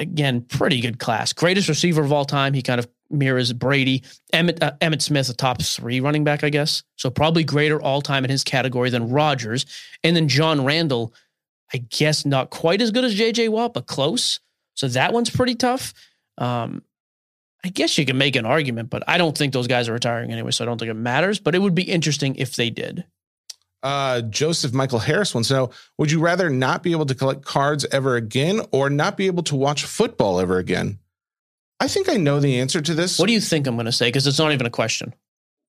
[0.00, 1.34] Again, pretty good class.
[1.34, 2.54] Greatest receiver of all time.
[2.54, 4.02] He kind of mirrors Brady.
[4.32, 6.82] Emmitt, uh, Emmitt Smith, a top three running back, I guess.
[6.96, 9.66] So probably greater all time in his category than Rodgers.
[10.02, 11.12] And then John Randle,
[11.74, 14.40] I guess not quite as good as JJ Watt, but close.
[14.74, 15.92] So that one's pretty tough.
[16.38, 16.82] Um,
[17.62, 20.32] I guess you can make an argument, but I don't think those guys are retiring
[20.32, 21.38] anyway, so I don't think it matters.
[21.38, 23.04] But it would be interesting if they did.
[23.82, 27.44] Uh, Joseph Michael Harris wants to know Would you rather not be able to collect
[27.44, 30.98] cards ever again or not be able to watch football ever again?
[31.80, 33.18] I think I know the answer to this.
[33.18, 34.08] What do you think I'm going to say?
[34.08, 35.14] Because it's not even a question.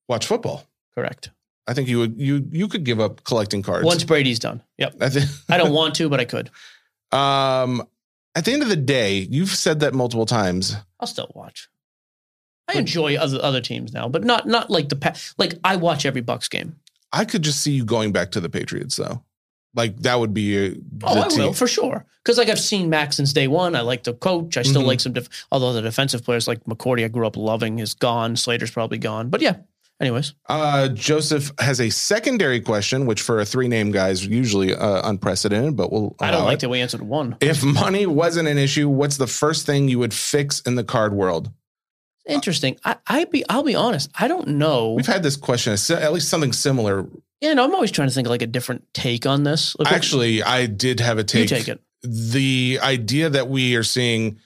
[0.08, 0.64] Watch football.
[0.94, 1.30] Correct.
[1.66, 4.62] I think you would you you could give up collecting cards once Brady's done.
[4.78, 4.96] Yep.
[5.00, 6.50] I think I don't want to, but I could.
[7.12, 7.86] Um,
[8.34, 10.76] at the end of the day, you've said that multiple times.
[10.98, 11.68] I'll still watch.
[12.68, 15.38] I enjoy other other teams now, but not not like the past.
[15.38, 16.76] Like I watch every Bucks game.
[17.12, 19.22] I could just see you going back to the Patriots though.
[19.74, 21.38] Like that would be a, Oh, I team.
[21.40, 22.04] will for sure.
[22.22, 23.74] Because like I've seen Mac's since day one.
[23.74, 24.56] I like the coach.
[24.56, 24.86] I still Mhm.
[24.86, 25.12] like some.
[25.14, 28.36] Def- although the defensive players like McCourty, I grew up loving, is gone.
[28.36, 29.28] Slater's probably gone.
[29.30, 29.56] But yeah.
[30.00, 34.74] Anyways, Uh, Joseph has a secondary question, which for a three name guy is usually
[34.74, 36.16] uh, unprecedented, but we'll.
[36.18, 36.60] I don't like it.
[36.62, 37.36] that we answered one.
[37.40, 41.14] If money wasn't an issue, what's the first thing you would fix in the card
[41.14, 41.50] world?
[42.28, 42.76] Interesting.
[42.84, 44.10] I I be I'll be honest.
[44.18, 44.92] I don't know.
[44.94, 47.06] We've had this question, at least something similar.
[47.40, 49.74] Yeah, no, I'm always trying to think of like a different take on this.
[49.76, 51.50] Like, Actually, I did have a take.
[51.50, 51.68] you take.
[51.68, 51.80] it.
[52.04, 54.38] The idea that we are seeing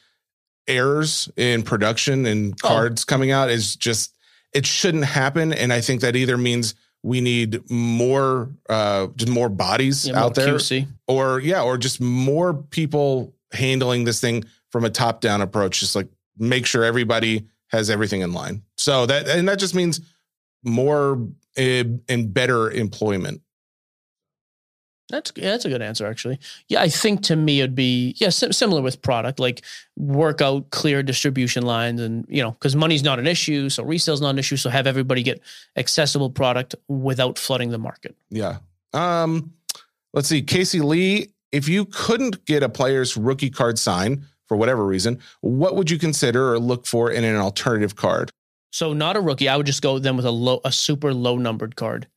[0.67, 2.69] errors in production and Oh.
[2.69, 4.13] cards coming out is just
[4.53, 5.53] it shouldn't happen.
[5.53, 10.23] And I think that either means we need more uh just more bodies Yeah, more
[10.25, 10.87] out there QC.
[11.07, 15.81] or yeah, or just more people handling this thing from a top down approach.
[15.81, 16.09] Just like
[16.39, 18.63] make sure everybody has everything in line.
[18.77, 20.01] So that and that just means
[20.63, 21.27] more
[21.59, 23.43] uh, and better employment.
[25.09, 26.41] That's yeah, that's a good answer actually.
[26.69, 29.63] Yeah, I think to me it'd be yeah sim- similar with product like
[29.97, 34.21] work out clear distribution lines and you know because money's not an issue, so resale's
[34.21, 34.57] not an issue.
[34.57, 35.41] So have everybody get
[35.77, 38.17] accessible product without flooding the market.
[38.31, 38.59] Yeah.
[38.95, 39.53] Um,
[40.13, 40.43] let's see.
[40.43, 45.77] Casey Lee, if you couldn't get a player's rookie card signed for whatever reason, what
[45.77, 48.31] would you consider or look for in an alternative card?
[48.73, 49.49] So not a rookie.
[49.49, 52.09] I would just go then with a low a super low numbered card.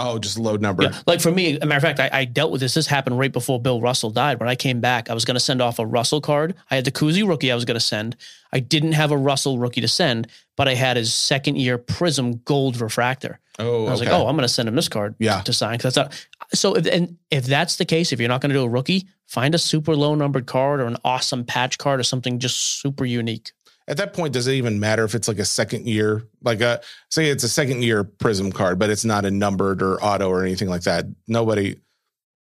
[0.00, 0.84] Oh, just low number.
[0.84, 2.74] Yeah, like for me, a matter of fact, I, I dealt with this.
[2.74, 4.38] This happened right before Bill Russell died.
[4.38, 6.54] When I came back, I was going to send off a Russell card.
[6.70, 8.14] I had the Cousy rookie I was going to send.
[8.52, 12.44] I didn't have a Russell rookie to send, but I had his second year Prizm
[12.44, 13.40] Gold Refractor.
[13.58, 14.10] Oh, I was okay.
[14.10, 15.40] like, oh, I'm going to send him this card Yeah.
[15.42, 16.26] to sign because that's not.
[16.54, 19.08] So if and if that's the case, if you're not going to do a rookie,
[19.26, 23.04] find a super low numbered card or an awesome patch card or something just super
[23.04, 23.50] unique.
[23.88, 26.80] At that point, does it even matter if it's like a second year, like a
[27.10, 30.42] say it's a second year Prizm card, but it's not a numbered or auto or
[30.44, 31.06] anything like that?
[31.26, 31.80] Nobody.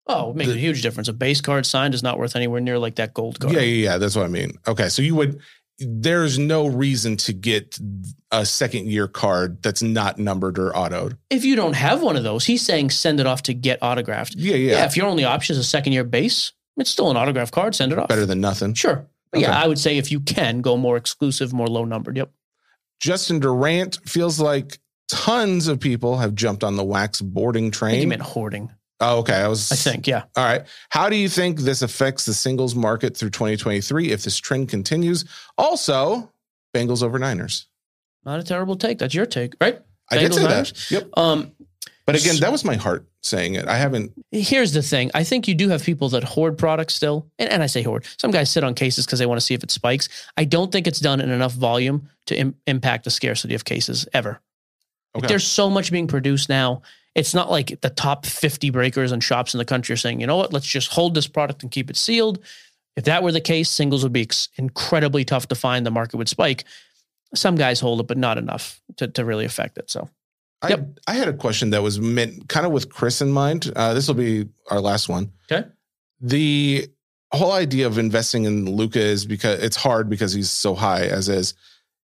[0.08, 1.08] Oh, it makes The- a huge difference.
[1.10, 3.54] A base card signed is not worth anywhere near like that gold card.
[3.54, 3.98] Yeah, yeah, yeah.
[3.98, 4.54] That's what I mean.
[4.68, 5.40] Okay, so you would.
[5.88, 7.78] There's no reason to get
[8.32, 11.18] a second year card that's not numbered or autoed.
[11.30, 14.36] If you don't have one of those, he's saying send it off to get autographed.
[14.36, 14.72] Yeah, Yeah.
[14.78, 14.86] yeah.
[14.86, 17.76] if your only option is a second year base, it's still an autograph card.
[17.76, 18.08] Send it off.
[18.10, 18.74] Better than nothing.
[18.74, 19.06] Sure.
[19.32, 22.18] But yeah, I would say if you can go more exclusive, more low numbered.
[22.18, 22.32] Yep.
[23.00, 24.80] Justin Durant feels like
[25.10, 28.10] tons of people have jumped on the wax boarding think you train.
[28.10, 28.72] meant hoarding.
[29.04, 29.36] Oh, okay.
[29.36, 29.72] I was.
[29.72, 30.08] I think.
[30.08, 30.24] Yeah.
[30.36, 30.64] All right.
[30.90, 35.26] How do you think this affects the singles market through 2023 if this trend continues?
[35.58, 36.32] Also,
[36.74, 37.68] Bengals over Niners.
[38.26, 38.98] Not a terrible take.
[39.00, 39.80] That's your take, right?
[40.10, 40.72] I did Bengals, say Niners?
[40.90, 40.92] that.
[40.92, 41.10] Yep.
[41.18, 41.52] Um,
[42.06, 43.68] But again, that was my heart saying it.
[43.68, 44.12] I haven't.
[44.32, 45.10] here's the thing.
[45.14, 47.28] I think you do have people that hoard products still.
[47.40, 48.06] And, and I say hoard.
[48.18, 50.10] Some guys sit on cases because they want to see if it spikes.
[50.36, 54.08] I don't think it's done in enough volume to Im- impact the scarcity of cases
[54.14, 54.42] ever.
[55.16, 56.82] Like, there's so much being produced now.
[57.16, 60.28] It's not like the top 50 breakers and shops in the country are saying, you
[60.28, 62.40] know what, let's just hold this product and keep it sealed.
[62.96, 65.86] If that were the case, singles would be incredibly tough to find.
[65.86, 66.64] The market would spike.
[67.36, 69.90] Some guys hold it, but not enough to, to really affect it.
[69.90, 70.10] So
[70.62, 71.00] I, Yep.
[71.08, 73.72] I had a question that was meant kind of with Chris in mind.
[73.76, 75.32] Uh, this will be our last one.
[75.52, 75.68] Okay.
[76.22, 76.88] The
[77.32, 81.30] whole idea of investing in Luka is because it's hard because he's so high as
[81.30, 81.54] is.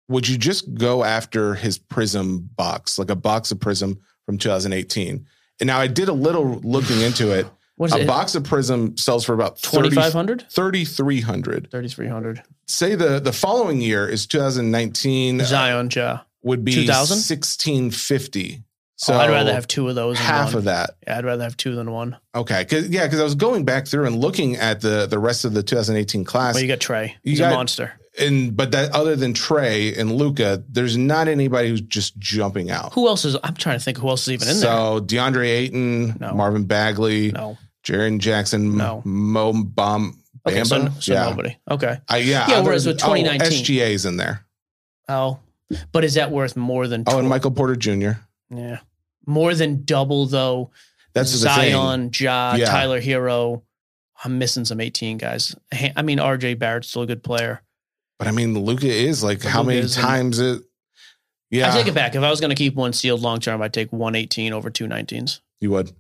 [0.09, 5.27] Would you just go after his Prizm box, like a box of Prizm from 2018?
[5.61, 7.47] And now I did a little looking into it.
[7.81, 8.07] a it?
[8.07, 11.71] box of Prizm sells for about 30 2500 3,300.
[11.71, 16.21] 3300 Say the the following year is 2019 uh, Zion, ja.
[16.43, 17.17] would be 2000?
[17.17, 18.63] 1650.
[18.97, 20.19] So oh, I'd rather have two of those.
[20.19, 20.59] Half one.
[20.59, 20.91] of that.
[21.07, 22.17] Yeah, I'd rather have two than one.
[22.35, 25.45] Okay, cause, yeah, because I was going back through and looking at the the rest
[25.45, 27.09] of the 2018 class, Well, you got Trae.
[27.23, 27.93] You He's got- a monster.
[28.21, 32.93] And but that other than Trae and Luka, there's not anybody who's just jumping out.
[32.95, 33.37] Who else is?
[33.43, 34.71] I'm trying to think who else is even in there?
[34.71, 36.33] so DeAndre Ayton, No.
[36.33, 37.33] Marvin Bagley.
[37.33, 37.59] No.
[37.85, 39.03] Jaren Jackson, No.
[39.05, 41.03] Mo Bam, Okay, so, Bamba?
[41.03, 41.57] so yeah, nobody.
[41.71, 41.99] Okay.
[42.09, 42.49] I, yeah.
[42.49, 44.45] Yeah, whereas with 2019 oh, SGA's in there.
[45.09, 45.41] Oh,
[45.93, 47.05] but is that worth more than?
[47.07, 48.13] Oh, and Michael Porter Jr.
[48.51, 48.79] Yeah,
[49.27, 50.71] more than double though.
[51.15, 51.31] That's.
[51.31, 52.67] Zion, Ja, Yeah.
[52.67, 53.63] Tyler Herro.
[54.23, 55.55] I'm missing some 18 guys.
[55.97, 57.61] I mean, RJ Barrett's still a good player.
[58.19, 60.63] But I mean, Luka is like how Luka many is in- times it?
[61.51, 62.15] Yeah, I take it back.
[62.15, 64.87] If I was going to keep one sealed long term, I'd take 118 over two
[64.87, 65.41] 19s.
[65.61, 65.93] You would.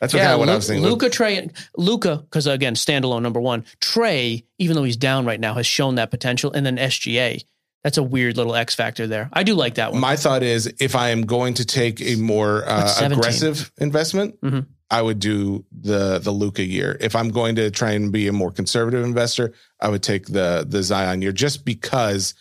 [0.00, 0.84] That's what, kind of what I was thinking.
[0.84, 3.64] Luka Trae, Luka, because again, standalone number one.
[3.80, 6.52] Trae, even though he's down right now, has shown that potential.
[6.52, 7.42] And then SGA,
[7.82, 9.28] that's a weird little X factor there.
[9.32, 10.00] I do like that one.
[10.00, 14.66] My thought is, if I am going to take a more uh, aggressive investment, Mhm.
[14.90, 16.96] I would do the the Luka year.
[17.00, 20.64] If I'm going to try and be a more conservative investor, I would take the
[20.66, 22.34] the Zion year, just because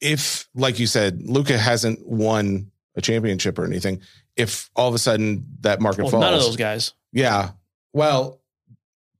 [0.00, 4.00] if, like you said, Luka hasn't won a championship or anything,
[4.36, 6.94] if all of a sudden that market Well, falls, none of those guys.
[7.12, 7.50] yeah,
[7.92, 8.40] well,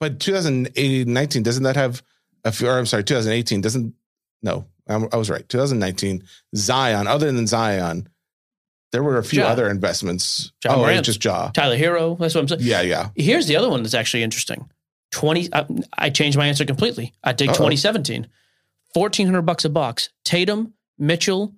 [0.00, 2.02] but 2019 doesn't that have
[2.44, 2.68] a few?
[2.68, 3.94] Or I'm sorry, 2018 doesn't.
[4.42, 5.48] No, I'm, I was right.
[5.48, 6.24] 2019
[6.56, 7.06] Zion.
[7.06, 8.08] Other than Zion,
[8.92, 9.48] there were a few Ja.
[9.48, 10.52] other investments.
[10.64, 11.04] Ja oh, Morant.
[11.04, 11.50] just Ja.
[11.52, 12.16] Tyler Herro.
[12.18, 12.60] That's what I'm saying.
[12.62, 13.10] Yeah, yeah.
[13.16, 14.68] Here's the other one that's actually interesting.
[15.12, 15.66] 20 I,
[15.96, 17.12] I changed my answer completely.
[17.24, 17.54] I take Uh-oh.
[17.68, 18.26] 2017.
[18.94, 20.10] 1400 bucks a box.
[20.24, 21.54] Tatum, Mitchell,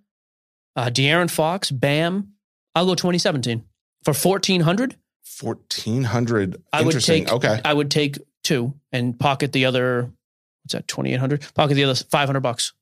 [0.76, 2.32] uh De'Aaron Fox, Bam.
[2.74, 3.64] I'll go 2017.
[4.04, 4.96] For 1400,
[5.40, 6.62] 1400.
[6.72, 7.24] I would Interesting.
[7.26, 7.60] take Okay.
[7.64, 10.10] I would take two and pocket the other
[10.62, 11.54] what's that 2800?
[11.54, 12.72] Pocket the other 500 bucks.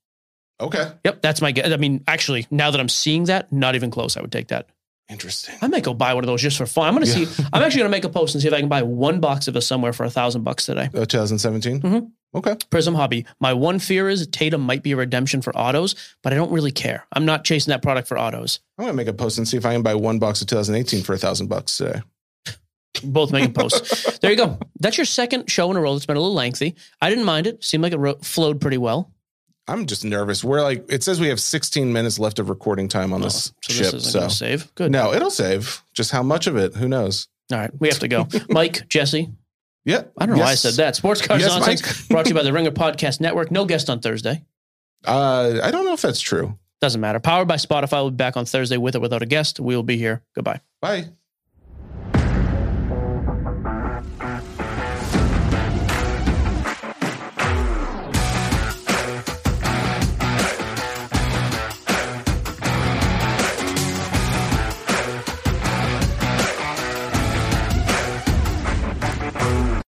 [0.61, 0.91] Okay.
[1.05, 1.71] Yep, that's my guess.
[1.71, 4.67] I mean, actually, now that I'm seeing that, not even close, I would take that.
[5.09, 5.55] Interesting.
[5.61, 6.87] I might go buy one of those just for fun.
[6.87, 7.25] I'm going to Yeah.
[7.25, 9.19] see I'm actually going to make a post and see if I can buy one
[9.19, 10.89] box of it somewhere for a 1000 bucks today.
[10.93, 11.81] Uh, 2017.
[11.81, 12.11] Mhm.
[12.35, 12.51] Okay.
[12.69, 13.25] Prizm Hobby.
[13.39, 16.71] My one fear is Tatum might be a redemption for autos, but I don't really
[16.71, 17.07] care.
[17.11, 18.59] I'm not chasing that product for autos.
[18.77, 21.01] I'm gonna make a post and see if I can buy one box of 2018
[21.03, 22.03] for a thousand bucks today.
[23.03, 24.19] Both making posts.
[24.19, 24.59] there you go.
[24.79, 26.75] That's your second show in a row that's been a little lengthy.
[27.01, 27.63] I didn't mind it.
[27.63, 29.11] Seemed like it ro- flowed pretty well.
[29.71, 30.43] I'm just nervous.
[30.43, 33.53] We're like, it says we have 16 minutes left of recording time on Oh, this
[33.63, 33.91] so ship.
[33.91, 34.73] this so save.
[34.75, 34.91] Good.
[34.91, 35.81] no, it'll save.
[35.93, 36.75] Just how much of it?
[36.75, 37.27] Who knows?
[37.51, 37.71] All right.
[37.79, 38.27] We have to go.
[38.49, 39.29] Mike, Jesse.
[39.85, 40.03] Yeah.
[40.17, 40.95] I don't know why I said that.
[40.95, 43.49] Sports Cars Yes, Nonsense brought to you by the Ringer Podcast Network.
[43.51, 44.43] No guest on Thursday.
[45.05, 46.57] Uh, I don't know if that's true.
[46.81, 47.19] Doesn't matter.
[47.19, 47.93] Powered by Spotify.
[48.01, 49.59] We'll be back on Thursday with or without a guest.
[49.59, 50.21] We will be here.
[50.35, 50.61] Goodbye.
[50.81, 51.09] Bye.